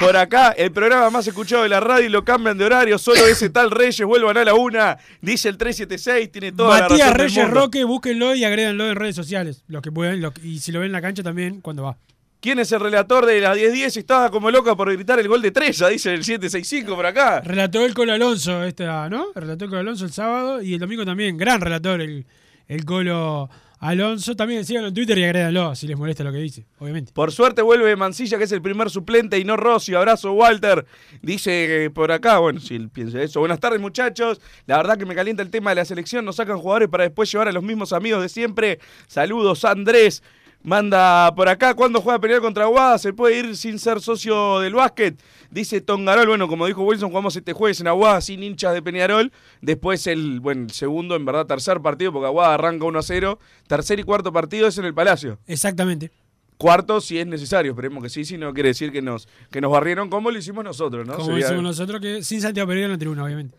Por 0.00 0.16
acá, 0.16 0.52
el 0.56 0.72
programa 0.72 1.10
más 1.10 1.26
escuchado 1.26 1.64
de 1.64 1.68
la 1.68 1.80
radio 1.80 2.06
y 2.06 2.08
lo 2.08 2.24
cambian 2.24 2.56
de 2.56 2.64
horario. 2.64 2.98
Solo 2.98 3.26
ese 3.26 3.50
tal 3.50 3.70
Reyes 3.70 4.04
vuelvan 4.06 4.38
a 4.38 4.44
la 4.44 4.54
una, 4.54 4.96
dice 5.20 5.50
el 5.50 5.58
376. 5.58 6.32
Tiene 6.32 6.50
toda 6.52 6.76
la 6.80 6.88
Matías 6.88 6.98
razón 7.10 7.12
del 7.18 7.26
Reyes 7.28 7.44
mundo. 7.44 7.60
Roque, 7.60 7.84
búsquenlo 7.84 8.34
y 8.34 8.44
agréganlo 8.44 8.88
en 8.88 8.96
redes 9.02 9.16
sociales. 9.16 9.64
Los 9.68 9.82
que 9.82 9.92
pueden, 9.92 10.24
y 10.42 10.58
si 10.58 10.72
lo 10.72 10.80
ven 10.80 10.86
en 10.86 10.92
la 10.92 11.02
cancha 11.02 11.22
también, 11.22 11.60
cuando 11.60 11.82
va. 11.82 11.96
¿Quién 12.40 12.58
es 12.58 12.72
el 12.72 12.80
relator 12.80 13.24
de 13.24 13.40
las 13.40 13.56
10-10? 13.56 13.98
Estaba 13.98 14.28
como 14.30 14.50
loca 14.50 14.74
por 14.74 14.92
gritar 14.92 15.20
el 15.20 15.28
gol 15.28 15.42
de 15.42 15.52
Trella, 15.52 15.88
dice 15.88 16.12
el 16.12 16.24
765 16.24 16.96
por 16.96 17.06
acá. 17.06 17.40
Relató 17.40 17.84
el 17.84 17.94
Colo 17.94 18.14
Alonso, 18.14 18.64
esta, 18.64 19.08
¿no? 19.08 19.26
Relató 19.34 19.64
el 19.64 19.70
Colo 19.70 19.80
Alonso 19.82 20.04
el 20.06 20.12
sábado 20.12 20.60
y 20.60 20.74
el 20.74 20.80
domingo 20.80 21.04
también. 21.04 21.36
Gran 21.36 21.60
relator 21.60 22.00
el, 22.00 22.26
el 22.66 22.84
Colo 22.84 23.48
Alonso. 23.82 24.36
También 24.36 24.64
síganlo 24.64 24.88
en 24.88 24.94
Twitter 24.94 25.18
y 25.18 25.24
agréganlo 25.24 25.74
si 25.74 25.88
les 25.88 25.98
molesta 25.98 26.22
lo 26.22 26.30
que 26.30 26.38
dice, 26.38 26.64
obviamente. 26.78 27.12
Por 27.12 27.32
suerte 27.32 27.62
vuelve 27.62 27.94
Mancilla, 27.96 28.38
que 28.38 28.44
es 28.44 28.52
el 28.52 28.62
primer 28.62 28.90
suplente, 28.90 29.38
y 29.40 29.44
no 29.44 29.56
Rossi. 29.56 29.94
Abrazo, 29.94 30.32
Walter. 30.32 30.86
Dice 31.20 31.90
por 31.92 32.12
acá, 32.12 32.38
bueno, 32.38 32.60
si 32.60 32.76
él 32.76 32.90
piensa 32.90 33.20
eso. 33.20 33.40
Buenas 33.40 33.58
tardes, 33.58 33.80
muchachos. 33.80 34.40
La 34.66 34.76
verdad 34.76 34.96
que 34.96 35.04
me 35.04 35.16
calienta 35.16 35.42
el 35.42 35.50
tema 35.50 35.70
de 35.70 35.76
la 35.76 35.84
selección. 35.84 36.24
Nos 36.24 36.36
sacan 36.36 36.58
jugadores 36.58 36.88
para 36.88 37.04
después 37.04 37.30
llevar 37.30 37.48
a 37.48 37.52
los 37.52 37.64
mismos 37.64 37.92
amigos 37.92 38.22
de 38.22 38.28
siempre. 38.28 38.78
Saludos, 39.08 39.64
Andrés. 39.64 40.22
Manda 40.64 41.34
por 41.34 41.48
acá, 41.48 41.74
¿cuándo 41.74 42.00
juega 42.00 42.20
pelear 42.20 42.40
contra 42.40 42.64
Aguada? 42.64 42.96
¿Se 42.98 43.12
puede 43.12 43.38
ir 43.38 43.56
sin 43.56 43.78
ser 43.80 44.00
socio 44.00 44.60
del 44.60 44.74
básquet? 44.74 45.18
Dice 45.50 45.80
Tongarol, 45.80 46.28
bueno, 46.28 46.46
como 46.46 46.66
dijo 46.66 46.82
Wilson, 46.82 47.08
jugamos 47.10 47.34
este 47.34 47.52
jueves 47.52 47.80
en 47.80 47.88
Aguada 47.88 48.20
sin 48.20 48.42
hinchas 48.42 48.72
de 48.72 48.80
Peñarol. 48.80 49.32
Después 49.60 50.06
el, 50.06 50.38
bueno, 50.40 50.62
el 50.66 50.70
segundo, 50.70 51.16
en 51.16 51.24
verdad, 51.24 51.46
tercer 51.46 51.80
partido, 51.80 52.12
porque 52.12 52.26
Aguada 52.26 52.54
arranca 52.54 52.84
1 52.84 52.98
a 52.98 53.02
0. 53.02 53.38
Tercer 53.66 53.98
y 53.98 54.04
cuarto 54.04 54.32
partido 54.32 54.68
es 54.68 54.78
en 54.78 54.84
el 54.84 54.94
Palacio. 54.94 55.38
Exactamente. 55.46 56.12
Cuarto, 56.58 57.00
si 57.00 57.18
es 57.18 57.26
necesario, 57.26 57.72
esperemos 57.72 58.00
que 58.04 58.08
sí, 58.08 58.24
si 58.24 58.38
no 58.38 58.54
quiere 58.54 58.68
decir 58.68 58.92
que 58.92 59.02
nos, 59.02 59.26
que 59.50 59.60
nos 59.60 59.72
barrieron 59.72 60.08
como 60.08 60.30
lo 60.30 60.38
hicimos 60.38 60.62
nosotros, 60.62 61.04
¿no? 61.04 61.14
Como 61.14 61.26
Sería- 61.26 61.46
decimos 61.46 61.64
nosotros, 61.64 62.00
que 62.00 62.22
sin 62.22 62.40
Santiago 62.40 62.68
Pereira 62.68 62.86
en 62.86 62.92
la 62.92 62.98
tribuna, 62.98 63.24
obviamente. 63.24 63.58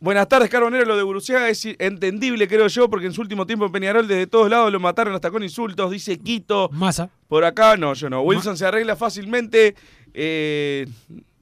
Buenas 0.00 0.28
tardes, 0.28 0.48
Carbonero. 0.48 0.84
Lo 0.84 0.96
de 0.96 1.02
Buruciaga 1.02 1.48
es 1.48 1.66
entendible, 1.78 2.46
creo 2.46 2.68
yo, 2.68 2.88
porque 2.88 3.06
en 3.06 3.12
su 3.12 3.20
último 3.20 3.46
tiempo 3.46 3.66
en 3.66 3.72
Peñarol 3.72 4.06
desde 4.06 4.26
todos 4.28 4.48
lados 4.48 4.70
lo 4.72 4.78
mataron 4.78 5.12
hasta 5.14 5.30
con 5.30 5.42
insultos, 5.42 5.90
dice 5.90 6.18
Quito. 6.18 6.68
Masa. 6.72 7.10
Por 7.26 7.44
acá, 7.44 7.76
no, 7.76 7.94
yo 7.94 8.08
no. 8.08 8.22
Wilson 8.22 8.56
se 8.56 8.64
arregla 8.66 8.94
fácilmente. 8.96 9.74
eh, 10.14 10.86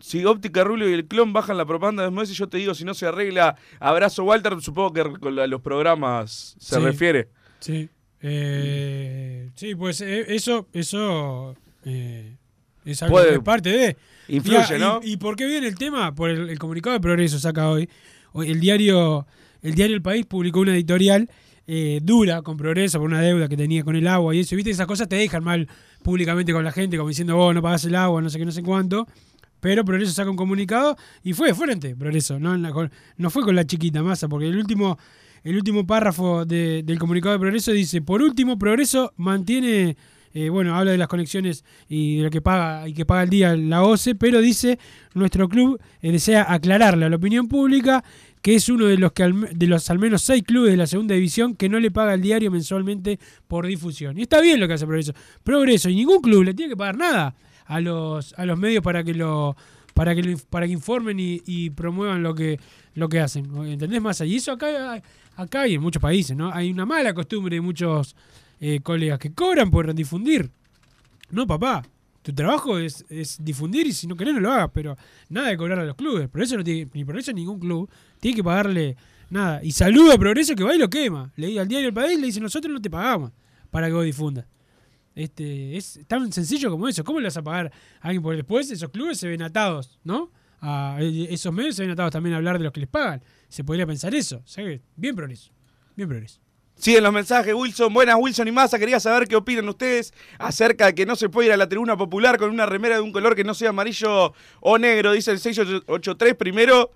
si 0.00 0.24
Óptica 0.24 0.62
Rubio 0.64 0.88
y 0.88 0.92
el 0.92 1.06
clon 1.06 1.32
bajan 1.32 1.56
la 1.56 1.64
propaganda 1.64 2.02
de 2.02 2.10
Messi, 2.10 2.34
yo 2.34 2.48
te 2.48 2.58
digo, 2.58 2.74
si 2.74 2.84
no 2.84 2.94
se 2.94 3.06
arregla, 3.06 3.56
abrazo 3.80 4.24
Walter, 4.24 4.54
supongo 4.60 4.92
que 4.92 5.02
con 5.20 5.34
la- 5.36 5.46
los 5.46 5.60
programas 5.62 6.56
se 6.58 6.76
Sí. 6.76 6.80
refiere. 6.82 7.28
Sí. 7.60 7.88
Eh, 8.20 9.50
sí, 9.54 9.74
pues 9.74 10.00
eh, 10.00 10.26
eso, 10.34 10.66
eso 10.72 11.54
eh, 11.84 12.36
es 12.84 13.02
algo 13.02 13.14
Puede- 13.16 13.32
que 13.34 13.40
parte 13.40 13.68
de. 13.70 13.96
influye, 14.28 14.58
Y- 14.70 14.76
y- 14.76 14.78
¿no? 14.78 15.00
¿Y, 15.02 15.16
por 15.16 15.36
qué 15.36 15.46
viene 15.46 15.66
el 15.68 15.76
tema? 15.76 16.14
Por 16.14 16.30
el, 16.30 16.50
el 16.50 16.58
comunicado 16.58 16.94
de 16.94 17.00
Progreso 17.00 17.38
saca 17.38 17.68
hoy. 17.70 17.88
El 18.42 18.60
diario, 18.60 19.26
el 19.62 19.74
diario 19.74 19.96
El 19.96 20.02
País 20.02 20.26
publicó 20.26 20.60
una 20.60 20.74
editorial 20.74 21.28
eh, 21.66 22.00
dura 22.02 22.42
con 22.42 22.56
Progreso 22.56 22.98
por 22.98 23.08
una 23.08 23.20
deuda 23.20 23.48
que 23.48 23.56
tenía 23.56 23.82
con 23.82 23.96
el 23.96 24.06
agua 24.06 24.34
y 24.34 24.40
eso. 24.40 24.54
Viste, 24.56 24.70
esas 24.70 24.86
cosas 24.86 25.08
te 25.08 25.16
dejan 25.16 25.42
mal 25.42 25.68
públicamente 26.02 26.52
con 26.52 26.62
la 26.64 26.70
gente, 26.72 26.96
como 26.96 27.08
diciendo, 27.08 27.34
vos 27.36 27.54
no 27.54 27.60
pagás 27.62 27.84
el 27.84 27.94
agua, 27.96 28.22
no 28.22 28.30
sé 28.30 28.38
qué, 28.38 28.44
no 28.44 28.52
sé 28.52 28.62
cuánto. 28.62 29.06
pero 29.60 29.84
Progreso 29.84 30.12
saca 30.12 30.30
un 30.30 30.36
comunicado 30.36 30.96
y 31.24 31.32
fue 31.32 31.48
de 31.48 31.54
frente 31.54 31.96
Progreso, 31.96 32.38
no, 32.38 32.56
no 32.56 33.30
fue 33.30 33.42
con 33.42 33.56
la 33.56 33.64
chiquita 33.66 34.02
masa, 34.02 34.28
porque 34.28 34.46
el 34.46 34.56
último, 34.56 34.96
el 35.42 35.56
último 35.56 35.84
párrafo 35.86 36.44
de- 36.44 36.82
del 36.84 36.98
comunicado 37.00 37.32
de 37.32 37.40
Progreso 37.40 37.72
dice, 37.72 38.00
por 38.02 38.22
último, 38.22 38.58
Progreso 38.58 39.12
mantiene, 39.16 39.96
eh, 40.36 40.50
bueno, 40.50 40.76
habla 40.76 40.90
de 40.90 40.98
las 40.98 41.08
conexiones 41.08 41.64
y 41.88 42.18
de 42.18 42.24
lo 42.24 42.30
que 42.30 42.42
paga 42.42 42.86
y 42.86 42.92
que 42.92 43.06
paga 43.06 43.22
el 43.22 43.30
día 43.30 43.56
la 43.56 43.82
OCE, 43.82 44.14
pero 44.14 44.42
dice, 44.42 44.78
nuestro 45.14 45.48
club 45.48 45.80
eh, 46.02 46.12
desea 46.12 46.52
aclararle 46.52 47.06
a 47.06 47.08
la 47.08 47.16
opinión 47.16 47.48
pública 47.48 48.04
que 48.42 48.54
es 48.54 48.68
uno 48.68 48.84
de 48.84 48.98
los 48.98 49.12
que 49.12 49.22
al 49.22 49.58
de 49.58 49.66
los 49.66 49.88
al 49.88 49.98
menos 49.98 50.20
seis 50.20 50.42
clubes 50.42 50.72
de 50.72 50.76
la 50.76 50.86
segunda 50.86 51.14
división 51.14 51.54
que 51.54 51.70
no 51.70 51.80
le 51.80 51.90
paga 51.90 52.12
el 52.12 52.20
diario 52.20 52.50
mensualmente 52.50 53.18
por 53.48 53.66
difusión. 53.66 54.18
Y 54.18 54.22
está 54.22 54.42
bien 54.42 54.60
lo 54.60 54.68
que 54.68 54.74
hace 54.74 54.84
Progreso. 54.84 55.14
Progreso, 55.42 55.88
y 55.88 55.94
ningún 55.94 56.20
club 56.20 56.42
le 56.42 56.52
tiene 56.52 56.68
que 56.68 56.76
pagar 56.76 56.98
nada 56.98 57.34
a 57.64 57.80
los, 57.80 58.34
a 58.34 58.44
los 58.44 58.58
medios 58.58 58.84
para 58.84 59.02
que 59.02 59.14
lo 59.14 59.56
para 59.94 60.14
que 60.14 60.36
para 60.50 60.66
que 60.66 60.72
informen 60.74 61.18
y, 61.18 61.40
y 61.46 61.70
promuevan 61.70 62.22
lo 62.22 62.34
que 62.34 62.60
lo 62.92 63.08
que 63.08 63.20
hacen. 63.20 63.46
¿Entendés 63.64 64.02
más? 64.02 64.20
Y 64.20 64.36
eso 64.36 64.52
acá 64.52 65.00
acá 65.34 65.66
y 65.66 65.76
en 65.76 65.80
muchos 65.80 66.02
países, 66.02 66.36
¿no? 66.36 66.52
Hay 66.52 66.70
una 66.70 66.84
mala 66.84 67.14
costumbre 67.14 67.56
de 67.56 67.62
muchos 67.62 68.14
eh, 68.60 68.80
colegas 68.80 69.18
que 69.18 69.32
cobran 69.32 69.70
por 69.70 69.92
difundir. 69.94 70.50
No, 71.30 71.46
papá. 71.46 71.84
Tu 72.22 72.32
trabajo 72.32 72.78
es, 72.78 73.04
es 73.08 73.42
difundir 73.42 73.86
y 73.86 73.92
si 73.92 74.06
no 74.06 74.16
querés 74.16 74.34
no 74.34 74.40
lo 74.40 74.52
hagas, 74.52 74.70
pero 74.74 74.96
nada 75.28 75.48
de 75.48 75.56
cobrar 75.56 75.78
a 75.78 75.84
los 75.84 75.94
clubes. 75.94 76.28
Progreso 76.28 76.56
no 76.56 76.64
tiene, 76.64 76.90
ni 76.92 77.04
Progreso 77.04 77.32
ni 77.32 77.42
ningún 77.42 77.60
club 77.60 77.88
tiene 78.18 78.36
que 78.36 78.42
pagarle 78.42 78.96
nada. 79.30 79.62
Y 79.62 79.70
saluda 79.70 80.14
a 80.14 80.18
Progreso 80.18 80.56
que 80.56 80.64
va 80.64 80.74
y 80.74 80.78
lo 80.78 80.90
quema. 80.90 81.32
Le 81.36 81.58
al 81.60 81.68
diario 81.68 81.88
El 81.88 81.94
País, 81.94 82.18
le 82.18 82.26
dice 82.26 82.40
nosotros 82.40 82.72
no 82.72 82.80
te 82.80 82.90
pagamos 82.90 83.30
para 83.70 83.86
que 83.86 83.92
vos 83.92 84.04
difundas. 84.04 84.44
Este, 85.14 85.76
es 85.76 86.00
tan 86.06 86.30
sencillo 86.32 86.70
como 86.70 86.88
eso. 86.88 87.04
¿Cómo 87.04 87.20
le 87.20 87.26
vas 87.26 87.36
a 87.36 87.42
pagar 87.42 87.72
a 88.00 88.06
alguien 88.08 88.22
por 88.22 88.36
después? 88.36 88.70
Esos 88.70 88.90
clubes 88.90 89.18
se 89.18 89.28
ven 89.28 89.42
atados, 89.42 89.98
¿no? 90.04 90.30
Eh, 90.62 91.28
esos 91.30 91.52
medios 91.52 91.76
se 91.76 91.82
ven 91.82 91.92
atados 91.92 92.12
también 92.12 92.34
a 92.34 92.36
hablar 92.38 92.58
de 92.58 92.64
los 92.64 92.72
que 92.72 92.80
les 92.80 92.88
pagan. 92.88 93.22
Se 93.48 93.64
podría 93.64 93.86
pensar 93.86 94.14
eso. 94.14 94.42
Que, 94.54 94.82
bien 94.96 95.14
progreso. 95.14 95.52
Bien 95.96 96.08
progreso. 96.08 96.40
Siguen 96.78 97.02
los 97.02 97.12
mensajes, 97.12 97.54
Wilson. 97.54 97.92
Buenas, 97.92 98.16
Wilson 98.18 98.48
y 98.48 98.52
Massa. 98.52 98.78
Quería 98.78 99.00
saber 99.00 99.26
qué 99.26 99.34
opinan 99.34 99.68
ustedes 99.68 100.12
acerca 100.38 100.86
de 100.86 100.94
que 100.94 101.06
no 101.06 101.16
se 101.16 101.28
puede 101.30 101.48
ir 101.48 101.52
a 101.54 101.56
la 101.56 101.68
tribuna 101.68 101.96
popular 101.96 102.38
con 102.38 102.50
una 102.50 102.66
remera 102.66 102.96
de 102.96 103.00
un 103.00 103.12
color 103.12 103.34
que 103.34 103.44
no 103.44 103.54
sea 103.54 103.70
amarillo 103.70 104.34
o 104.60 104.78
negro. 104.78 105.12
Dice 105.12 105.30
el 105.30 105.38
683. 105.38 106.34
Primero, 106.34 106.90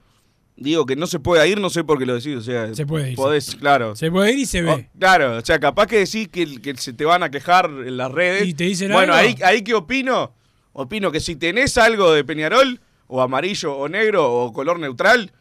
digo 0.57 0.85
que 0.85 0.97
no 0.97 1.07
se 1.07 1.19
puede 1.19 1.49
ir, 1.49 1.59
no 1.59 1.71
sé 1.71 1.83
por 1.83 1.99
qué 1.99 2.05
lo 2.05 2.15
decís. 2.15 2.37
O 2.37 2.43
sea, 2.43 2.75
Se 2.75 2.85
puede 2.85 3.13
ir, 3.13 3.17
Podés, 3.17 3.57
claro. 3.57 3.97
Se 3.97 4.11
puede 4.11 4.33
ir 4.33 4.41
y 4.41 4.47
se 4.47 4.61
ve. 4.61 4.71
Oh, 4.71 4.99
claro, 4.99 5.39
o 5.39 5.41
sea, 5.45 5.59
capaz 5.59 5.87
que 5.87 5.99
decís 5.99 6.29
que, 6.29 6.61
que 6.61 6.77
se 6.77 6.93
te 6.93 7.07
van 7.07 7.23
a 7.23 7.31
quejar 7.31 7.67
en 7.67 7.97
las 7.97 8.13
redes. 8.13 8.47
¿Y 8.47 8.53
te 8.53 8.65
dicen 8.65 8.93
bueno, 8.93 9.15
algo? 9.15 9.29
ahí, 9.29 9.37
ahí 9.43 9.63
qué 9.63 9.75
opino. 9.75 10.35
Opino 10.73 11.11
que 11.11 11.21
si 11.21 11.37
tenés 11.37 11.79
algo 11.79 12.13
de 12.13 12.23
Peñarol, 12.23 12.81
o 13.07 13.23
amarillo 13.23 13.77
o 13.77 13.89
negro, 13.89 14.31
o 14.31 14.53
color 14.53 14.79
neutral, 14.79 15.33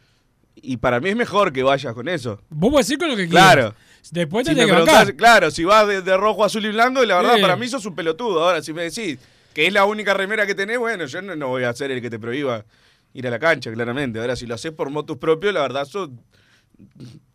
y 0.56 0.78
para 0.78 0.98
mí 0.98 1.10
es 1.10 1.16
mejor 1.16 1.52
que 1.52 1.62
vayas 1.62 1.94
con 1.94 2.08
eso. 2.08 2.40
Vos 2.48 2.70
podés 2.70 2.90
ir 2.90 2.98
con 2.98 3.08
lo 3.08 3.16
que 3.16 3.28
quieras. 3.28 3.52
Claro. 3.52 3.74
Después 4.10 4.44
te 4.46 4.52
Si 4.54 4.60
preguntás, 4.60 4.86
bancar. 4.94 5.16
claro, 5.16 5.50
si 5.50 5.64
vas 5.64 5.86
de, 5.86 6.02
de 6.02 6.16
rojo, 6.16 6.44
azul 6.44 6.64
y 6.64 6.70
blanco, 6.70 7.04
la 7.04 7.16
verdad, 7.16 7.36
Sí. 7.36 7.42
para 7.42 7.56
mí 7.56 7.68
sos 7.68 7.84
un 7.86 7.94
pelotudo. 7.94 8.42
Ahora, 8.42 8.62
si 8.62 8.72
me 8.72 8.82
decís 8.82 9.18
que 9.54 9.66
es 9.66 9.72
la 9.72 9.84
única 9.84 10.14
remera 10.14 10.46
que 10.46 10.54
tenés, 10.54 10.78
bueno, 10.78 11.06
yo 11.06 11.22
no, 11.22 11.36
no 11.36 11.48
voy 11.48 11.64
a 11.64 11.72
ser 11.72 11.90
el 11.90 12.00
que 12.00 12.10
te 12.10 12.18
prohíba 12.18 12.64
ir 13.14 13.26
a 13.26 13.30
la 13.30 13.38
cancha, 13.38 13.72
claramente. 13.72 14.18
Ahora, 14.20 14.36
si 14.36 14.46
lo 14.46 14.54
haces 14.54 14.72
por 14.72 14.90
motus 14.90 15.18
propios, 15.18 15.52
la 15.54 15.60
verdad, 15.62 15.84
sos. 15.84 16.10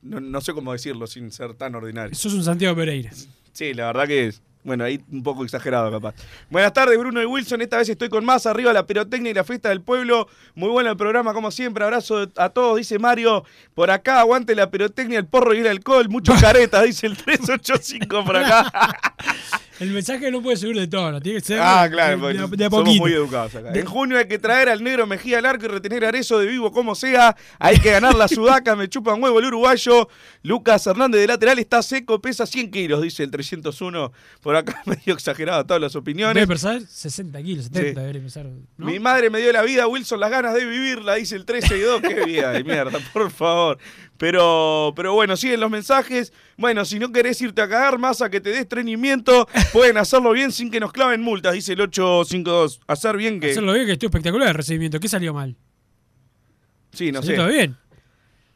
No, 0.01 0.19
no 0.19 0.41
sé 0.41 0.53
cómo 0.53 0.71
decirlo 0.73 1.07
sin 1.07 1.31
ser 1.31 1.53
tan 1.53 1.75
ordinario. 1.75 2.15
Sos 2.15 2.33
un 2.33 2.43
Santiago 2.43 2.75
Pereira. 2.75 3.11
Sí, 3.53 3.73
la 3.73 3.87
verdad 3.87 4.07
que 4.07 4.27
es. 4.27 4.41
Bueno, 4.65 4.83
ahí 4.83 4.99
un 5.11 5.21
poco 5.21 5.43
exagerado 5.43 5.91
capaz. 5.91 6.15
Buenas 6.49 6.73
tardes, 6.73 6.97
Bruno 6.97 7.21
y 7.21 7.25
Wilson. 7.25 7.61
Esta 7.61 7.77
vez 7.77 7.87
estoy 7.87 8.09
con 8.09 8.25
más 8.25 8.47
arriba 8.47 8.73
la 8.73 8.87
pirotecnia 8.87 9.29
y 9.29 9.33
la 9.35 9.43
fiesta 9.43 9.69
del 9.69 9.81
pueblo. 9.81 10.27
Muy 10.55 10.69
bueno 10.69 10.89
el 10.89 10.97
programa, 10.97 11.35
como 11.35 11.51
siempre. 11.51 11.83
Abrazo 11.83 12.27
a 12.35 12.49
todos, 12.49 12.77
dice 12.77 12.97
Mario. 12.97 13.45
Por 13.75 13.91
acá, 13.91 14.19
aguante 14.19 14.55
la 14.55 14.71
pirotecnia, 14.71 15.19
el 15.19 15.27
porro 15.27 15.53
y 15.53 15.59
el 15.59 15.67
alcohol. 15.67 16.09
Muchos 16.09 16.41
caretas, 16.41 16.83
dice 16.83 17.05
el 17.05 17.15
385 17.15 18.25
por 18.25 18.37
acá. 18.37 18.71
El 19.79 19.91
mensaje 19.91 20.31
no 20.31 20.41
puede 20.41 20.57
subir 20.57 20.75
de 20.77 20.87
tono, 20.87 21.19
tiene 21.21 21.39
que 21.39 21.45
ser 21.45 21.59
Ah, 21.61 21.87
claro, 21.91 22.15
de, 22.15 22.21
porque 22.21 22.37
de- 22.37 22.57
de 22.57 22.65
a 22.65 22.69
somos 22.69 22.85
poquito. 22.85 23.01
muy 23.03 23.11
educados 23.13 23.55
acá. 23.55 23.71
En 23.73 23.85
junio 23.85 24.17
hay 24.17 24.27
que 24.27 24.39
traer 24.39 24.69
al 24.69 24.83
negro 24.83 25.05
Mejía 25.05 25.39
al 25.39 25.45
arco 25.45 25.65
y 25.65 25.67
retener 25.67 26.05
a 26.05 26.09
Arezo 26.09 26.39
de 26.39 26.47
vivo 26.47 26.71
como 26.71 26.95
sea. 26.95 27.35
Hay 27.59 27.79
que 27.79 27.91
ganar 27.91 28.15
la 28.15 28.27
sudaca, 28.27 28.75
me 28.75 28.87
chupan 28.87 29.21
huevo 29.21 29.39
el 29.39 29.45
uruguayo. 29.45 30.07
Lucas 30.43 30.85
Hernández 30.87 31.21
de 31.21 31.27
lateral 31.27 31.59
está 31.59 31.81
seco, 31.81 32.21
pesa 32.21 32.45
100 32.45 32.71
kilos, 32.71 33.01
dice 33.01 33.23
el 33.23 33.31
301. 33.31 34.11
Por 34.41 34.55
acá 34.55 34.81
medio 34.85 35.13
exagerado 35.13 35.65
todas 35.65 35.81
las 35.81 35.95
opiniones. 35.95 36.35
Debe 36.35 36.47
pesar 36.47 36.81
60 36.81 37.41
kilos, 37.43 37.65
70 37.65 38.11
Sí. 38.13 38.19
pesar. 38.19 38.45
¿no? 38.77 38.85
Mi 38.85 38.99
madre 38.99 39.29
me 39.29 39.39
dio 39.39 39.51
la 39.51 39.61
vida, 39.63 39.87
Wilson, 39.87 40.19
las 40.19 40.31
ganas 40.31 40.53
de 40.53 40.65
vivirla, 40.65 41.15
dice 41.15 41.35
el 41.35 41.45
362. 41.45 42.01
Qué 42.01 42.25
vida 42.25 42.51
de 42.51 42.63
mierda, 42.63 42.99
por 43.13 43.29
favor. 43.31 43.77
Pero, 44.17 44.93
pero 44.95 45.13
bueno, 45.13 45.35
siguen 45.35 45.59
los 45.59 45.69
mensajes. 45.69 46.31
Bueno, 46.57 46.85
si 46.85 46.99
no 46.99 47.11
querés 47.11 47.41
irte 47.41 47.61
a 47.61 47.67
cagar 47.67 47.99
más 47.99 48.21
a 48.21 48.29
que 48.29 48.39
te 48.39 48.49
des 48.49 48.59
estreñimiento, 48.59 49.47
pueden 49.73 49.97
hacerlo 49.97 50.31
bien 50.31 50.51
sin 50.51 50.71
que 50.71 50.79
nos 50.79 50.93
claven 50.93 51.21
multas, 51.21 51.53
dice 51.53 51.73
el 51.73 51.81
852. 51.81 52.81
Hacer 52.87 53.17
bien 53.17 53.39
que. 53.39 53.51
Hacerlo 53.51 53.73
bien, 53.73 53.85
que 53.85 53.93
estuvo 53.93 54.07
espectacular 54.09 54.47
el 54.49 54.53
recibimiento. 54.53 54.99
¿Qué 54.99 55.09
salió 55.09 55.33
mal? 55.33 55.55
Sí, 56.91 57.11
no 57.11 57.21
¿Salió 57.21 57.35
sé. 57.35 57.37
todo 57.37 57.47
bien? 57.49 57.77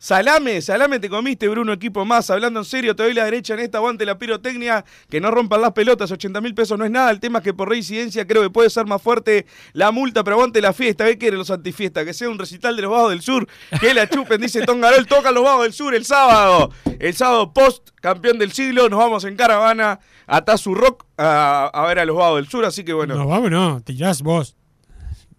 Salame, 0.01 0.61
salame 0.61 0.97
te 1.01 1.09
comiste, 1.09 1.49
Bruno, 1.49 1.73
equipo 1.73 2.05
más. 2.05 2.29
Hablando 2.29 2.61
en 2.61 2.65
serio, 2.65 2.95
te 2.95 3.03
doy 3.03 3.13
la 3.13 3.25
derecha 3.25 3.53
en 3.53 3.59
esta, 3.59 3.79
aguante 3.79 4.05
la 4.05 4.17
pirotecnia, 4.17 4.85
que 5.09 5.19
no 5.19 5.29
rompan 5.29 5.59
las 5.59 5.73
pelotas, 5.73 6.09
80 6.09 6.39
mil 6.39 6.55
pesos 6.55 6.79
no 6.79 6.85
es 6.85 6.91
nada. 6.91 7.11
El 7.11 7.19
tema 7.19 7.39
es 7.39 7.43
que 7.43 7.53
por 7.53 7.67
reincidencia 7.67 8.25
creo 8.25 8.41
que 8.41 8.49
puede 8.49 8.69
ser 8.69 8.85
más 8.85 9.01
fuerte 9.01 9.45
la 9.73 9.91
multa, 9.91 10.23
pero 10.23 10.37
aguante 10.37 10.61
la 10.61 10.71
fiesta. 10.71 11.03
¿Qué 11.03 11.17
quieren 11.17 11.37
los 11.37 11.51
antifiestas? 11.51 12.05
Que 12.05 12.13
sea 12.13 12.29
un 12.29 12.39
recital 12.39 12.77
de 12.77 12.83
los 12.83 12.91
Vagos 12.91 13.09
del 13.09 13.21
Sur, 13.21 13.45
que 13.81 13.93
la 13.93 14.07
chupen, 14.07 14.39
dice 14.39 14.65
Tongarol, 14.65 15.05
toca 15.05 15.33
los 15.33 15.43
Vagos 15.43 15.63
del 15.63 15.73
Sur 15.73 15.93
el 15.93 16.05
sábado. 16.05 16.71
El 16.97 17.13
sábado 17.13 17.53
post, 17.53 17.89
campeón 17.95 18.39
del 18.39 18.53
siglo, 18.53 18.87
nos 18.87 18.99
vamos 18.99 19.25
en 19.25 19.35
caravana 19.35 19.99
a 20.27 20.45
Tazu 20.45 20.75
Rock 20.75 21.07
a, 21.17 21.85
ver 21.89 21.99
a 21.99 22.05
los 22.05 22.15
Vagos 22.15 22.37
del 22.37 22.47
Sur, 22.47 22.63
así 22.63 22.85
que 22.85 22.93
bueno. 22.93 23.15
No, 23.15 23.27
vamos, 23.27 23.51
no, 23.51 23.81
tirás 23.81 24.21
vos. 24.21 24.55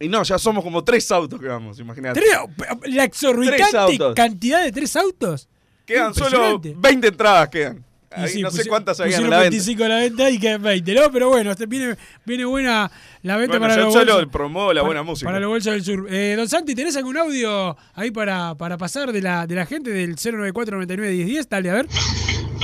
Y 0.01 0.09
no, 0.09 0.23
ya 0.23 0.39
somos 0.39 0.65
como 0.65 0.83
tres 0.83 1.11
autos 1.13 1.39
que 1.39 1.47
vamos, 1.47 1.79
imagínate. 1.79 2.21
Tres- 2.21 2.33
la 2.67 2.79
Tres 2.81 3.05
exorbitante 3.05 3.77
autos. 3.77 4.15
cantidad 4.15 4.63
de 4.65 4.73
tres 4.73 4.97
autos. 4.97 5.47
Quedan 5.85 6.15
solo 6.15 6.27
Impresionante. 6.55 6.75
20 6.79 7.09
entradas, 7.09 7.49
quedan. 7.51 7.85
Ahí 8.13 8.29
sí, 8.29 8.43
no 8.43 8.51
sé 8.51 8.67
cuántas 8.67 8.99
habían 8.99 9.15
a 9.15 9.17
pusieron 9.19 9.31
la 9.31 9.37
venta. 9.39 9.51
25 9.51 9.85
a 9.85 9.89
la 9.89 9.97
venta 9.99 10.31
y 10.31 10.39
quedan 10.41 10.63
20, 10.63 10.95
¿no? 10.95 11.13
Pero 11.13 11.29
bueno, 11.29 11.51
este 11.53 11.67
viene, 11.67 11.97
viene 12.27 12.45
buena 12.45 12.91
la 13.23 13.37
venta 13.37 13.53
Bueno, 13.59 13.63
para 13.73 13.77
yo 13.77 13.85
los 13.85 13.93
solo 13.95 14.13
bolsos. 14.15 14.33
promuevo 14.33 14.73
la 14.73 14.81
para- 14.81 14.87
buena 14.89 15.03
música. 15.05 15.29
Para 15.29 15.39
los 15.39 15.49
bolsos 15.49 15.73
del 15.75 15.85
sur. 15.85 16.07
Eh, 16.11 16.35
don 16.37 16.49
Santi, 16.49 16.75
¿tenés 16.75 16.97
algún 16.97 17.17
audio 17.19 17.77
ahí 17.95 18.11
para, 18.11 18.57
para 18.57 18.77
pasar 18.79 19.13
de 19.13 19.23
la, 19.23 19.47
de 19.47 19.55
la 19.55 19.65
gente 19.67 19.91
del 19.91 20.17
094 20.17 20.77
99 20.77 21.13
1010? 21.15 21.49
Dale, 21.49 21.71
a 21.71 21.75
ver. 21.75 21.87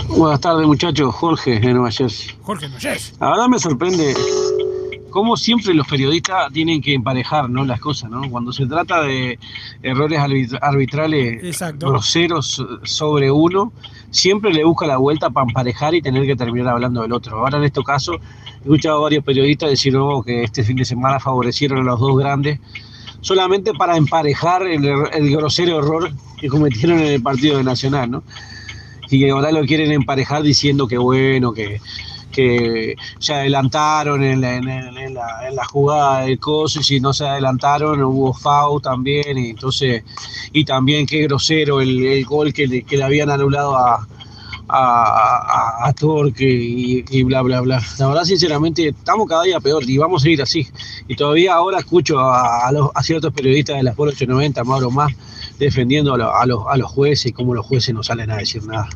Buenas 0.09 0.41
tardes 0.41 0.67
muchachos, 0.67 1.15
Jorge 1.15 1.61
de 1.61 1.73
Nueva 1.75 1.91
Jersey. 1.93 2.31
Jorge 2.43 2.69
Noyes. 2.69 3.15
La 3.21 3.31
verdad 3.31 3.47
me 3.49 3.59
sorprende 3.61 4.15
cómo 5.17 5.35
siempre 5.39 5.73
los 5.73 5.87
periodistas 5.89 6.53
tienen 6.53 6.83
que 6.83 6.93
emparejar 6.93 7.49
¿no? 7.49 7.65
las 7.65 7.81
cosas, 7.81 8.11
¿no? 8.11 8.29
Cuando 8.29 8.53
se 8.53 8.67
trata 8.67 9.01
de 9.01 9.39
errores 9.83 10.21
arbit- 10.21 10.59
arbitrales 10.61 11.43
Exacto. 11.43 11.89
groseros 11.89 12.63
sobre 12.83 13.31
uno, 13.31 13.73
siempre 14.11 14.53
le 14.53 14.63
busca 14.63 14.87
la 14.87 14.99
vuelta 14.99 15.31
para 15.31 15.47
emparejar 15.47 15.95
y 15.95 16.03
tener 16.03 16.27
que 16.27 16.37
terminar 16.37 16.75
hablando 16.75 17.01
del 17.01 17.13
otro. 17.13 17.39
Ahora 17.39 17.57
en 17.57 17.65
este 17.65 17.83
caso, 17.83 18.17
he 18.17 18.59
escuchado 18.65 18.99
a 18.99 19.01
varios 19.05 19.25
periodistas 19.25 19.71
decir 19.71 19.95
"No, 19.95 20.23
que 20.23 20.45
este 20.45 20.63
fin 20.65 20.77
de 20.77 20.85
semana 20.85 21.19
favorecieron 21.19 21.79
a 21.79 21.83
los 21.83 21.99
dos 21.99 22.15
grandes 22.19 22.61
solamente 23.23 23.73
para 23.73 23.97
emparejar 23.97 24.67
el, 24.67 24.83
er- 24.85 25.11
el 25.15 25.31
grosero 25.35 25.79
error 25.79 26.11
que 26.39 26.49
cometieron 26.49 26.99
en 26.99 27.07
el 27.07 27.23
partido 27.23 27.57
de 27.57 27.65
Nacional, 27.65 28.11
¿no? 28.11 28.23
y 29.09 29.19
que 29.21 29.31
ahora 29.31 29.51
lo 29.51 29.65
quieren 29.65 29.93
emparejar 29.93 30.43
diciendo 30.43 30.87
que 30.87 30.99
bueno, 30.99 31.53
que, 31.55 31.81
que 32.37 32.95
se 33.19 33.35
adelantaron 33.35 34.23
en 34.23 34.41
la, 34.43 34.57
en, 34.57 35.15
la, 35.15 35.49
en 35.49 35.57
la 35.57 35.65
jugada 35.65 36.21
del 36.23 36.39
coso 36.39 36.81
y 36.81 36.85
si 36.85 37.01
no 37.01 37.13
se 37.13 37.27
adelantaron 37.27 38.03
hubo 38.03 38.33
FAU 38.35 38.81
también 38.81 39.39
y 39.39 39.51
entonces 39.51 40.05
y 40.53 40.65
también 40.65 41.07
qué 41.07 41.23
grosero 41.23 41.81
el, 41.81 42.05
el 42.05 42.25
gol 42.25 42.53
que 42.53 42.67
le, 42.67 42.83
que 42.85 42.97
le 42.99 43.05
habían 43.05 43.31
anulado 43.31 43.77
a 43.77 44.07
a, 44.69 45.87
a, 45.89 45.93
Torque 45.93 46.45
y, 46.45 47.05
y 47.09 47.23
bla 47.23 47.43
bla 47.43 47.61
bla. 47.61 47.81
La 47.99 48.09
verdad 48.09 48.25
sinceramente 48.25 48.89
estamos 48.89 49.29
cada 49.29 49.45
día 49.45 49.61
peor 49.61 49.89
y 49.89 49.97
vamos 49.99 50.25
a 50.25 50.29
ir 50.29 50.43
así. 50.43 50.67
Y 51.09 51.15
todavía 51.17 51.55
ahora 51.55 51.79
escucho 51.81 52.19
a, 52.21 52.67
a 52.67 52.73
los, 52.73 52.91
ciertos 53.03 53.33
periodistas 53.33 53.77
de 53.77 53.83
la 53.85 53.91
Sport 53.91 54.13
890, 54.13 54.65
Mauro 54.65 54.91
más, 54.91 55.13
defendiendo 55.59 56.15
a, 56.15 56.19
lo- 56.19 56.47
los, 56.47 56.65
a 56.69 56.77
los 56.77 56.91
jueces 56.91 57.27
y 57.27 57.33
cómo 57.33 57.55
los 57.55 57.67
jueces 57.67 57.95
no 57.95 58.03
salen 58.03 58.31
a 58.31 58.37
decir 58.39 58.65
nada. 58.65 58.89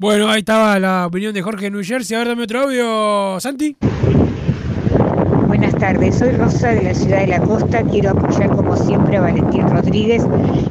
Bueno, 0.00 0.28
ahí 0.28 0.38
estaba 0.38 0.78
la 0.78 1.08
opinión 1.08 1.34
de 1.34 1.42
Jorge 1.42 1.72
New 1.72 1.82
Jersey. 1.82 2.14
A 2.14 2.20
ver, 2.20 2.28
dame 2.28 2.44
otro 2.44 2.60
audio, 2.60 3.40
Santi. 3.40 3.76
Buenas 5.48 5.74
tardes, 5.74 6.16
soy 6.16 6.30
Rosa 6.36 6.68
de 6.68 6.84
la 6.84 6.94
ciudad 6.94 7.18
de 7.18 7.26
la 7.26 7.40
costa, 7.40 7.82
quiero 7.82 8.10
apoyar 8.10 8.48
como 8.50 8.76
siempre 8.76 9.16
a 9.16 9.22
Valentín 9.22 9.68
Rodríguez 9.68 10.22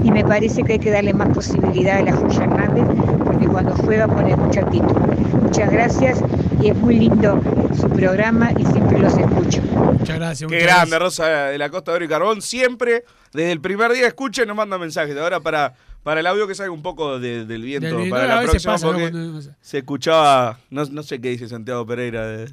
y 0.02 0.12
me 0.12 0.24
parece 0.24 0.64
que 0.64 0.74
hay 0.74 0.80
que 0.80 0.92
darle 0.92 1.14
más 1.14 1.28
posibilidad 1.30 1.98
a 1.98 2.04
la 2.04 2.14
Joya 2.14 2.44
Hernández 2.44 2.86
porque 3.26 3.48
cuando 3.48 3.76
juega 3.76 4.08
pone 4.08 4.34
mucha 4.38 4.62
actitud. 4.62 4.96
Muchas 5.42 5.72
gracias 5.72 6.24
y 6.62 6.70
es 6.70 6.76
muy 6.78 6.96
lindo 6.96 7.42
su 7.76 7.90
programa 7.90 8.52
y 8.58 8.66
siempre 8.66 9.00
los 9.00 9.18
escucho. 9.18 9.62
Muchas 9.62 10.16
gracias. 10.16 10.50
Qué 10.50 10.60
grande, 10.60 11.00
Rosa 11.00 11.28
de 11.28 11.58
la 11.58 11.70
Costa 11.70 11.92
de 11.92 11.96
Oro 11.98 12.06
y 12.06 12.08
Carbón. 12.08 12.42
Siempre, 12.42 13.04
desde 13.34 13.52
el 13.52 13.60
primer 13.60 13.92
día, 13.92 14.08
escucha 14.08 14.44
y 14.44 14.46
nos 14.46 14.56
manda 14.56 14.78
mensajes. 14.78 15.18
Ahora 15.18 15.42
para, 15.42 15.74
para 16.08 16.22
el 16.22 16.28
audio 16.28 16.48
que 16.48 16.56
salga 16.56 16.72
un 16.72 16.82
poco 16.82 17.20
de- 17.20 17.44
del 17.46 17.64
viento. 17.64 17.86
Del 17.88 17.98
viento, 17.98 18.16
para 18.16 18.24
a 18.40 18.42
la 18.42 18.50
próxima, 18.50 18.74
pasa, 18.76 18.88
¿no? 18.88 18.94
porque 18.94 19.12
se 19.60 19.80
escuchaba. 19.80 20.58
No, 20.70 20.86
no 20.86 21.04
sé 21.04 21.20
qué 21.20 21.32
dice 21.32 21.50
Santiago 21.50 21.86
Pereira. 21.86 22.26
de- 22.26 22.48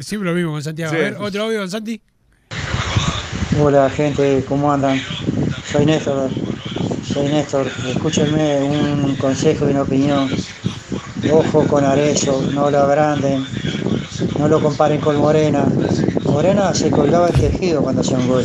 Siempre 0.00 0.28
lo 0.28 0.34
mismo 0.34 0.50
con 0.50 0.64
Santiago. 0.64 0.90
Sí. 0.92 0.96
A 0.96 1.00
ver, 1.00 1.16
otro 1.20 1.44
audio 1.44 1.60
con 1.60 1.70
Santi. 1.70 2.00
Hola 3.60 3.88
gente, 3.88 4.44
¿cómo 4.48 4.72
andan? 4.72 5.00
Soy 5.70 5.86
Néstor, 5.86 6.28
soy 7.04 7.28
Néstor, 7.28 7.68
escúchenme 7.86 8.60
un 8.64 9.14
consejo 9.14 9.68
y 9.68 9.70
una 9.70 9.82
opinión. 9.82 10.28
Ojo 11.30 11.68
con 11.68 11.84
Arezzo, 11.84 12.50
no 12.52 12.68
lo 12.68 12.78
agranden, 12.80 13.46
no 14.40 14.48
lo 14.48 14.60
comparen 14.60 15.00
con 15.00 15.16
Morena. 15.18 15.64
Morena 16.26 16.74
se 16.74 16.90
colgaba 16.90 17.28
el 17.28 17.34
tejido 17.34 17.82
cuando 17.82 18.00
hacía 18.02 18.18
un 18.18 18.28
gol, 18.28 18.44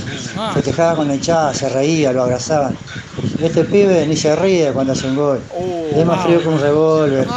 festejaba 0.54 0.96
con 0.96 1.08
la 1.08 1.16
hinchada, 1.16 1.54
se 1.54 1.70
reía, 1.70 2.12
lo 2.14 2.24
abrazaban. 2.24 2.76
Este 3.42 3.64
pibe 3.66 4.06
ni 4.08 4.16
se 4.16 4.36
ríe 4.36 4.72
cuando 4.72 4.94
hace 4.94 5.08
un 5.08 5.16
gol, 5.16 5.40
es 5.94 6.06
más 6.06 6.24
frío 6.26 6.42
que 6.42 6.48
un 6.48 6.60
revólver. 6.60 7.28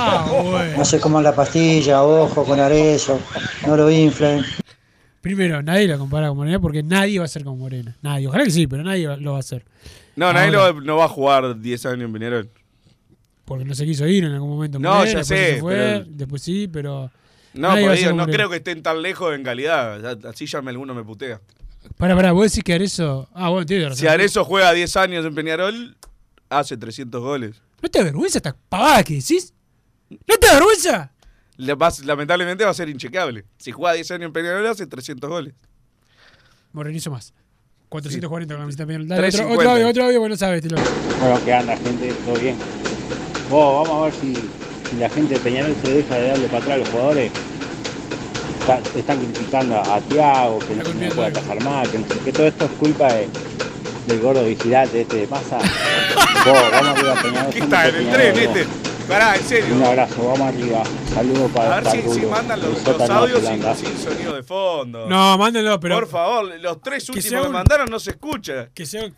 No 0.76 0.84
se 0.84 1.00
coman 1.00 1.24
la 1.24 1.34
pastilla, 1.34 2.02
ojo 2.02 2.44
con 2.44 2.60
Arezzo, 2.60 3.18
no 3.66 3.76
lo 3.76 3.90
inflen. 3.90 4.44
Primero, 5.20 5.62
nadie 5.62 5.88
lo 5.88 5.98
compara 5.98 6.28
con 6.28 6.36
Morena 6.36 6.60
porque 6.60 6.82
nadie 6.82 7.18
va 7.18 7.24
a 7.24 7.28
ser 7.28 7.44
como 7.44 7.56
Morena. 7.56 7.96
Nadie. 8.02 8.28
Ojalá 8.28 8.44
que 8.44 8.50
sí, 8.50 8.66
pero 8.66 8.82
nadie 8.82 9.08
lo 9.16 9.30
va 9.32 9.38
a 9.38 9.40
hacer. 9.40 9.64
No, 10.16 10.32
nadie 10.32 10.50
lo- 10.50 10.80
no 10.82 10.96
va 10.98 11.06
a 11.06 11.08
jugar 11.08 11.58
10 11.58 11.86
años 11.86 12.04
en 12.04 12.12
Peñarol. 12.12 12.50
Porque 13.46 13.64
no 13.64 13.74
se 13.74 13.84
quiso 13.86 14.06
ir 14.06 14.24
en 14.24 14.32
algún 14.32 14.50
momento. 14.50 14.78
No, 14.78 14.94
Morena, 14.96 15.10
ya 15.12 15.18
después 15.18 15.38
sé, 15.40 15.54
se 15.54 15.60
fue, 15.60 15.74
pero- 15.74 16.04
Después 16.08 16.42
sí, 16.42 16.68
pero. 16.68 17.10
No, 17.54 17.68
nadie 17.68 17.86
por 17.88 18.08
como 18.10 18.26
no 18.26 18.32
creo 18.32 18.50
que 18.50 18.56
estén 18.56 18.82
tan 18.82 19.00
lejos 19.02 19.34
en 19.34 19.42
calidad. 19.44 20.26
Así 20.26 20.46
ya 20.46 20.60
me 20.62 20.70
alguno 20.70 20.94
me 20.94 21.02
putea. 21.04 21.40
Pará, 21.96 22.14
pará, 22.16 22.32
vos 22.32 22.50
decís 22.50 22.64
que 22.64 22.74
Arezzo. 22.74 23.28
Ah, 23.34 23.48
bueno, 23.50 23.64
tiene 23.66 23.84
razón. 23.84 23.98
Si 23.98 24.06
Arezzo 24.06 24.44
juega 24.44 24.72
10 24.72 24.96
años 24.96 25.24
en 25.24 25.34
Peñarol, 25.34 25.96
hace 26.48 26.76
300 26.76 27.20
goles. 27.20 27.62
¿No 27.82 27.88
te 27.88 27.98
da 27.98 28.04
vergüenza 28.04 28.38
esta 28.38 28.56
pavada 28.68 29.02
que 29.04 29.14
decís? 29.14 29.52
¿No 30.08 30.36
te 30.40 30.46
da 30.46 30.54
vergüenza? 30.54 31.12
La- 31.56 31.74
va- 31.74 31.92
lamentablemente 32.04 32.64
va 32.64 32.70
a 32.70 32.74
ser 32.74 32.88
inchequeable. 32.88 33.44
Si 33.58 33.70
juega 33.70 33.94
10 33.94 34.10
años 34.12 34.26
en 34.26 34.32
Peñarol, 34.32 34.66
hace 34.66 34.86
300 34.86 35.28
goles. 35.30 35.54
Morenizo 36.72 37.10
más. 37.10 37.32
440 37.90 38.54
con 38.54 38.60
la 38.60 38.64
camiseta 38.64 38.86
Peñarol. 38.86 39.06
Dale, 39.08 39.20
otro, 39.28 39.30
350. 39.38 39.60
otro 39.60 39.70
audio, 39.72 39.88
otro 39.88 40.04
audio, 40.06 40.20
bueno, 40.20 40.36
sabes. 40.36 40.62
Bueno, 41.20 41.40
¿qué 41.44 41.52
anda, 41.52 41.76
gente? 41.76 42.12
¿Todo 42.24 42.34
bien? 42.40 42.56
Vos, 43.50 43.86
vamos 43.88 44.02
a 44.02 44.04
ver 44.06 44.14
si, 44.14 44.34
si 44.94 45.00
la 45.00 45.08
gente 45.10 45.34
de 45.34 45.40
Peñarol 45.40 45.74
se 45.84 45.92
deja 45.92 46.14
de 46.14 46.28
darle 46.28 46.46
para 46.46 46.58
atrás 46.58 46.74
a 46.74 46.78
los 46.78 46.88
jugadores. 46.88 47.32
Está- 48.60 48.80
están 48.98 49.18
criticando 49.18 49.78
a 49.78 50.00
Tiago, 50.00 50.58
que 50.60 50.74
no, 50.74 50.84
no 50.84 51.14
puede 51.14 51.28
atajar 51.28 51.62
más, 51.62 51.86
que, 51.88 52.02
que 52.24 52.32
todo 52.32 52.46
esto 52.46 52.64
es 52.64 52.70
culpa 52.72 53.12
de- 53.12 53.28
del 54.06 54.20
gordo 54.20 54.42
vigilante 54.44 55.02
este 55.02 55.16
de. 55.16 55.26
Vos, 55.26 55.38
vamos 56.72 56.98
arriba, 56.98 57.14
Peñarol. 57.22 57.52
¿Qué 57.52 57.58
está 57.58 57.88
en 57.88 57.94
el 57.96 58.10
tren 58.10 58.38
este? 58.38 58.66
Pará, 59.08 59.36
en 59.36 59.42
serio. 59.44 59.74
Un 59.74 59.82
abrazo, 59.84 60.14
vamos 60.28 60.40
arriba. 60.48 60.82
Saludos 61.14 61.50
para, 61.52 61.76
A 61.76 61.80
ver 61.80 61.90
si, 61.92 62.08
si 62.20 62.26
mandan 62.26 62.60
los, 62.62 62.82
los 62.86 62.98
de 62.98 63.12
audios 63.14 63.40
sin, 63.44 63.86
sin 63.86 63.98
sonido 63.98 64.34
de 64.34 64.42
fondo. 64.42 65.06
No, 65.10 65.36
mándenlo, 65.36 65.78
pero. 65.78 65.96
Por 65.96 66.08
favor, 66.08 66.58
los 66.58 66.80
tres 66.80 67.04
Que 67.04 67.12
últimos 67.18 67.40
que 67.42 67.46
un- 67.48 67.52
mandaron 67.52 67.90
no 67.90 67.98
se 67.98 68.10
escucha. 68.12 68.68
Que 68.74 68.86
sea. 68.86 69.10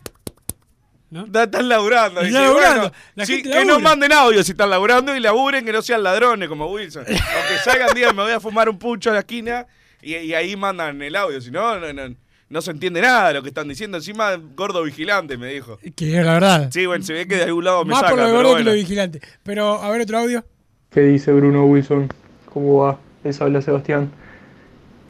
¿No? 1.09 1.25
Da- 1.25 1.43
Están 1.43 1.69
laburando. 1.69 2.21
Están 2.21 2.25
dice, 2.25 2.39
laburando. 2.43 2.81
bueno, 2.81 2.95
La 3.15 3.25
sí, 3.25 3.35
gente 3.35 3.49
que 3.51 3.65
no 3.65 3.79
manden 3.79 4.11
audio 4.11 4.43
si 4.43 4.51
están 4.51 4.69
laburando 4.69 5.15
y 5.15 5.19
laburen 5.21 5.63
que 5.65 5.71
no 5.71 5.81
sean 5.81 6.03
ladrones 6.03 6.49
como 6.49 6.67
Wilson. 6.67 7.03
o 7.03 7.05
que 7.05 7.57
salgan, 7.63 7.89
digan, 7.95 8.15
me 8.15 8.23
voy 8.23 8.31
a 8.33 8.39
fumar 8.39 8.67
un 8.69 8.77
pucho 8.77 9.09
a 9.11 9.13
la 9.13 9.19
esquina 9.19 9.65
y, 10.01 10.15
y 10.15 10.33
ahí 10.33 10.55
mandan 10.57 11.01
el 11.01 11.15
audio. 11.15 11.39
Si 11.39 11.49
no, 11.49 11.79
no, 11.79 11.93
no, 11.93 12.13
no 12.49 12.61
se 12.61 12.71
entiende 12.71 12.99
nada 13.01 13.29
de 13.29 13.33
lo 13.35 13.41
que 13.41 13.49
están 13.49 13.67
diciendo. 13.69 13.97
Encima, 13.97 14.35
gordo 14.55 14.83
vigilante, 14.83 15.37
me 15.37 15.47
dijo. 15.47 15.79
Que 15.95 16.19
es 16.19 16.25
la 16.25 16.33
verdad. 16.33 16.69
Sí, 16.73 16.85
bueno, 16.85 17.03
se 17.05 17.13
ve 17.13 17.27
que 17.27 17.35
de 17.37 17.43
algún 17.43 17.63
lado 17.63 17.85
me 17.85 17.91
Más 17.91 18.01
saca, 18.01 18.11
por 18.11 18.19
lo 18.19 18.25
de 18.25 18.29
pero 18.31 18.37
gordo 18.39 18.49
bueno. 18.51 18.65
que 18.65 18.69
lo 18.71 18.75
vigilante. 18.75 19.21
Pero, 19.43 19.81
a 19.81 19.89
ver, 19.89 20.01
otro 20.01 20.17
audio. 20.19 20.43
¿Qué 20.91 21.01
dice 21.01 21.31
Bruno 21.31 21.63
Wilson? 21.65 22.09
¿Cómo 22.53 22.79
va? 22.79 22.99
Les 23.23 23.39
habla 23.41 23.61
Sebastián. 23.61 24.11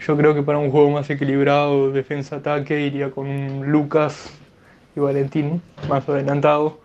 Yo 0.05 0.15
creo 0.15 0.35
que 0.35 0.43
para 0.43 0.59
un 0.59 0.69
juego 0.69 0.91
más 0.91 1.09
equilibrado, 1.09 1.91
defensa-ataque, 1.91 2.81
iría 2.81 3.09
con 3.09 3.27
un 3.27 3.71
Lucas 3.71 4.29
y 4.97 4.99
Valentín 4.99 5.61
más 5.87 6.07
adelantado. 6.09 6.79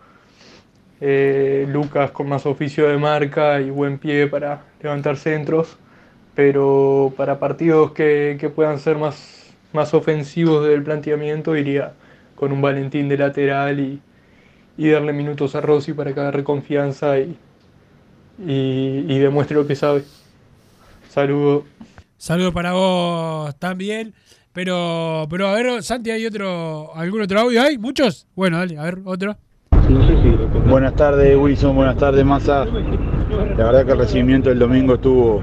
Eh, 1.01 1.65
Lucas 1.69 2.11
con 2.11 2.29
más 2.29 2.45
oficio 2.45 2.87
de 2.87 2.97
marca 2.97 3.59
y 3.59 3.69
buen 3.69 3.97
pie 3.97 4.27
para 4.27 4.63
levantar 4.81 5.17
centros. 5.17 5.77
Pero 6.35 7.13
para 7.17 7.39
partidos 7.39 7.91
que, 7.91 8.37
que 8.39 8.49
puedan 8.49 8.79
ser 8.79 8.97
más, 8.97 9.53
más 9.73 9.93
ofensivos 9.93 10.65
del 10.65 10.83
planteamiento, 10.83 11.55
iría 11.55 11.93
con 12.35 12.51
un 12.51 12.61
Valentín 12.61 13.09
de 13.09 13.17
lateral 13.17 13.79
y, 13.79 14.01
y 14.77 14.89
darle 14.89 15.13
minutos 15.13 15.55
a 15.55 15.61
Rossi 15.61 15.93
para 15.93 16.13
que 16.13 16.19
agarre 16.19 16.43
confianza 16.43 17.19
y, 17.19 17.37
y, 18.39 19.05
y 19.07 19.19
demuestre 19.19 19.55
lo 19.57 19.67
que 19.67 19.75
sabe. 19.75 20.03
Saludos. 21.09 21.65
Saludos 22.17 22.53
para 22.53 22.73
vos 22.73 23.55
también. 23.59 24.13
Pero, 24.53 25.25
pero 25.29 25.47
a 25.47 25.53
ver, 25.55 25.81
Santi, 25.81 26.11
¿hay 26.11 26.25
otro, 26.27 26.95
algún 26.95 27.21
otro 27.21 27.39
audio? 27.39 27.61
¿Hay? 27.61 27.79
¿Muchos? 27.79 28.27
Bueno, 28.35 28.59
dale, 28.59 28.77
a 28.77 28.83
ver, 28.83 28.99
otro. 29.03 29.35
Buenas 30.69 30.95
tardes 30.95 31.35
Wilson, 31.35 31.75
buenas 31.75 31.97
tardes 31.97 32.23
Massa. 32.23 32.65
La 33.57 33.65
verdad 33.65 33.85
que 33.85 33.91
el 33.91 33.97
recibimiento 33.97 34.49
del 34.49 34.59
domingo 34.59 34.93
estuvo, 34.95 35.41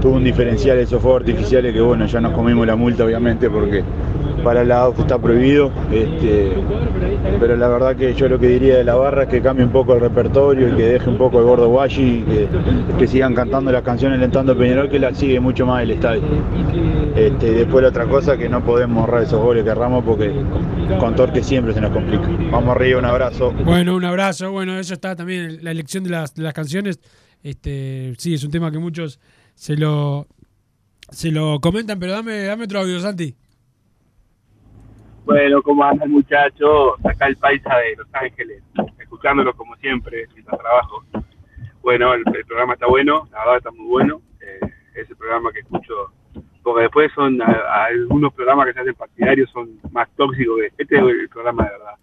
tuvo 0.00 0.14
un 0.14 0.24
diferencial 0.24 0.78
esos 0.78 1.00
fuegos 1.00 1.22
artificiales 1.22 1.72
que 1.72 1.80
bueno, 1.80 2.06
ya 2.06 2.20
nos 2.20 2.32
comimos 2.32 2.66
la 2.66 2.76
multa 2.76 3.04
obviamente 3.04 3.48
porque 3.50 3.82
para 4.44 4.60
el 4.60 4.68
lado 4.68 4.94
está 4.98 5.18
prohibido. 5.18 5.72
Este, 5.90 6.52
pero 7.40 7.56
la 7.56 7.68
verdad 7.68 7.96
que 7.96 8.14
yo 8.14 8.28
lo 8.28 8.38
que 8.38 8.48
diría 8.48 8.76
de 8.76 8.84
la 8.84 8.94
barra 8.94 9.24
es 9.24 9.28
que 9.30 9.40
cambie 9.40 9.64
un 9.64 9.72
poco 9.72 9.94
el 9.94 10.00
repertorio 10.00 10.68
y 10.68 10.72
que 10.72 10.82
deje 10.84 11.10
un 11.10 11.16
poco 11.16 11.38
el 11.38 11.44
gordo 11.46 11.68
guachi 11.68 12.02
y 12.02 12.24
que, 12.98 13.08
sigan 13.08 13.34
cantando 13.34 13.72
las 13.72 13.82
canciones 13.82 14.18
alentando 14.18 14.52
a 14.52 14.56
Peñarol 14.56 14.88
que 14.88 14.98
la 14.98 15.14
sigue 15.14 15.40
mucho 15.40 15.66
más 15.66 15.82
el 15.82 15.92
estadio. 15.92 16.22
Este, 17.14 17.46
y 17.46 17.54
después 17.54 17.82
la 17.82 17.90
otra 17.90 18.06
cosa 18.06 18.36
que 18.36 18.48
no 18.48 18.64
podemos 18.64 18.98
ahorrar 18.98 19.22
esos 19.22 19.40
goles 19.40 19.62
que 19.62 19.70
erramos 19.70 20.04
porque 20.04 20.32
con 20.98 21.14
Torque 21.14 21.42
siempre 21.42 21.72
se 21.72 21.80
nos 21.80 21.92
complica. 21.92 22.26
Vamos 22.50 22.74
arriba, 22.74 22.98
un 22.98 23.04
abrazo. 23.04 23.52
Bueno, 23.52 23.94
un 23.94 24.04
abrazo. 24.04 24.50
Bueno, 24.50 24.78
eso 24.78 24.94
está 24.94 25.14
también 25.14 25.62
la 25.62 25.70
elección 25.70 26.02
de 26.02 26.10
las, 26.10 26.34
de 26.34 26.42
las 26.42 26.52
canciones. 26.52 27.00
Este, 27.42 28.14
sí, 28.18 28.34
es 28.34 28.42
un 28.42 28.50
tema 28.50 28.70
que 28.72 28.78
muchos 28.78 29.20
se 29.54 29.76
lo 29.76 30.26
se 31.10 31.30
lo 31.30 31.60
comentan, 31.60 31.98
pero 32.00 32.12
dame, 32.12 32.44
dame 32.44 32.64
otro 32.64 32.80
audio, 32.80 32.98
Santi. 32.98 33.36
Bueno, 35.24 35.62
¿cómo 35.62 35.84
andan 35.84 36.10
muchachos? 36.10 36.94
Acá 37.04 37.26
el 37.28 37.36
paisa 37.36 37.76
de 37.76 37.96
Los 37.96 38.08
Ángeles, 38.12 38.62
escuchándolo 38.98 39.54
como 39.54 39.76
siempre, 39.76 40.26
mientras 40.34 40.58
trabajo. 40.58 41.04
Bueno, 41.82 42.12
el, 42.14 42.22
el 42.34 42.44
programa 42.44 42.74
está 42.74 42.86
bueno, 42.86 43.28
la 43.30 43.38
verdad 43.38 43.56
está 43.58 43.70
muy 43.70 43.86
bueno. 43.86 44.20
Eh, 44.40 44.66
es 44.94 45.08
el 45.08 45.16
programa 45.16 45.50
que 45.52 45.60
escucho, 45.60 46.12
porque 46.64 46.82
después 46.82 47.12
son 47.14 47.40
a- 47.40 47.44
a 47.46 47.84
algunos 47.84 48.32
programas 48.34 48.66
que 48.66 48.72
se 48.72 48.80
hacen 48.80 48.94
partidarios 48.94 49.48
son 49.50 49.68
más 49.92 50.08
tóxicos 50.16 50.58
que 50.58 50.82
este 50.82 51.28
programa 51.30 51.62
de 51.64 51.70
verdad. 51.70 51.94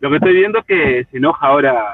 Lo 0.00 0.08
que 0.10 0.16
estoy 0.16 0.32
viendo 0.34 0.60
es 0.60 0.64
que 0.64 1.04
se 1.10 1.16
enoja 1.18 1.46
ahora 1.46 1.92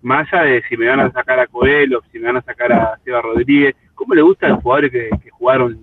Massa 0.00 0.42
de 0.42 0.62
si 0.68 0.76
me 0.76 0.86
van 0.88 1.00
a 1.00 1.12
sacar 1.12 1.38
a 1.40 1.46
Coelho, 1.46 2.00
si 2.10 2.18
me 2.18 2.26
van 2.28 2.36
a 2.38 2.42
sacar 2.42 2.72
a 2.72 2.98
Seba 3.04 3.20
Rodríguez. 3.20 3.74
¿Cómo 3.94 4.14
le 4.14 4.22
gustan 4.22 4.50
los 4.52 4.62
jugadores 4.62 4.90
que, 4.90 5.10
que 5.22 5.30
jugaron 5.30 5.78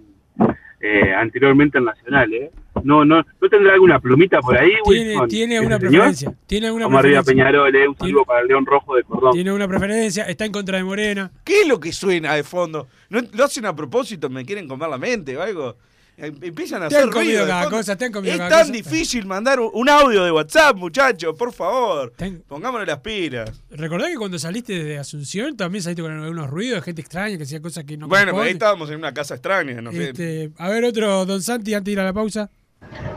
eh, 0.82 1.14
anteriormente 1.14 1.78
en 1.78 1.86
Nacional? 1.86 2.34
Eh? 2.34 2.50
No, 2.84 3.04
no, 3.06 3.18
¿no 3.42 3.50
tendrá 3.50 3.74
alguna 3.74 4.00
plumita 4.00 4.40
por 4.40 4.58
ahí, 4.58 4.72
Tiene, 4.86 5.10
Wilson? 5.12 5.28
tiene 5.30 5.56
¿Ese 5.58 5.66
una 5.66 5.78
señor? 5.78 5.92
preferencia. 5.92 6.34
Tiene 6.48 6.68
alguna 6.68 6.86
Vamos 6.86 7.00
arriba 7.00 7.24
preferencia. 7.24 7.52
Peñarol, 7.52 7.76
eh, 7.76 7.88
un 7.88 7.98
saludo 7.98 8.26
para 8.26 8.42
el 8.42 8.48
León 8.48 8.66
Rojo 8.66 8.96
de 8.96 9.04
Cordón. 9.04 9.32
Tiene 9.34 9.52
una 9.52 9.68
preferencia, 9.68 10.24
está 10.26 10.46
en 10.46 10.52
contra 10.52 10.78
de 10.78 10.84
Morena. 10.84 11.32
¿Qué 11.44 11.62
es 11.62 11.68
lo 11.68 11.80
que 11.80 11.92
suena 11.92 12.34
de 12.36 12.44
fondo? 12.44 12.88
¿No, 13.10 13.22
¿Lo 13.34 13.44
hacen 13.46 13.66
a 13.66 13.76
propósito? 13.76 14.30
¿Me 14.30 14.46
quieren 14.46 14.68
comer 14.68 14.90
la 14.90 14.98
mente 14.98 15.36
o 15.38 15.42
algo? 15.42 15.78
Eh, 16.22 16.34
Empiezan 16.42 16.84
a 16.84 16.90
Te 16.90 16.98
hacer 16.98 17.10
ruido 17.10 17.48
cada 17.48 17.70
cosa, 17.70 17.96
te 17.96 18.04
han 18.04 18.12
comido 18.12 18.34
Es 18.34 18.38
cada 18.40 18.50
tan 18.50 18.60
cosa. 18.68 18.74
difícil 18.74 19.26
mandar 19.26 19.58
un- 19.62 19.88
audio 19.88 20.26
de 20.26 20.32
WhatsApp, 20.34 20.76
muchachos, 20.76 21.34
por 21.38 21.54
favor. 21.54 22.12
Pongámonos 22.46 22.86
las 22.86 23.00
pilas. 23.00 23.64
Recordá 23.72 24.10
que 24.10 24.16
cuando 24.18 24.38
saliste 24.38 24.84
de 24.84 24.98
Asunción 24.98 25.56
también 25.56 25.82
saliste 25.82 26.02
con 26.02 26.12
algunos 26.12 26.50
ruidos 26.50 26.80
de 26.80 26.82
gente 26.82 27.00
extraña 27.02 27.38
que 27.38 27.44
hacía 27.44 27.62
cosas 27.62 27.86
que 27.86 27.96
no 27.96 28.10
bueno, 28.10 28.34
pero 28.34 28.42
ahí 28.44 28.52
estábamos 28.52 28.90
en 28.90 28.98
una 28.98 29.14
casa 29.14 29.36
extraña, 29.36 29.82
no 29.82 29.94
sé. 29.94 30.10
Este, 30.10 30.52
a 30.58 30.68
ver, 30.70 30.84
otro 30.84 31.26
Don 31.26 31.42
Santi 31.42 31.74
antes 31.74 31.86
de 31.86 31.92
ir 31.94 32.00
a 32.02 32.04
la 32.04 32.12
pausa. 32.14 32.50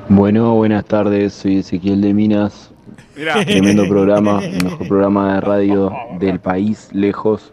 Bueno, 0.09 0.55
buenas 0.55 0.85
tardes, 0.85 1.33
soy 1.33 1.59
Ezequiel 1.59 2.01
de 2.01 2.13
Minas. 2.13 2.71
Mirá. 3.17 3.45
Tremendo 3.45 3.85
programa, 3.89 4.45
el 4.45 4.65
mejor 4.65 4.89
programa 4.89 5.35
de 5.35 5.41
radio 5.41 5.93
del 6.19 6.39
país, 6.39 6.89
lejos. 6.93 7.53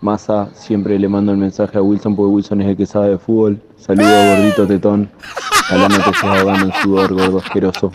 Massa, 0.00 0.48
siempre 0.54 0.98
le 0.98 1.08
mando 1.08 1.30
el 1.30 1.38
mensaje 1.38 1.76
a 1.76 1.82
Wilson 1.82 2.16
porque 2.16 2.32
Wilson 2.32 2.62
es 2.62 2.68
el 2.68 2.76
que 2.76 2.86
sabe 2.86 3.10
de 3.10 3.18
fútbol. 3.18 3.60
Saludo 3.76 4.08
gordito 4.08 4.66
tetón. 4.66 5.10
Ojalá 5.60 5.88
no 5.88 5.96
te 5.96 6.10
estés 6.10 6.24
ahogando 6.24 6.66
en 6.66 6.72
sudor, 6.82 7.12
gordo 7.12 7.38
asqueroso. 7.38 7.92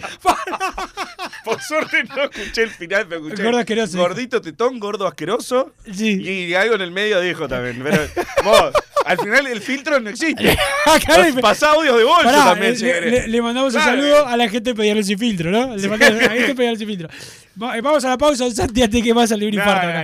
Por 1.45 1.61
suerte 1.61 2.03
no 2.03 2.23
escuché 2.23 2.63
el 2.63 2.69
final, 2.71 3.05
pero 3.07 3.23
escuché. 3.25 3.43
Gordo 3.43 3.59
asqueroso. 3.59 3.97
Gordito 3.97 4.41
tetón, 4.41 4.79
gordo 4.79 5.07
asqueroso. 5.07 5.73
Sí. 5.93 6.21
Y 6.21 6.53
algo 6.55 6.75
en 6.75 6.81
el 6.81 6.91
medio 6.91 7.21
dijo 7.21 7.47
también. 7.47 7.81
Pero 7.83 8.01
vos, 8.43 8.73
al 9.05 9.17
final 9.19 9.45
el 9.47 9.61
filtro 9.61 9.99
no 9.99 10.09
existe. 10.09 10.57
Acá 10.85 11.19
le- 11.19 11.33
Pasá 11.41 11.71
audios 11.73 11.97
de 11.97 12.03
bolso 12.03 12.23
Pará, 12.23 12.45
también, 12.45 12.73
eh, 12.73 12.75
si 12.75 12.85
le, 12.85 13.01
le- 13.11 13.27
le 13.27 13.41
mandamos 13.41 13.73
un 13.75 13.79
Claro. 13.79 13.97
saludo 14.01 14.25
a 14.27 14.35
la 14.35 14.49
gente 14.49 14.71
de 14.71 14.75
Peñarol 14.75 15.03
sin 15.03 15.19
filtro, 15.19 15.51
¿no? 15.51 15.75
Le 15.77 15.87
mandamos 15.87 16.19
a 16.19 16.23
la 16.23 16.29
gente 16.31 16.47
de 16.47 16.55
Peñarol 16.55 16.77
sin 16.79 16.87
filtro. 16.87 17.07
Eh, 17.09 17.81
vamos 17.81 18.03
a 18.03 18.09
la 18.09 18.17
pausa, 18.17 18.49
Santi, 18.51 18.81
antes 18.81 19.03
que 19.03 19.13
más 19.13 19.29
salir 19.29 19.49
un 19.49 19.55
No, 19.55 19.61
infarto. 19.61 19.87
no, 19.87 20.03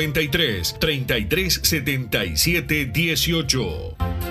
093 0.07 0.73
33 0.79 1.59
77 1.63 2.91
18. 2.91 4.30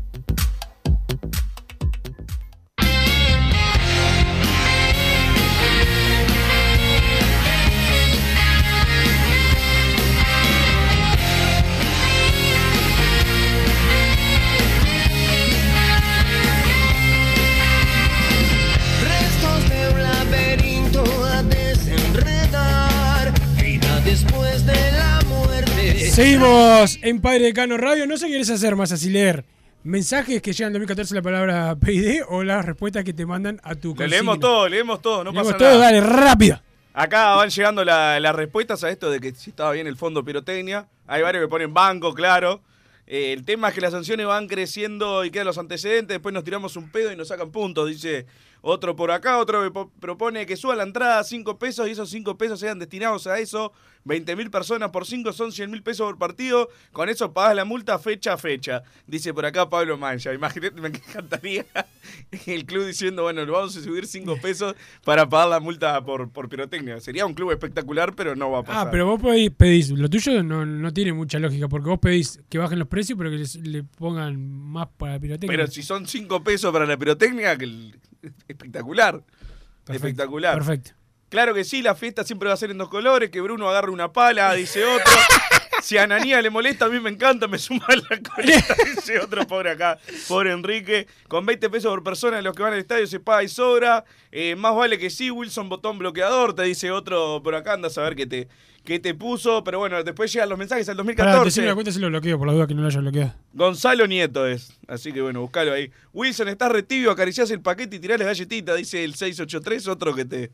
En 27.01 27.21
Padre 27.21 27.45
Decano 27.45 27.77
Radio. 27.77 28.05
No 28.07 28.17
sé 28.17 28.25
qué 28.25 28.31
quieres 28.31 28.49
hacer 28.49 28.75
más, 28.75 28.91
así 28.91 29.09
leer 29.09 29.43
mensajes 29.83 30.41
que 30.41 30.53
llegan 30.53 30.69
en 30.69 30.73
2014 30.73 31.15
la 31.15 31.21
palabra 31.21 31.75
PID 31.75 32.21
o 32.29 32.43
las 32.43 32.63
respuestas 32.65 33.03
que 33.03 33.13
te 33.13 33.25
mandan 33.25 33.59
a 33.63 33.73
tu 33.75 33.89
Le 33.89 33.95
consigna. 33.95 34.07
leemos 34.07 34.39
todo, 34.39 34.69
leemos 34.69 35.01
todo, 35.01 35.23
no 35.23 35.31
Leemos 35.31 35.47
pasa 35.53 35.57
todo, 35.57 35.69
nada. 35.69 35.79
dale, 35.85 36.01
rápido. 36.01 36.61
Acá 36.93 37.35
van 37.35 37.49
llegando 37.49 37.83
la- 37.85 38.19
las 38.19 38.35
respuestas 38.35 38.83
a 38.83 38.89
esto 38.89 39.09
de 39.09 39.19
que 39.19 39.33
si 39.33 39.49
estaba 39.51 39.71
bien 39.71 39.87
el 39.87 39.95
fondo 39.97 40.23
pirotecnia. 40.23 40.87
Hay 41.07 41.21
varios 41.23 41.43
que 41.43 41.47
ponen 41.47 41.73
banco, 41.73 42.13
claro. 42.13 42.61
Eh, 43.07 43.33
el 43.33 43.43
tema 43.43 43.69
es 43.69 43.73
que 43.73 43.81
las 43.81 43.91
sanciones 43.91 44.25
van 44.27 44.47
creciendo 44.47 45.25
y 45.25 45.31
quedan 45.31 45.47
los 45.47 45.57
antecedentes. 45.57 46.15
Después 46.15 46.31
nos 46.33 46.43
tiramos 46.43 46.75
un 46.77 46.89
pedo 46.91 47.11
y 47.11 47.15
nos 47.15 47.29
sacan 47.29 47.49
puntos, 47.51 47.89
dice 47.89 48.25
Otro 48.63 48.95
por 48.95 49.09
acá, 49.09 49.39
otro 49.39 49.61
me 49.61 49.71
po- 49.71 49.91
propone 49.99 50.45
que 50.45 50.55
suba 50.55 50.75
la 50.75 50.83
entrada 50.83 51.19
a 51.19 51.23
5 51.23 51.57
pesos 51.57 51.87
y 51.87 51.91
esos 51.91 52.09
5 52.11 52.37
pesos 52.37 52.59
sean 52.59 52.77
destinados 52.77 53.25
a 53.27 53.39
eso. 53.39 53.71
20 54.03 54.35
mil 54.35 54.49
personas 54.49 54.89
por 54.89 55.05
5 55.05 55.31
son 55.33 55.51
100 55.51 55.69
mil 55.69 55.83
pesos 55.83 56.05
por 56.07 56.17
partido. 56.19 56.69
Con 56.91 57.09
eso 57.09 57.33
pagas 57.33 57.55
la 57.55 57.65
multa 57.65 57.97
fecha 57.99 58.33
a 58.33 58.37
fecha. 58.37 58.83
Dice 59.07 59.33
por 59.33 59.45
acá 59.45 59.67
Pablo 59.69 59.97
Mancha. 59.97 60.33
Imagínate, 60.33 60.79
me 60.79 60.87
encantaría 60.89 61.65
el 62.47 62.65
club 62.65 62.85
diciendo, 62.85 63.23
bueno, 63.23 63.43
le 63.45 63.51
vamos 63.51 63.75
a 63.77 63.81
subir 63.81 64.05
5 64.07 64.37
pesos 64.41 64.75
para 65.03 65.27
pagar 65.27 65.49
la 65.49 65.59
multa 65.59 66.03
por, 66.03 66.29
por 66.31 66.47
pirotecnia. 66.49 66.99
Sería 66.99 67.25
un 67.25 67.33
club 67.33 67.51
espectacular, 67.51 68.13
pero 68.15 68.35
no 68.35 68.51
va 68.51 68.59
a 68.59 68.63
pasar. 68.63 68.87
Ah, 68.87 68.91
pero 68.91 69.05
vos 69.07 69.21
pedís, 69.21 69.51
pedís- 69.51 69.95
lo 69.97 70.09
tuyo 70.09 70.41
no, 70.43 70.65
no 70.65 70.93
tiene 70.93 71.13
mucha 71.13 71.39
lógica, 71.39 71.67
porque 71.67 71.89
vos 71.89 71.99
pedís 71.99 72.39
que 72.49 72.57
bajen 72.59 72.77
los 72.79 72.87
precios, 72.87 73.17
pero 73.17 73.29
que 73.31 73.37
les- 73.37 73.55
le 73.55 73.83
pongan 73.83 74.39
más 74.39 74.87
para 74.97 75.13
la 75.13 75.19
pirotecnia. 75.19 75.57
Pero 75.57 75.67
si 75.71 75.81
son 75.83 76.07
5 76.07 76.43
pesos 76.43 76.71
para 76.71 76.85
la 76.85 76.97
pirotecnia, 76.97 77.57
que 77.57 77.65
el- 77.65 77.95
espectacular. 78.51 79.23
espectacular. 79.87 80.55
Perfecto. 80.55 80.91
Claro 81.29 81.53
que 81.53 81.63
sí, 81.63 81.81
la 81.81 81.95
fiesta 81.95 82.25
siempre 82.25 82.49
va 82.49 82.53
a 82.53 82.57
ser 82.57 82.71
en 82.71 82.77
dos 82.77 82.89
colores, 82.89 83.29
que 83.29 83.39
Bruno 83.39 83.69
agarre 83.69 83.89
una 83.89 84.11
pala, 84.11 84.53
dice 84.53 84.83
otro. 84.83 85.13
Si 85.81 85.97
a 85.97 86.03
Ananía 86.03 86.39
le 86.43 86.51
molesta, 86.51 86.85
a 86.85 86.89
mí 86.89 86.99
me 86.99 87.09
encanta, 87.09 87.47
me 87.47 87.57
suma 87.57 87.87
la 87.87 88.19
coleta, 88.21 88.75
dice 88.95 89.19
otro 89.19 89.47
pobre 89.47 89.71
acá, 89.71 89.97
pobre 90.27 90.51
Enrique. 90.51 91.07
Con 91.27 91.43
20 91.43 91.71
pesos 91.71 91.89
por 91.89 92.03
persona 92.03 92.39
los 92.43 92.55
que 92.55 92.61
van 92.61 92.73
al 92.73 92.79
estadio 92.79 93.07
se 93.07 93.19
paga 93.19 93.41
y 93.41 93.47
sobra. 93.47 94.05
Eh, 94.31 94.55
más 94.55 94.75
vale 94.75 94.99
que 94.99 95.09
sí, 95.09 95.31
Wilson 95.31 95.69
botón 95.69 95.97
bloqueador, 95.97 96.53
te 96.53 96.61
dice 96.63 96.91
otro 96.91 97.41
por 97.43 97.55
acá, 97.55 97.73
anda 97.73 97.87
a 97.87 97.91
saber 97.91 98.15
qué 98.15 98.27
te, 98.27 98.47
qué 98.83 98.99
te 98.99 99.13
puso. 99.13 99.63
Pero 99.63 99.79
bueno, 99.79 100.03
después 100.03 100.31
llegan 100.31 100.49
los 100.49 100.57
mensajes 100.57 100.87
al 100.89 100.95
Pará, 100.97 101.03
2014. 101.03 101.45
decime 101.45 101.67
la 101.67 101.73
cuenta 101.73 101.91
si 101.91 101.99
lo 101.99 102.07
bloqueo, 102.09 102.37
por 102.37 102.47
la 102.47 102.53
duda 102.53 102.67
que 102.67 102.73
no 102.73 102.81
lo 102.81 102.87
haya 102.87 102.99
bloqueado. 102.99 103.33
Gonzalo 103.53 104.07
Nieto 104.07 104.47
es. 104.47 104.77
Así 104.87 105.11
que 105.11 105.21
bueno, 105.21 105.41
buscalo 105.41 105.73
ahí. 105.73 105.91
Wilson, 106.13 106.47
estás 106.49 106.71
retibio, 106.71 107.11
acariciás 107.11 107.51
el 107.51 107.61
paquete 107.61 107.95
y 107.95 107.99
tirás 107.99 108.19
la 108.19 108.25
galletita, 108.25 108.75
dice 108.75 109.03
el 109.03 109.15
683, 109.15 109.87
otro 109.87 110.13
que 110.13 110.25
te, 110.25 110.51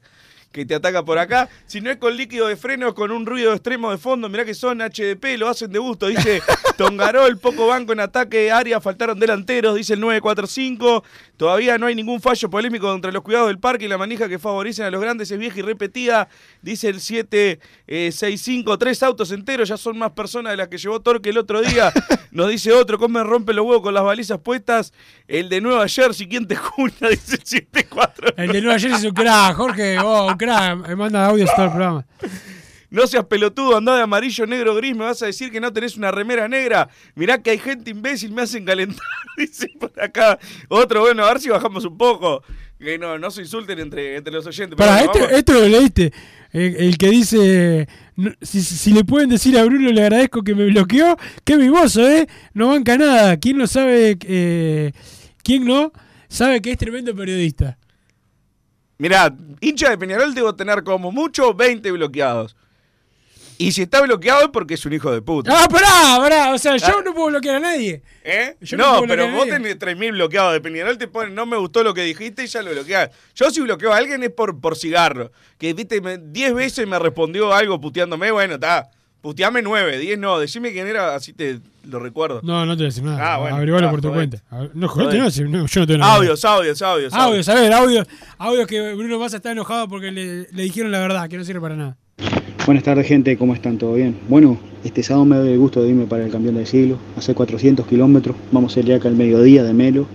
que 0.51 0.65
te 0.65 0.75
ataca 0.75 1.03
por 1.03 1.19
acá. 1.19 1.49
Si 1.65 1.81
no 1.81 1.89
es 1.89 1.97
con 1.97 2.15
líquido 2.15 2.47
de 2.47 2.55
freno, 2.55 2.93
con 2.95 3.11
un 3.11 3.25
ruido 3.25 3.53
extremo 3.53 3.91
de 3.91 3.97
fondo, 3.97 4.29
mirá 4.29 4.45
que 4.45 4.53
son 4.53 4.79
HDP, 4.79 5.37
lo 5.37 5.49
hacen 5.49 5.71
de 5.71 5.79
gusto, 5.79 6.07
dice 6.07 6.41
Tongarol, 6.77 7.37
poco 7.37 7.67
banco 7.67 7.93
en 7.93 7.99
ataque, 7.99 8.51
área, 8.51 8.79
faltaron 8.79 9.19
delanteros, 9.19 9.75
dice 9.75 9.93
el 9.93 9.99
945. 9.99 11.03
Todavía 11.37 11.77
no 11.77 11.85
hay 11.85 11.95
ningún 11.95 12.21
fallo 12.21 12.49
polémico 12.49 12.87
contra 12.87 13.11
los 13.11 13.21
cuidados 13.23 13.47
del 13.47 13.59
parque 13.59 13.85
y 13.85 13.87
la 13.87 13.97
manija 13.97 14.27
que 14.27 14.39
favorecen 14.39 14.85
a 14.85 14.91
los 14.91 15.01
grandes 15.01 15.29
es 15.29 15.37
vieja 15.37 15.59
y 15.59 15.61
repetida, 15.61 16.27
dice 16.61 16.89
el 16.89 17.01
765. 17.01 18.77
Tres 18.77 19.03
autos 19.03 19.31
enteros, 19.31 19.69
ya 19.69 19.77
son 19.77 19.97
más 19.97 20.11
personas 20.11 20.53
de 20.53 20.57
las 20.57 20.67
que 20.67 20.77
llevó 20.77 20.99
Torque 20.99 21.29
el 21.29 21.37
otro 21.37 21.61
día. 21.61 21.91
Nos 22.31 22.49
dice 22.49 22.71
otro, 22.73 22.97
¿cómo 22.97 23.19
me 23.19 23.23
rompe 23.23 23.53
los 23.53 23.65
huevos 23.65 23.81
con 23.81 23.93
las 23.93 24.03
balizas 24.03 24.39
puestas? 24.39 24.93
El 25.27 25.49
de 25.49 25.61
Nueva 25.61 25.87
Jersey, 25.87 26.27
¿quién 26.27 26.47
te 26.47 26.55
juna? 26.55 27.09
Dice 27.09 27.35
el 27.35 27.45
74. 27.45 28.33
El 28.37 28.51
de 28.51 28.61
Nueva 28.61 28.79
Jersey 28.79 28.99
es 28.99 29.05
un 29.05 29.13
crack, 29.13 29.55
Jorge, 29.55 29.97
oh, 29.99 30.36
un 30.37 30.77
crack, 30.77 30.87
me 30.87 30.95
manda 30.95 31.25
audios 31.25 31.49
todo 31.55 31.65
el 31.65 31.71
programa. 31.71 32.05
No 32.89 33.05
seas 33.05 33.25
pelotudo, 33.25 33.75
andá 33.75 33.97
de 33.97 34.03
amarillo, 34.03 34.45
negro, 34.45 34.73
gris, 34.75 34.95
me 34.95 35.03
vas 35.03 35.21
a 35.21 35.25
decir 35.25 35.51
que 35.51 35.59
no 35.59 35.73
tenés 35.73 35.97
una 35.97 36.09
remera 36.09 36.47
negra. 36.47 36.87
Mirá 37.15 37.41
que 37.41 37.49
hay 37.49 37.57
gente 37.57 37.91
imbécil, 37.91 38.31
me 38.31 38.43
hacen 38.43 38.63
calentar, 38.63 39.05
dice 39.37 39.69
por 39.77 39.91
acá. 40.01 40.39
Otro, 40.69 41.01
bueno, 41.01 41.25
a 41.25 41.33
ver 41.33 41.41
si 41.41 41.49
bajamos 41.49 41.83
un 41.83 41.97
poco. 41.97 42.43
Que 42.79 42.97
no, 42.99 43.17
no 43.17 43.31
se 43.31 43.41
insulten 43.41 43.79
entre, 43.79 44.17
entre 44.17 44.31
los 44.31 44.45
oyentes. 44.45 44.77
Pará, 44.77 45.03
bueno, 45.07 45.27
esto, 45.29 45.53
lo 45.53 45.67
leíste. 45.67 46.13
El, 46.51 46.75
el 46.75 46.97
que 46.97 47.09
dice, 47.09 47.87
no, 48.15 48.31
si, 48.41 48.61
si 48.61 48.93
le 48.93 49.03
pueden 49.03 49.29
decir 49.29 49.57
a 49.57 49.65
Bruno, 49.65 49.91
le 49.91 50.01
agradezco 50.01 50.43
que 50.43 50.53
me 50.53 50.65
bloqueó. 50.67 51.17
Qué 51.43 51.57
mimoso, 51.57 52.07
¿eh? 52.07 52.27
No 52.53 52.67
banca 52.67 52.95
nada. 52.97 53.37
¿Quién 53.37 53.57
no 53.57 53.65
sabe? 53.65 54.17
Eh, 54.21 54.91
¿Quién 55.43 55.65
no 55.65 55.91
sabe 56.29 56.61
que 56.61 56.71
es 56.71 56.77
tremendo 56.77 57.15
periodista? 57.15 57.77
Mirá, 58.97 59.33
hincha 59.61 59.89
de 59.89 59.97
Peñarol 59.97 60.33
debo 60.33 60.55
tener 60.55 60.83
como 60.83 61.11
mucho 61.11 61.53
20 61.53 61.91
bloqueados. 61.91 62.55
Y 63.59 63.71
si 63.71 63.81
está 63.83 64.01
bloqueado 64.01 64.41
es 64.43 64.49
porque 64.49 64.75
es 64.75 64.85
un 64.85 64.93
hijo 64.93 65.11
de 65.11 65.19
puta. 65.21 65.51
Ah, 65.51 65.67
pará, 65.67 66.17
pará. 66.19 66.53
O 66.53 66.59
sea, 66.59 66.77
yo 66.77 67.01
no 67.01 67.11
puedo 67.13 67.27
bloquear 67.29 67.55
a 67.55 67.59
nadie. 67.59 68.03
¿Eh? 68.23 68.55
Yo 68.61 68.77
no 68.77 69.01
pero 69.07 69.23
vos 69.31 69.47
tenés 69.47 69.79
3.000 69.79 70.11
bloqueados 70.11 70.53
de 70.53 70.61
Peñarol, 70.61 70.97
te 70.99 71.07
ponen, 71.07 71.33
no 71.33 71.47
me 71.47 71.57
gustó 71.57 71.81
lo 71.83 71.91
que 71.93 72.01
dijiste 72.03 72.43
y 72.43 72.47
ya 72.47 72.61
lo 72.61 72.69
bloqueás. 72.71 73.09
Yo 73.33 73.49
si 73.49 73.61
bloqueo 73.61 73.91
a 73.93 73.97
alguien 73.97 74.21
es 74.21 74.29
por, 74.29 74.59
por 74.61 74.75
cigarro. 74.77 75.31
Que 75.57 75.73
viste, 75.73 75.99
me- 76.01 76.19
10 76.19 76.53
veces 76.53 76.87
me 76.87 76.99
respondió 76.99 77.51
algo 77.51 77.81
puteándome, 77.81 78.29
bueno, 78.29 78.55
está. 78.55 78.91
Puteame 79.21 79.61
9, 79.61 79.97
10 79.99 80.19
no, 80.19 80.39
decime 80.39 80.71
quién 80.71 80.87
era, 80.87 81.15
así 81.15 81.33
te 81.33 81.59
lo 81.89 81.99
recuerdo. 81.99 82.41
No, 82.43 82.65
no 82.65 82.73
te 82.73 82.83
voy 82.83 82.85
a 82.85 82.89
decir 82.89 83.03
nada. 83.03 83.33
Ah, 83.33 83.37
bueno, 83.39 83.55
Averigualo 83.55 83.89
por 83.89 84.01
tu 84.01 84.11
cuenta. 84.13 84.41
No, 84.73 84.87
joder, 84.87 85.19
Joder. 85.19 85.49
no, 85.49 85.65
yo 85.65 85.79
no 85.81 85.87
tengo 85.87 85.97
nada. 85.99 86.15
Audios, 86.15 86.45
audios, 86.45 86.81
audios. 86.81 87.13
Audios, 87.13 87.49
a 87.49 87.55
ver, 87.55 87.73
audios. 87.73 88.07
Audios 88.37 88.67
que 88.67 88.93
Bruno 88.93 89.19
Massa 89.19 89.37
está 89.37 89.51
enojado 89.51 89.87
porque 89.87 90.11
le, 90.11 90.47
le 90.51 90.63
dijeron 90.63 90.91
la 90.91 90.99
verdad, 90.99 91.27
que 91.27 91.37
no 91.37 91.43
sirve 91.43 91.61
para 91.61 91.75
nada. 91.75 91.97
Buenas 92.65 92.83
tardes 92.83 93.07
gente, 93.07 93.37
¿cómo 93.37 93.53
están? 93.53 93.77
¿Todo 93.77 93.93
bien? 93.93 94.19
Bueno, 94.27 94.59
este 94.83 95.01
sábado 95.01 95.25
me 95.25 95.37
doy 95.37 95.51
el 95.53 95.57
gusto 95.57 95.81
de 95.81 95.89
irme 95.89 96.05
para 96.05 96.25
el 96.25 96.31
campeón 96.31 96.55
del 96.55 96.67
siglo, 96.67 96.97
hace 97.15 97.33
400 97.33 97.87
kilómetros, 97.87 98.35
vamos 98.51 98.75
a 98.75 98.79
ir 98.81 98.93
acá 98.93 99.07
al 99.07 99.15
mediodía 99.15 99.63
de 99.63 99.73
Melo 99.73 100.05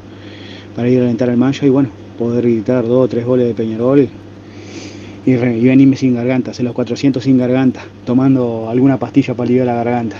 para 0.76 0.88
ir 0.88 1.00
a 1.00 1.04
alentar 1.04 1.30
al 1.30 1.38
Mancha 1.38 1.64
y 1.64 1.70
bueno, 1.70 1.88
poder 2.18 2.44
gritar 2.44 2.86
dos 2.86 3.06
o 3.06 3.08
tres 3.08 3.24
goles 3.24 3.46
de 3.48 3.54
Peñarol 3.54 4.08
y, 5.26 5.36
re- 5.36 5.56
y 5.58 5.64
venirme 5.64 5.96
sin 5.96 6.14
garganta, 6.14 6.50
hacer 6.50 6.64
los 6.64 6.74
400 6.74 7.22
sin 7.22 7.38
garganta, 7.38 7.84
tomando 8.04 8.68
alguna 8.68 8.98
pastilla 8.98 9.34
para 9.34 9.46
aliviar 9.46 9.66
la 9.66 9.74
garganta. 9.74 10.16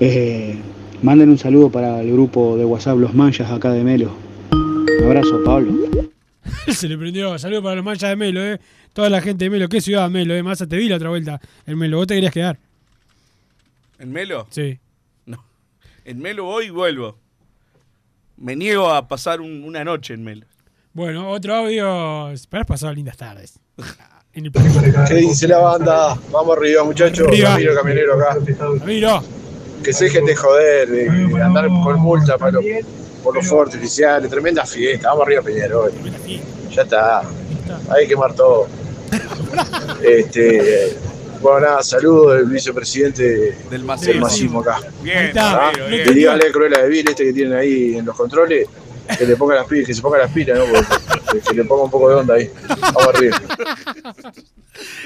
Eh, 0.00 0.56
manden 1.02 1.30
un 1.30 1.38
saludo 1.38 1.70
para 1.70 2.00
el 2.00 2.12
grupo 2.12 2.56
de 2.56 2.64
WhatsApp 2.64 2.98
Los 2.98 3.14
Manchas 3.14 3.50
acá 3.50 3.70
de 3.72 3.82
Melo. 3.84 4.14
Un 4.52 5.04
abrazo, 5.04 5.42
Pablo. 5.44 5.72
Se 6.68 6.88
le 6.88 6.96
prendió. 6.98 7.38
Saludos 7.38 7.62
para 7.62 7.76
los 7.76 7.84
manchas 7.84 8.10
de 8.10 8.16
Melo, 8.16 8.42
eh. 8.44 8.58
Toda 8.92 9.10
la 9.10 9.20
gente 9.20 9.44
de 9.44 9.50
Melo. 9.50 9.68
¿Qué 9.68 9.80
ciudad 9.80 10.08
Melo, 10.10 10.34
eh? 10.34 10.42
Massa, 10.42 10.66
te 10.66 10.76
vi 10.76 10.88
la 10.88 10.96
otra 10.96 11.10
vuelta. 11.10 11.40
En 11.66 11.78
Melo, 11.78 11.98
vos 11.98 12.06
te 12.06 12.14
querías 12.14 12.32
quedar. 12.32 12.58
¿En 13.98 14.10
Melo? 14.12 14.46
Sí. 14.50 14.78
No. 15.26 15.44
En 16.04 16.18
Melo 16.18 16.44
voy 16.44 16.66
y 16.66 16.70
vuelvo. 16.70 17.16
Me 18.36 18.54
niego 18.56 18.90
a 18.90 19.06
pasar 19.08 19.40
un- 19.40 19.64
una 19.64 19.84
noche 19.84 20.14
en 20.14 20.24
Melo. 20.24 20.46
Bueno, 20.96 21.30
otro 21.30 21.54
audio. 21.54 22.32
Pero 22.48 22.60
has 22.62 22.66
pasado 22.66 22.94
lindas 22.94 23.18
tardes. 23.18 23.58
En 24.32 24.46
el 24.46 24.52
¿Qué 25.06 25.14
dice 25.16 25.46
la 25.46 25.58
banda? 25.58 26.16
Vamos 26.32 26.56
arriba, 26.56 26.84
muchachos. 26.84 27.28
Arriba. 27.28 27.50
Ramiro 27.50 27.74
Camionero 27.74 28.14
acá. 28.14 28.38
Ramiro. 28.78 29.22
Que 29.84 29.92
se 29.92 30.04
dejen 30.04 30.24
de 30.24 30.34
joder, 30.34 30.88
de, 30.88 31.10
de 31.10 31.42
andar 31.42 31.66
con 31.68 32.00
multa 32.00 32.38
para 32.38 32.52
los, 32.52 32.64
por 33.22 33.34
los 33.34 33.46
fuertes 33.46 33.76
oficiales. 33.76 34.30
Tremenda 34.30 34.64
fiesta. 34.64 35.08
Vamos 35.10 35.26
arriba, 35.26 35.42
Peñarol. 35.42 35.92
Ya 36.70 36.82
está. 36.82 37.20
Hay 37.90 38.04
que 38.04 38.08
quemar 38.08 38.32
todo. 38.34 38.66
Este, 40.02 40.96
bueno, 41.40 41.60
nada, 41.60 41.82
saludos 41.82 42.36
del 42.38 42.46
vicepresidente 42.46 43.56
del 43.70 43.84
Masismo 43.84 44.60
acá. 44.60 44.78
Bien, 45.02 45.32
Ah, 45.36 45.72
dígale 46.14 46.48
a 46.48 46.52
Cruella 46.52 46.82
de 46.82 46.88
Vil, 46.88 47.08
este 47.08 47.24
que 47.24 47.32
tienen 47.32 47.58
ahí 47.58 47.96
en 47.96 48.04
los 48.06 48.14
controles, 48.16 48.66
que 49.18 49.24
le 49.26 49.36
ponga 49.36 49.54
las 49.56 49.66
pilas, 49.66 49.86
que 49.86 49.94
se 49.94 50.02
ponga 50.02 50.18
las 50.18 50.30
pilas, 50.32 50.58
¿no? 50.58 50.64
Porque- 50.66 51.40
que 51.48 51.54
le 51.54 51.64
ponga 51.64 51.84
un 51.84 51.90
poco 51.90 52.08
de 52.08 52.14
onda 52.16 52.34
ahí. 52.34 52.50
Vamos 52.80 53.08
arriba. 53.14 53.40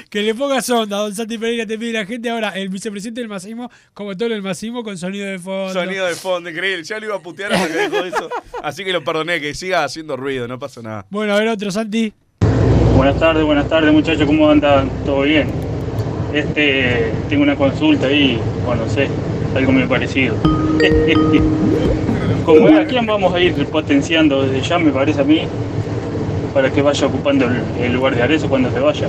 Que 0.09 0.21
le 0.21 0.35
pongas 0.35 0.69
onda, 0.69 0.97
don 0.97 1.13
Santi 1.15 1.37
Pereira 1.37 1.65
te 1.65 1.77
pide 1.77 1.93
la 1.93 2.05
gente. 2.05 2.29
Ahora, 2.29 2.49
el 2.49 2.69
vicepresidente 2.69 3.21
del 3.21 3.29
Masismo, 3.29 3.69
como 3.93 4.15
todo 4.15 4.33
el 4.33 4.41
Masismo, 4.41 4.83
con 4.83 4.97
sonido 4.97 5.25
de 5.27 5.39
fondo. 5.39 5.73
Sonido 5.73 6.05
de 6.05 6.15
fondo, 6.15 6.49
increíble. 6.49 6.83
Ya 6.83 6.99
lo 6.99 7.05
iba 7.07 7.15
a 7.15 7.19
putear 7.21 7.53
hasta 7.53 7.67
que 7.67 7.73
dejó 7.89 8.05
eso. 8.05 8.29
Así 8.63 8.83
que 8.85 8.91
lo 8.93 9.03
perdoné, 9.03 9.39
que 9.41 9.53
siga 9.53 9.83
haciendo 9.83 10.15
ruido, 10.17 10.47
no 10.47 10.59
pasa 10.59 10.81
nada. 10.81 11.05
Bueno, 11.09 11.33
a 11.33 11.39
ver 11.39 11.47
otro, 11.49 11.71
Santi. 11.71 12.13
Buenas 12.95 13.17
tardes, 13.19 13.43
buenas 13.43 13.67
tardes 13.67 13.91
muchachos, 13.91 14.25
¿cómo 14.25 14.49
andan? 14.49 14.89
¿Todo 15.05 15.21
bien? 15.21 15.49
Este, 16.33 17.11
tengo 17.29 17.43
una 17.43 17.55
consulta 17.55 18.07
ahí, 18.07 18.39
bueno, 18.65 18.85
no 18.85 18.91
sé, 18.91 19.07
algo 19.55 19.71
muy 19.71 19.85
parecido. 19.87 20.35
Como 22.45 22.67
es, 22.69 22.79
¿a 22.79 22.85
quién 22.85 23.05
vamos 23.05 23.33
a 23.33 23.39
ir 23.39 23.53
potenciando 23.67 24.43
desde 24.43 24.67
ya, 24.67 24.79
me 24.79 24.91
parece 24.91 25.21
a 25.21 25.23
mí, 25.23 25.41
para 26.53 26.71
que 26.71 26.81
vaya 26.81 27.07
ocupando 27.07 27.45
el, 27.45 27.83
el 27.83 27.93
lugar 27.93 28.15
de 28.15 28.23
Arezo 28.23 28.49
cuando 28.49 28.71
se 28.71 28.79
vaya? 28.79 29.07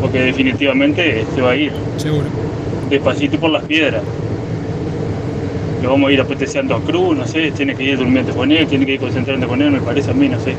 Porque 0.00 0.20
definitivamente 0.20 1.24
se 1.34 1.40
va 1.40 1.50
a 1.52 1.56
ir. 1.56 1.72
Seguro. 1.96 2.26
Despacito 2.88 3.38
por 3.38 3.50
las 3.50 3.64
piedras. 3.64 4.02
Lo 5.82 5.90
vamos 5.90 6.10
a 6.10 6.12
ir 6.12 6.24
potenciando 6.24 6.74
a 6.74 6.82
Cruz, 6.82 7.16
no 7.16 7.26
sé, 7.26 7.52
tiene 7.52 7.74
que 7.74 7.84
ir 7.84 7.98
durmiendo 7.98 8.34
con 8.34 8.50
él, 8.50 8.66
tiene 8.66 8.84
que 8.84 8.94
ir 8.94 9.00
concentrando 9.00 9.46
con 9.46 9.62
él, 9.62 9.70
me 9.70 9.80
parece 9.80 10.10
a 10.10 10.14
mí, 10.14 10.28
no 10.28 10.40
sé. 10.40 10.54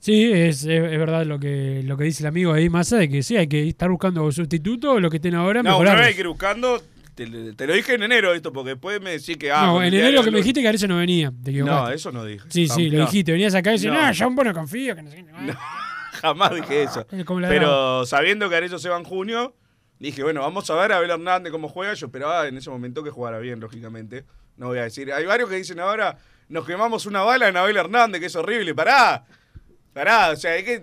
Sí, 0.00 0.30
es, 0.32 0.64
es, 0.64 0.66
es 0.66 0.98
verdad 0.98 1.26
lo 1.26 1.38
que, 1.38 1.82
lo 1.84 1.98
que 1.98 2.04
dice 2.04 2.22
el 2.22 2.28
amigo 2.28 2.54
ahí, 2.54 2.70
Massa, 2.70 2.96
de 2.96 3.10
que 3.10 3.22
sí, 3.22 3.36
hay 3.36 3.48
que 3.48 3.68
estar 3.68 3.90
buscando 3.90 4.32
sustitutos, 4.32 4.98
lo 4.98 5.10
que 5.10 5.18
estén 5.18 5.34
ahora, 5.34 5.62
No, 5.62 5.78
una 5.78 5.94
vez 5.94 6.06
hay 6.06 6.14
que 6.14 6.20
ir 6.20 6.28
buscando. 6.28 6.80
Te, 7.26 7.52
te 7.54 7.66
lo 7.66 7.74
dije 7.74 7.94
en 7.94 8.02
enero 8.02 8.32
esto, 8.32 8.50
porque 8.50 8.70
después 8.70 8.98
me 9.02 9.10
decís 9.10 9.36
que. 9.36 9.52
Ah, 9.52 9.66
no, 9.66 9.82
en 9.82 9.92
enero 9.92 10.22
que 10.24 10.30
me 10.30 10.38
dijiste 10.38 10.62
que 10.62 10.68
Arezzo 10.68 10.88
no 10.88 10.96
venía. 10.96 11.30
Te. 11.44 11.52
No, 11.52 11.90
eso 11.90 12.10
no 12.10 12.24
dije. 12.24 12.46
Sí, 12.48 12.66
sí, 12.66 12.88
lo 12.88 13.00
No. 13.00 13.04
dijiste. 13.04 13.32
Venías 13.32 13.54
acá 13.54 13.70
y 13.70 13.72
decías, 13.74 13.92
No. 13.92 14.00
no, 14.06 14.12
yo 14.12 14.28
un 14.28 14.34
no 14.34 14.54
confío. 14.54 14.96
Que 14.96 15.02
no 15.02 15.10
sé 15.10 15.16
qué". 15.16 15.24
Jamás 16.22 16.54
dije 16.54 16.84
eso. 16.84 17.06
Es 17.10 17.24
como 17.26 17.40
la 17.40 17.48
Pero 17.48 18.06
sabiendo 18.06 18.48
que 18.48 18.56
Arezzo 18.56 18.78
se 18.78 18.88
va 18.88 18.96
en 18.96 19.04
junio, 19.04 19.54
dije, 19.98 20.22
bueno, 20.22 20.40
vamos 20.40 20.70
a 20.70 20.74
ver 20.76 20.92
a 20.92 20.96
Abel 20.96 21.10
Hernández 21.10 21.52
cómo 21.52 21.68
juega. 21.68 21.92
Yo 21.92 22.06
esperaba 22.06 22.46
en 22.48 22.56
ese 22.56 22.70
momento 22.70 23.04
que 23.04 23.10
jugara 23.10 23.38
bien, 23.38 23.60
lógicamente. 23.60 24.24
No 24.56 24.68
voy 24.68 24.78
a 24.78 24.84
decir. 24.84 25.12
Hay 25.12 25.26
varios 25.26 25.50
que 25.50 25.56
dicen 25.56 25.78
ahora, 25.78 26.16
nos 26.48 26.66
quemamos 26.66 27.04
una 27.04 27.20
bala 27.20 27.48
en 27.48 27.56
Abel 27.58 27.76
Hernández, 27.76 28.18
que 28.20 28.28
es 28.28 28.36
horrible. 28.36 28.74
Pará. 28.74 29.24
Pará, 29.92 30.30
o 30.30 30.36
sea, 30.36 30.56
es 30.56 30.64
que 30.64 30.82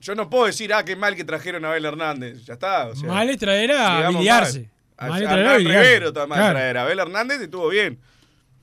yo 0.00 0.16
no 0.16 0.28
puedo 0.28 0.46
decir, 0.46 0.74
ah, 0.74 0.84
qué 0.84 0.96
mal 0.96 1.14
que 1.14 1.22
trajeron 1.22 1.64
a 1.64 1.68
Abel 1.68 1.84
Hernández. 1.84 2.44
Ya 2.44 2.54
está. 2.54 2.86
O 2.88 2.96
sea, 2.96 3.08
Mal 3.08 3.30
es 3.30 3.38
traer 3.38 3.70
a 3.72 4.08
biliarse. 4.08 4.71
Mal. 4.98 5.10
Mal 5.10 5.22
es 5.22 5.28
A 5.28 5.30
traer 5.32 5.46
a 5.46 5.50
Hernán 5.50 5.58
biliarse. 5.64 5.88
Rivero 5.90 6.12
Claro. 6.12 6.52
traer. 6.52 6.78
Abel 6.78 6.98
Hernández 6.98 7.40
estuvo 7.40 7.68
bien. 7.68 7.98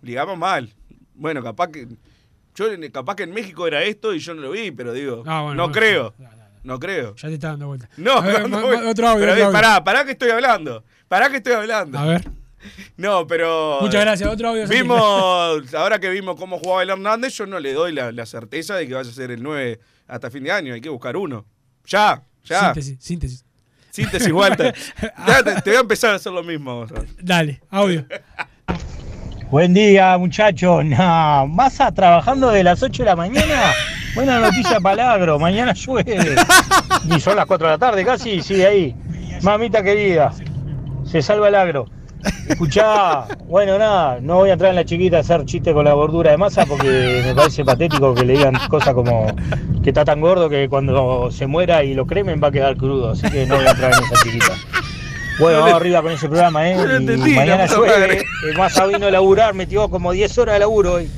Ligamos 0.01 0.37
mal. 0.37 0.73
Bueno, 1.13 1.43
capaz 1.43 1.67
que. 1.69 1.87
Yo 2.55 2.65
capaz 2.91 3.15
que 3.15 3.23
en 3.23 3.31
México 3.31 3.67
era 3.67 3.83
esto 3.83 4.13
y 4.13 4.19
yo 4.19 4.33
no 4.33 4.41
lo 4.41 4.51
vi, 4.51 4.71
pero 4.71 4.91
digo. 4.93 5.23
Ah, 5.25 5.41
bueno, 5.41 5.55
no 5.55 5.63
bueno. 5.69 5.73
creo. 5.73 6.13
No 6.63 6.77
creo. 6.79 7.15
Ya 7.15 7.27
te 7.29 7.35
está 7.35 7.47
dando 7.49 7.67
vuelta. 7.67 7.89
No, 7.97 8.13
A 8.17 8.21
ver, 8.25 8.47
ma- 8.49 8.59
ma- 8.61 8.89
otro 8.89 9.07
audio, 9.07 9.21
pero, 9.21 9.31
otro 9.33 9.45
audio. 9.45 9.51
Pará, 9.51 9.83
pará 9.83 10.03
que 10.05 10.11
estoy 10.11 10.29
hablando. 10.29 10.83
Pará 11.07 11.29
que 11.29 11.37
estoy 11.37 11.53
hablando. 11.53 11.97
A 11.97 12.05
ver. 12.05 12.29
No, 12.97 13.25
pero. 13.25 13.77
Muchas 13.79 14.01
gracias, 14.01 14.29
otro 14.29 14.49
audio. 14.49 14.67
Vimos, 14.67 15.73
ahora 15.73 15.97
que 15.97 16.09
vimos 16.09 16.35
cómo 16.35 16.59
jugaba 16.59 16.83
el 16.83 16.89
Hernández, 16.89 17.33
yo 17.37 17.45
no 17.45 17.57
le 17.57 17.71
doy 17.71 17.93
la, 17.93 18.11
la 18.11 18.25
certeza 18.25 18.75
de 18.75 18.85
que 18.85 18.93
vaya 18.95 19.09
a 19.09 19.13
ser 19.13 19.31
el 19.31 19.41
9 19.41 19.79
hasta 20.07 20.29
fin 20.29 20.43
de 20.43 20.51
año. 20.51 20.73
Hay 20.73 20.81
que 20.81 20.89
buscar 20.89 21.15
uno. 21.15 21.45
Ya, 21.85 22.21
ya. 22.43 22.65
Síntesis, 22.73 22.97
síntesis. 22.99 23.45
Síntesis, 23.99 24.31
Walter. 24.31 24.73
Ya 25.27 25.43
te, 25.43 25.61
te 25.61 25.69
voy 25.71 25.77
a 25.77 25.81
empezar 25.81 26.11
a 26.11 26.15
hacer 26.15 26.31
lo 26.31 26.43
mismo. 26.43 26.85
Dale, 27.21 27.61
audio. 27.69 28.05
Buen 29.51 29.73
día, 29.73 30.17
muchachos. 30.17 30.85
No, 30.85 31.47
Massa 31.47 31.91
trabajando 31.91 32.49
de 32.51 32.63
las 32.63 32.81
8 32.81 33.03
de 33.03 33.09
la 33.09 33.15
mañana. 33.15 33.73
Buena 34.15 34.39
noticia 34.39 34.79
palagro. 34.79 35.37
Mañana 35.37 35.73
llueve. 35.73 36.35
Y 37.15 37.19
son 37.19 37.35
las 37.35 37.45
4 37.45 37.67
de 37.67 37.73
la 37.73 37.77
tarde 37.77 38.05
casi 38.05 38.41
sigue 38.41 38.65
ahí. 38.65 38.95
Mamita 39.41 39.83
querida. 39.83 40.31
Se 41.03 41.21
salva 41.21 41.49
el 41.49 41.55
agro. 41.55 41.85
Escuchá, 42.47 43.25
bueno, 43.47 43.77
nada, 43.77 44.19
no 44.21 44.37
voy 44.37 44.49
a 44.49 44.53
entrar 44.53 44.71
en 44.71 44.75
la 44.75 44.85
chiquita 44.85 45.17
a 45.17 45.19
hacer 45.21 45.45
chiste 45.45 45.73
con 45.73 45.85
la 45.85 45.93
gordura 45.93 46.31
de 46.31 46.37
masa 46.37 46.65
porque 46.65 47.21
me 47.25 47.33
parece 47.33 47.63
patético 47.63 48.13
que 48.13 48.25
le 48.25 48.33
digan 48.33 48.55
cosas 48.69 48.93
como 48.93 49.27
que 49.83 49.91
está 49.91 50.03
tan 50.03 50.19
gordo 50.19 50.49
que 50.49 50.67
cuando 50.67 51.29
se 51.31 51.47
muera 51.47 51.83
y 51.83 51.93
lo 51.93 52.05
cremen 52.05 52.41
va 52.43 52.49
a 52.49 52.51
quedar 52.51 52.75
crudo. 52.75 53.11
Así 53.11 53.29
que 53.29 53.45
no 53.45 53.55
voy 53.55 53.65
a 53.65 53.71
entrar 53.71 53.93
en 53.93 54.03
esa 54.03 54.23
chiquita. 54.23 54.53
Bueno, 55.39 55.59
vamos 55.59 55.75
arriba 55.75 56.01
con 56.01 56.11
ese 56.11 56.27
programa, 56.27 56.69
¿eh? 56.69 56.75
Y 57.01 57.33
mañana 57.33 57.65
llueve. 57.65 58.23
El 58.45 58.57
Massa 58.57 58.85
vino 58.87 59.07
a 59.07 59.11
laburar, 59.11 59.53
metió 59.53 59.89
como 59.89 60.11
10 60.11 60.37
horas 60.37 60.55
de 60.55 60.59
laburo 60.59 60.95
hoy. 60.95 61.09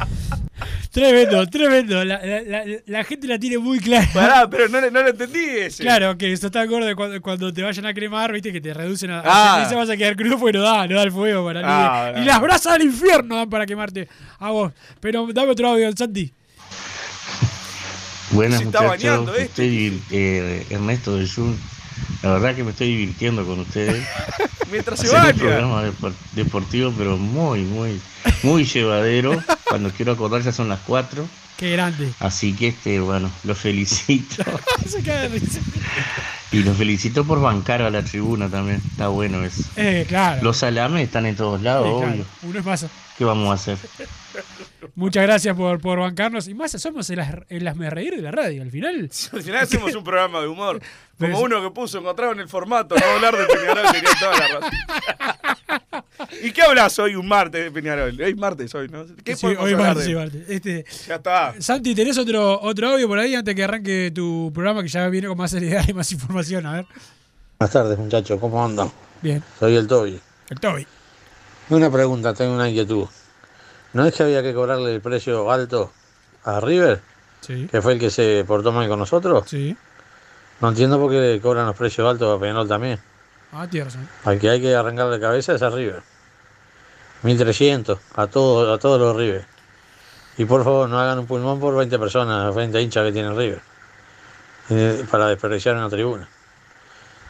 Tremendo, 0.91 1.47
tremendo. 1.47 2.03
La, 2.03 2.19
la- 2.25 2.41
la- 2.43 2.63
la 2.85 3.03
gente 3.05 3.25
la 3.25 3.39
tiene 3.39 3.57
muy 3.57 3.79
clara. 3.79 4.09
Pará, 4.13 4.49
pero 4.49 4.67
no, 4.67 4.81
le- 4.81 4.91
no 4.91 5.01
lo 5.01 5.09
entendí 5.09 5.39
ese. 5.39 5.83
Claro, 5.83 6.17
que 6.17 6.33
eso 6.33 6.47
está 6.47 6.65
gordo 6.65 6.93
cuando, 6.97 7.21
cuando 7.21 7.53
te 7.53 7.61
vayan 7.63 7.85
a 7.85 7.93
cremar, 7.93 8.33
viste, 8.33 8.51
que 8.51 8.59
te 8.59 8.73
reducen 8.73 9.09
a, 9.11 9.21
Ah. 9.25 9.53
a 9.55 9.57
ceniza, 9.59 9.77
vas 9.77 9.89
a 9.89 9.95
quedar 9.95 10.17
crudo 10.17 10.37
porque 10.37 10.57
no 10.57 10.63
da, 10.63 10.85
no 10.87 10.95
da 10.97 11.03
el 11.03 11.11
fuego 11.13 11.45
para 11.45 11.61
Ah, 11.63 12.07
ni- 12.11 12.17
no. 12.17 12.23
Y 12.23 12.25
las 12.25 12.41
brasas 12.41 12.73
del 12.73 12.87
infierno 12.87 13.37
dan 13.37 13.49
para 13.49 13.65
quemarte 13.65 14.09
a 14.37 14.51
vos. 14.51 14.73
Pero 14.99 15.25
dame 15.33 15.51
otro 15.51 15.69
audio, 15.69 15.89
Santi. 15.95 16.31
Buenas 18.31 18.59
Se 18.59 18.65
está 18.65 18.81
muchachos, 18.81 19.01
bañando 19.03 19.31
este. 19.35 19.43
estoy 19.43 20.01
eh, 20.11 20.65
Ernesto 20.69 21.15
del 21.17 21.27
Sur. 21.27 21.53
La 22.23 22.33
verdad 22.33 22.55
que 22.55 22.63
me 22.63 22.71
estoy 22.71 22.87
divirtiendo 22.87 23.45
con 23.45 23.59
ustedes. 23.59 24.05
Mientras 24.71 24.99
se 24.99 25.09
un 25.09 25.33
programa 25.37 25.83
depor- 25.85 26.13
deportivo, 26.33 26.93
pero 26.97 27.17
muy, 27.17 27.61
muy, 27.61 27.99
muy 28.43 28.63
llevadero. 28.65 29.41
Cuando 29.69 29.89
quiero 29.91 30.13
acordar 30.13 30.41
ya 30.41 30.51
son 30.51 30.69
las 30.69 30.79
4. 30.87 31.25
Qué 31.57 31.71
grande. 31.71 32.11
Así 32.19 32.53
que, 32.53 32.69
este, 32.69 32.99
bueno, 32.99 33.29
los 33.43 33.57
felicito. 33.57 34.43
Se 34.87 35.01
cae 35.03 35.29
de 35.29 35.39
risa. 35.39 35.59
Y 36.51 36.63
los 36.63 36.75
felicito 36.75 37.23
por 37.23 37.39
bancar 37.39 37.81
a 37.83 37.89
la 37.91 38.01
tribuna 38.03 38.49
también. 38.49 38.81
Está 38.91 39.09
bueno 39.09 39.43
eso. 39.43 39.63
Eh, 39.75 40.05
claro. 40.07 40.41
Los 40.43 40.57
salames 40.57 41.03
están 41.03 41.25
en 41.27 41.35
todos 41.35 41.61
lados, 41.61 41.87
Eh, 41.87 41.91
claro, 41.99 42.11
obvio. 42.13 42.25
Uno 42.43 42.59
es 42.59 42.65
masa. 42.65 42.89
¿Qué 43.17 43.25
vamos 43.25 43.49
a 43.49 43.53
hacer? 43.53 43.77
Muchas 45.01 45.23
gracias 45.23 45.55
por, 45.57 45.79
por 45.81 45.99
bancarnos. 45.99 46.47
Y 46.47 46.53
más, 46.53 46.71
somos 46.71 47.09
el, 47.09 47.19
as- 47.19 47.43
el 47.49 47.67
asmerreír 47.67 48.15
de 48.15 48.21
la 48.21 48.31
radio. 48.31 48.61
Al 48.61 48.69
final. 48.71 49.09
Al 49.33 49.41
final 49.43 49.61
hacemos 49.63 49.95
un 49.95 50.03
programa 50.03 50.41
de 50.41 50.47
humor. 50.47 50.79
Como 51.19 51.37
sí. 51.37 51.43
uno 51.43 51.61
que 51.61 51.71
puso, 51.71 51.99
encontraron 51.99 52.39
el 52.39 52.47
formato, 52.49 52.95
no 52.95 53.05
hablar 53.05 53.35
de 53.37 53.45
Peñarol, 53.45 53.91
tenía 53.91 54.09
toda 54.19 54.39
la 54.39 54.47
razón. 54.47 54.71
¿Y 56.43 56.51
qué 56.51 56.61
hablas 56.63 56.97
hoy 56.99 57.15
un 57.15 57.27
martes 57.27 57.63
de 57.63 57.71
Peñarol? 57.71 58.19
Es 58.19 58.37
martes 58.37 58.73
hoy, 58.75 58.87
¿no? 58.89 59.05
¿Qué 59.23 59.35
Sí, 59.35 59.45
hoy 59.47 59.75
martes, 59.75 60.05
de- 60.05 60.15
martes. 60.15 60.49
Este, 60.49 60.85
Ya 61.07 61.15
está. 61.15 61.53
Santi, 61.59 61.93
¿tenés 61.93 62.17
otro, 62.17 62.59
otro 62.61 62.89
audio 62.89 63.07
por 63.07 63.19
ahí 63.19 63.35
antes 63.35 63.53
que 63.55 63.63
arranque 63.63 64.11
tu 64.13 64.51
programa 64.53 64.81
que 64.81 64.89
ya 64.89 65.07
viene 65.09 65.27
con 65.27 65.37
más 65.37 65.51
seriedad 65.51 65.83
y 65.87 65.93
más 65.93 66.11
información? 66.11 66.65
A 66.65 66.73
ver. 66.73 66.85
Buenas 67.59 67.73
tardes, 67.73 67.97
muchachos, 67.99 68.39
¿cómo 68.39 68.63
andan? 68.63 68.91
Bien. 69.21 69.43
Soy 69.59 69.75
el 69.75 69.87
Toby. 69.87 70.19
El 70.49 70.59
Toby. 70.59 70.87
Una 71.69 71.91
pregunta, 71.91 72.33
tengo 72.33 72.55
una 72.55 72.67
inquietud. 72.69 73.05
¿No 73.93 74.05
es 74.05 74.15
que 74.15 74.23
había 74.23 74.41
que 74.41 74.53
cobrarle 74.53 74.95
el 74.95 75.01
precio 75.01 75.51
alto 75.51 75.91
a 76.43 76.59
River? 76.59 77.01
Sí. 77.41 77.67
¿Que 77.69 77.81
fue 77.81 77.93
el 77.93 77.99
que 77.99 78.09
se 78.09 78.43
portó 78.47 78.71
mal 78.71 78.87
con 78.87 78.99
nosotros? 78.99 79.43
Sí. 79.47 79.75
No 80.61 80.69
entiendo 80.69 80.99
por 80.99 81.11
qué 81.11 81.19
le 81.19 81.41
cobran 81.41 81.65
los 81.65 81.75
precios 81.75 82.07
altos 82.07 82.37
a 82.37 82.39
Peñarol 82.39 82.67
también. 82.67 82.99
Ah, 83.51 83.67
tienes 83.69 83.93
razón. 83.93 84.07
Al 84.23 84.39
que 84.39 84.49
hay 84.49 84.61
que 84.61 84.75
arrancarle 84.75 85.17
la 85.17 85.19
cabeza 85.19 85.53
es 85.53 85.61
a 85.61 85.69
River. 85.69 86.01
1300 87.23 87.99
a 88.15 88.27
todos, 88.27 88.77
a 88.77 88.79
todos 88.79 88.99
los 88.99 89.15
River. 89.15 89.45
Y 90.37 90.45
por 90.45 90.63
favor, 90.63 90.87
no 90.87 90.99
hagan 90.99 91.19
un 91.19 91.25
pulmón 91.25 91.59
por 91.59 91.75
20 91.75 91.99
personas, 91.99 92.55
20 92.55 92.81
hinchas 92.81 93.05
que 93.05 93.11
tiene 93.11 93.33
River. 93.33 93.61
Para 95.09 95.27
desperdiciar 95.27 95.75
una 95.75 95.89
tribuna. 95.89 96.29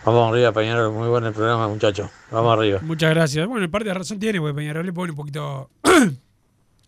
Vamos 0.05 0.32
arriba, 0.32 0.51
Peñarol. 0.51 0.91
Muy 0.91 1.07
bueno 1.07 1.28
el 1.28 1.34
programa, 1.34 1.68
muchachos. 1.68 2.09
Vamos 2.30 2.57
arriba. 2.57 2.80
Muchas 2.84 3.09
gracias. 3.09 3.47
Bueno, 3.47 3.66
en 3.66 3.72
parte 3.72 3.89
de 3.89 3.93
razón 3.95 4.20
tiene, 4.20 4.39
porque 4.39 4.53
Peñarol 4.53 4.86
le 4.86 4.93
pone 4.93 5.12
un 5.12 5.18
poquito 5.18 5.70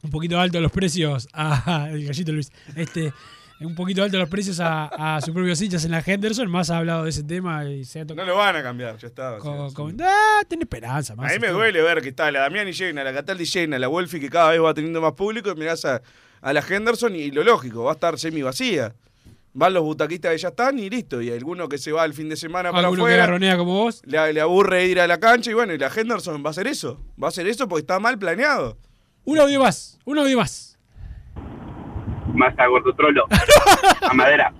un 0.04 0.10
poquito 0.12 0.39
alto 0.39 0.60
los 0.62 0.72
precios 0.72 1.28
a 1.34 1.88
el 1.91 2.06
gallito 2.06 2.32
Luis. 2.32 2.51
Este 2.76 3.12
un 3.62 3.76
poquito 3.76 4.04
alto 4.04 4.18
los 4.18 4.28
precios 4.28 4.60
a, 4.60 5.16
a 5.16 5.22
sus 5.22 5.34
propios 5.34 5.62
hinchas 5.62 5.86
en 5.86 5.91
la 5.91 6.04
Henderson. 6.06 6.49
Más 6.51 6.70
ha 6.70 6.78
hablado 6.80 7.06
de 7.06 7.12
ese 7.12 7.24
tema 7.24 7.64
y 7.64 7.86
se 7.86 7.99
ha 7.99 8.04
No 8.04 8.08
tocado. 8.10 8.28
lo 8.28 8.36
van 8.36 8.58
a 8.58 8.64
cambiar, 8.64 8.97
ya 8.97 9.08
está. 9.08 9.38
sí. 9.70 9.76
ah, 10.04 10.41
ten 10.49 10.62
esperanza, 10.62 11.16
más. 11.16 11.32
A 11.32 11.34
mí 11.36 11.39
me 11.39 11.47
duele 11.47 11.82
ver 11.82 12.01
que 12.01 12.10
está 12.10 12.30
la 12.30 12.41
Damiani 12.41 12.74
llena, 12.74 13.04
la 13.06 13.14
Cataldi 13.14 13.45
llena, 13.45 13.80
la 13.80 13.88
Wolfi 13.88 14.20
que 14.20 14.30
cada 14.30 14.49
vez 14.51 14.62
va 14.62 14.74
teniendo 14.74 14.99
más 14.99 15.14
público 15.14 15.49
y 15.51 15.56
mirás 15.56 15.86
a, 15.86 16.01
a 16.41 16.51
la 16.54 16.62
Henderson 16.68 17.16
y 17.16 17.32
lo 17.32 17.43
lógico, 17.43 17.86
va 17.86 17.91
a 17.91 17.93
estar 17.93 18.20
semi 18.20 18.41
vacía. 18.41 18.93
Van 19.54 19.72
los 19.74 19.84
butaquistas 19.84 20.32
que 20.34 20.38
ya 20.39 20.47
están 20.49 20.78
y 20.80 20.89
listo. 20.89 21.22
Y 21.22 21.30
alguno 21.32 21.70
que 21.70 21.78
se 21.78 21.91
va 21.91 22.04
el 22.06 22.14
fin 22.14 22.28
de 22.28 22.36
semana 22.36 22.72
para 22.72 22.89
que 22.89 22.95
afuera. 22.95 23.18
garronea 23.18 23.56
como 23.56 23.74
vos. 23.84 24.01
Le, 24.04 24.34
le 24.34 24.41
aburre 24.41 24.88
ir 24.88 24.99
a 24.99 25.06
la 25.08 25.20
cancha 25.20 25.51
y 25.51 25.54
bueno, 25.54 25.74
y 25.74 25.78
la 25.78 25.91
Henderson 25.95 26.43
va 26.43 26.47
a 26.47 26.51
hacer 26.51 26.66
eso. 26.68 26.99
Va 27.22 27.28
a 27.28 27.30
hacer 27.30 27.47
eso 27.47 27.68
porque 27.70 27.82
está 27.82 27.99
mal 27.99 28.18
planeado. 28.18 28.78
Un 29.26 29.40
audio 29.40 29.60
más, 29.62 29.98
un 30.06 30.20
audio 30.20 30.38
más. 30.38 30.78
Más 32.34 32.54
a 32.58 32.68
gordo 32.68 32.94
trolo. 32.94 33.26
a 34.02 34.14
madera. 34.14 34.54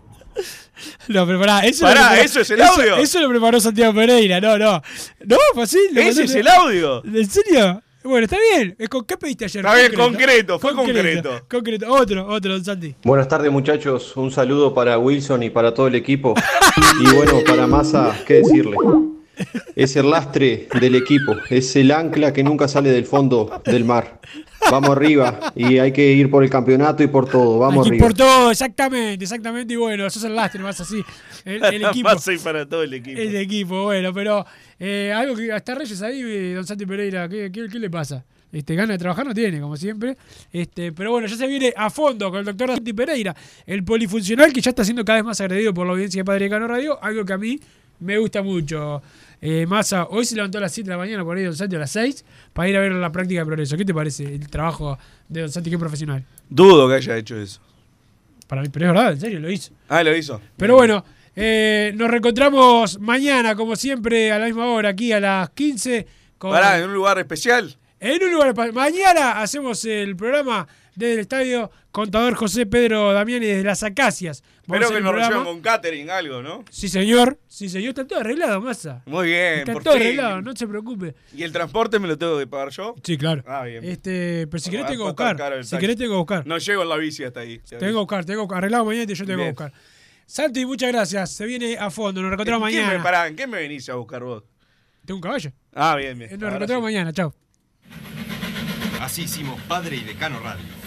No, 1.08 1.26
pero 1.26 1.40
pará, 1.40 1.62
eso, 1.66 1.86
Pará, 1.86 2.02
lo 2.02 2.08
preparó- 2.10 2.24
¿eso 2.26 2.40
es 2.42 2.50
el 2.52 2.62
eso- 2.62 2.72
audio? 2.74 2.96
Eso 2.98 3.20
lo 3.22 3.30
preparó 3.30 3.60
Santiago 3.60 3.94
Pereira, 3.94 4.40
no, 4.42 4.58
no. 4.58 4.82
No, 5.26 5.38
fue 5.54 5.64
así. 5.64 5.80
Ese 5.92 6.04
mandó- 6.04 6.22
es 6.24 6.36
el 6.36 6.48
audio. 6.48 7.04
¿En 7.06 7.30
serio? 7.30 7.82
Bueno, 8.04 8.26
está 8.26 8.38
bien. 8.54 8.76
¿Qué 9.08 9.18
pediste 9.18 9.46
ayer? 9.46 9.66
Está 9.66 9.76
bien, 9.78 9.94
concreto, 9.94 10.60
fue 10.60 10.74
concreto. 10.76 11.42
Concreto. 11.50 11.92
Otro, 11.92 12.28
otro, 12.28 12.52
don 12.54 12.64
Santi. 12.66 12.96
Buenas 13.04 13.28
tardes 13.30 13.50
muchachos, 13.52 14.16
un 14.18 14.30
saludo 14.32 14.74
para 14.74 14.98
Wilson 14.98 15.44
y 15.44 15.50
para 15.50 15.74
todo 15.74 15.88
el 15.88 15.96
equipo. 15.96 16.34
Y 17.00 17.16
bueno, 17.16 17.40
para 17.48 17.66
Massa, 17.66 18.14
¿qué 18.28 18.36
decirle? 18.36 18.76
Es 19.76 19.96
el 19.96 20.10
lastre 20.10 20.68
del 20.80 20.96
equipo, 20.96 21.36
es 21.50 21.76
el 21.76 21.92
ancla 21.92 22.32
que 22.34 22.44
nunca 22.44 22.68
sale 22.68 22.92
del 22.92 23.06
fondo 23.06 23.62
del 23.66 23.84
mar. 23.84 24.20
Vamos 24.70 24.92
arriba 24.92 25.52
y 25.56 25.78
hay 25.80 25.92
que 25.92 26.12
ir 26.14 26.30
por 26.30 26.44
el 26.44 26.50
campeonato 26.50 27.04
y 27.04 27.08
por 27.08 27.30
todo, 27.30 27.60
vamos 27.60 27.86
Aquí 27.86 27.96
arriba. 27.96 28.08
por 28.08 28.14
todo, 28.16 28.52
exactamente, 28.52 29.24
exactamente. 29.24 29.74
Y 29.74 29.78
bueno, 29.78 30.06
eso 30.06 30.20
es 30.20 30.26
el 30.26 30.36
lastre, 30.36 30.62
más 30.62 30.80
así. 30.80 31.04
El, 31.46 31.64
el 31.64 31.86
equipo. 31.90 32.10
Más 32.10 32.28
hay 32.28 32.38
para 32.38 32.68
todo 32.68 32.84
el 32.84 32.94
equipo. 32.94 33.20
El 33.20 33.36
equipo, 33.36 33.84
bueno, 33.84 34.14
pero 34.14 34.46
eh, 34.80 35.12
algo 35.14 35.36
que 35.36 35.52
hasta 35.52 35.76
Reyes 35.76 36.02
ahí, 36.02 36.22
eh, 36.22 36.54
don 36.54 36.66
Santi 36.66 36.86
Pereira, 36.86 37.28
¿qué, 37.28 37.52
qué, 37.52 37.68
qué 37.70 37.80
le 37.80 37.90
pasa? 37.90 38.24
Este, 38.52 38.76
gana 38.76 38.94
de 38.94 39.00
trabajar 39.00 39.26
no 39.26 39.34
tiene, 39.34 39.60
como 39.60 39.76
siempre. 39.76 40.16
Este, 40.52 40.92
pero 40.92 41.12
bueno, 41.12 41.28
ya 41.28 41.36
se 41.36 41.48
viene 41.48 41.74
a 41.76 41.90
fondo 41.90 42.30
con 42.30 42.40
el 42.40 42.46
doctor 42.46 42.70
Santi 42.70 42.94
Pereira, 42.94 43.36
el 43.66 43.84
polifuncional 43.84 44.54
que 44.54 44.62
ya 44.62 44.70
está 44.70 44.84
siendo 44.86 45.04
cada 45.04 45.18
vez 45.18 45.26
más 45.26 45.42
agredido 45.42 45.74
por 45.74 45.88
la 45.88 45.94
audiencia 45.94 46.22
de 46.22 46.26
Padre 46.26 46.50
Cano 46.50 46.68
Radio, 46.68 47.04
algo 47.04 47.26
que 47.26 47.34
a 47.34 47.38
mí 47.38 47.60
me 48.04 48.18
gusta 48.18 48.42
mucho. 48.42 49.02
Eh, 49.42 49.66
Massa, 49.66 50.06
hoy 50.06 50.26
se 50.26 50.36
levantó 50.36 50.58
a 50.58 50.62
las 50.62 50.72
7 50.74 50.88
de 50.90 50.94
la 50.96 50.98
mañana 50.98 51.24
por 51.24 51.36
ahí 51.38 51.44
Don 51.44 51.56
Santi 51.56 51.76
a 51.76 51.80
las 51.80 51.92
6 51.92 52.24
para 52.54 52.70
ir 52.70 52.78
a 52.78 52.80
ver 52.80 52.92
la 52.94 53.12
práctica 53.12 53.42
de 53.42 53.46
progreso. 53.46 53.76
¿Qué 53.76 53.84
te 53.86 53.94
parece 53.94 54.24
el 54.24 54.48
trabajo 54.50 54.98
de 55.28 55.42
Don 55.42 55.50
Santi, 55.52 55.70
qué 55.70 55.78
profesional? 55.78 56.24
Dudo 56.50 56.88
que 56.88 56.96
haya 56.96 57.18
hecho 57.18 57.36
eso. 57.38 57.60
Para 58.48 58.62
mí, 58.62 58.70
pero 58.72 58.86
es 58.88 58.94
verdad, 58.94 59.12
en 59.14 59.20
serio, 59.20 59.40
lo 59.40 59.50
hizo. 59.52 59.72
Ah, 59.90 60.04
lo 60.04 60.16
hizo. 60.16 60.40
Pero 60.58 60.76
bueno, 60.76 61.04
eh, 61.36 61.92
nos 61.96 62.10
reencontramos 62.10 63.00
mañana, 63.00 63.56
como 63.56 63.76
siempre, 63.76 64.32
a 64.32 64.40
la 64.40 64.46
misma 64.46 64.68
hora, 64.68 64.90
aquí 64.90 65.12
a 65.12 65.20
las 65.20 65.50
15. 65.52 66.06
Con, 66.38 66.52
Pará, 66.52 66.78
en 66.78 66.86
un 66.86 66.94
lugar 66.94 67.18
especial. 67.20 67.76
en 68.00 68.24
un 68.24 68.32
lugar. 68.32 68.54
pa- 68.54 68.72
Mañana 68.72 69.42
hacemos 69.42 69.84
el 69.86 70.16
programa 70.16 70.68
desde 70.96 71.14
el 71.14 71.20
estadio 71.20 71.72
Contador 71.92 72.36
José 72.36 72.66
Pedro 72.66 73.14
Damiani 73.14 73.46
desde 73.46 73.64
las 73.64 73.84
Acacias. 73.84 74.44
Vamos 74.68 74.84
Espero 74.86 74.90
que 74.90 74.98
el 74.98 75.04
nos 75.04 75.12
programa. 75.12 75.30
reciban 75.36 75.54
con 75.54 75.62
catering, 75.62 76.10
algo, 76.10 76.42
¿no? 76.42 76.64
Sí, 76.72 76.88
señor. 76.90 77.40
Sí, 77.48 77.70
señor. 77.70 77.90
Está 77.90 78.08
todo 78.08 78.20
arreglado, 78.20 78.62
masa. 78.62 79.04
Muy 79.06 79.28
bien, 79.28 79.60
Está 79.60 79.74
por 79.74 79.84
todo 79.84 79.94
fin. 79.94 80.04
arreglado, 80.04 80.42
no 80.42 80.56
se 80.56 80.68
preocupe. 80.68 81.16
¿Y 81.36 81.44
el 81.44 81.52
transporte 81.52 82.00
me 82.00 82.08
lo 82.08 82.18
tengo 82.18 82.38
que 82.40 82.48
pagar 82.48 82.70
yo? 82.70 82.96
Sí, 83.04 83.18
claro. 83.18 83.44
Ah, 83.46 83.64
bien. 83.64 83.84
Este, 83.84 84.48
pero 84.48 84.60
si 84.62 84.70
querés 84.72 84.88
tengo 84.88 85.04
que 85.14 85.24
buscar. 85.24 85.64
Si 85.66 85.78
querés 85.78 85.98
tengo 85.98 86.12
que 86.14 86.18
buscar. 86.18 86.48
No 86.48 86.58
llego 86.58 86.84
en 86.84 86.90
la 86.90 86.98
bici 86.98 87.24
hasta 87.24 87.42
ahí. 87.42 87.60
te 87.60 87.78
Tengo 87.78 87.92
que 87.94 88.00
buscar, 88.00 88.26
tengo 88.26 88.40
que 88.40 88.44
buscar. 88.44 88.58
Arreglado 88.60 88.86
mañana 88.86 89.12
y 89.12 89.16
yo 89.16 89.26
tengo 89.26 89.40
que 89.44 89.50
buscar. 89.50 89.74
Santi, 90.26 90.66
muchas 90.66 90.92
gracias. 90.92 91.32
Se 91.32 91.46
viene 91.46 91.78
a 91.78 91.90
fondo. 91.92 92.22
Nos 92.22 92.30
reencontramos 92.30 92.70
¿En 92.70 92.76
qué 92.76 92.82
mañana. 92.82 92.98
me, 92.98 93.04
pará, 93.04 93.28
¿en 93.28 93.36
qué 93.36 93.46
me 93.46 93.58
venís 93.60 93.90
a 93.90 93.96
buscar 93.96 94.24
vos? 94.24 94.44
Tengo 95.06 95.18
un 95.18 95.22
caballo. 95.22 95.52
Ah, 95.76 95.96
bien, 95.98 96.18
bien. 96.18 96.32
Nos 96.32 96.42
Ahora 96.44 96.50
reencontramos 96.52 96.82
sí. 96.90 96.94
mañana. 96.96 97.12
Chao. 97.14 97.36
Así 99.02 99.24
hicimos 99.24 99.60
Padre 99.68 99.98
y 99.98 100.04
Decano 100.06 100.40
Radio, 100.40 100.64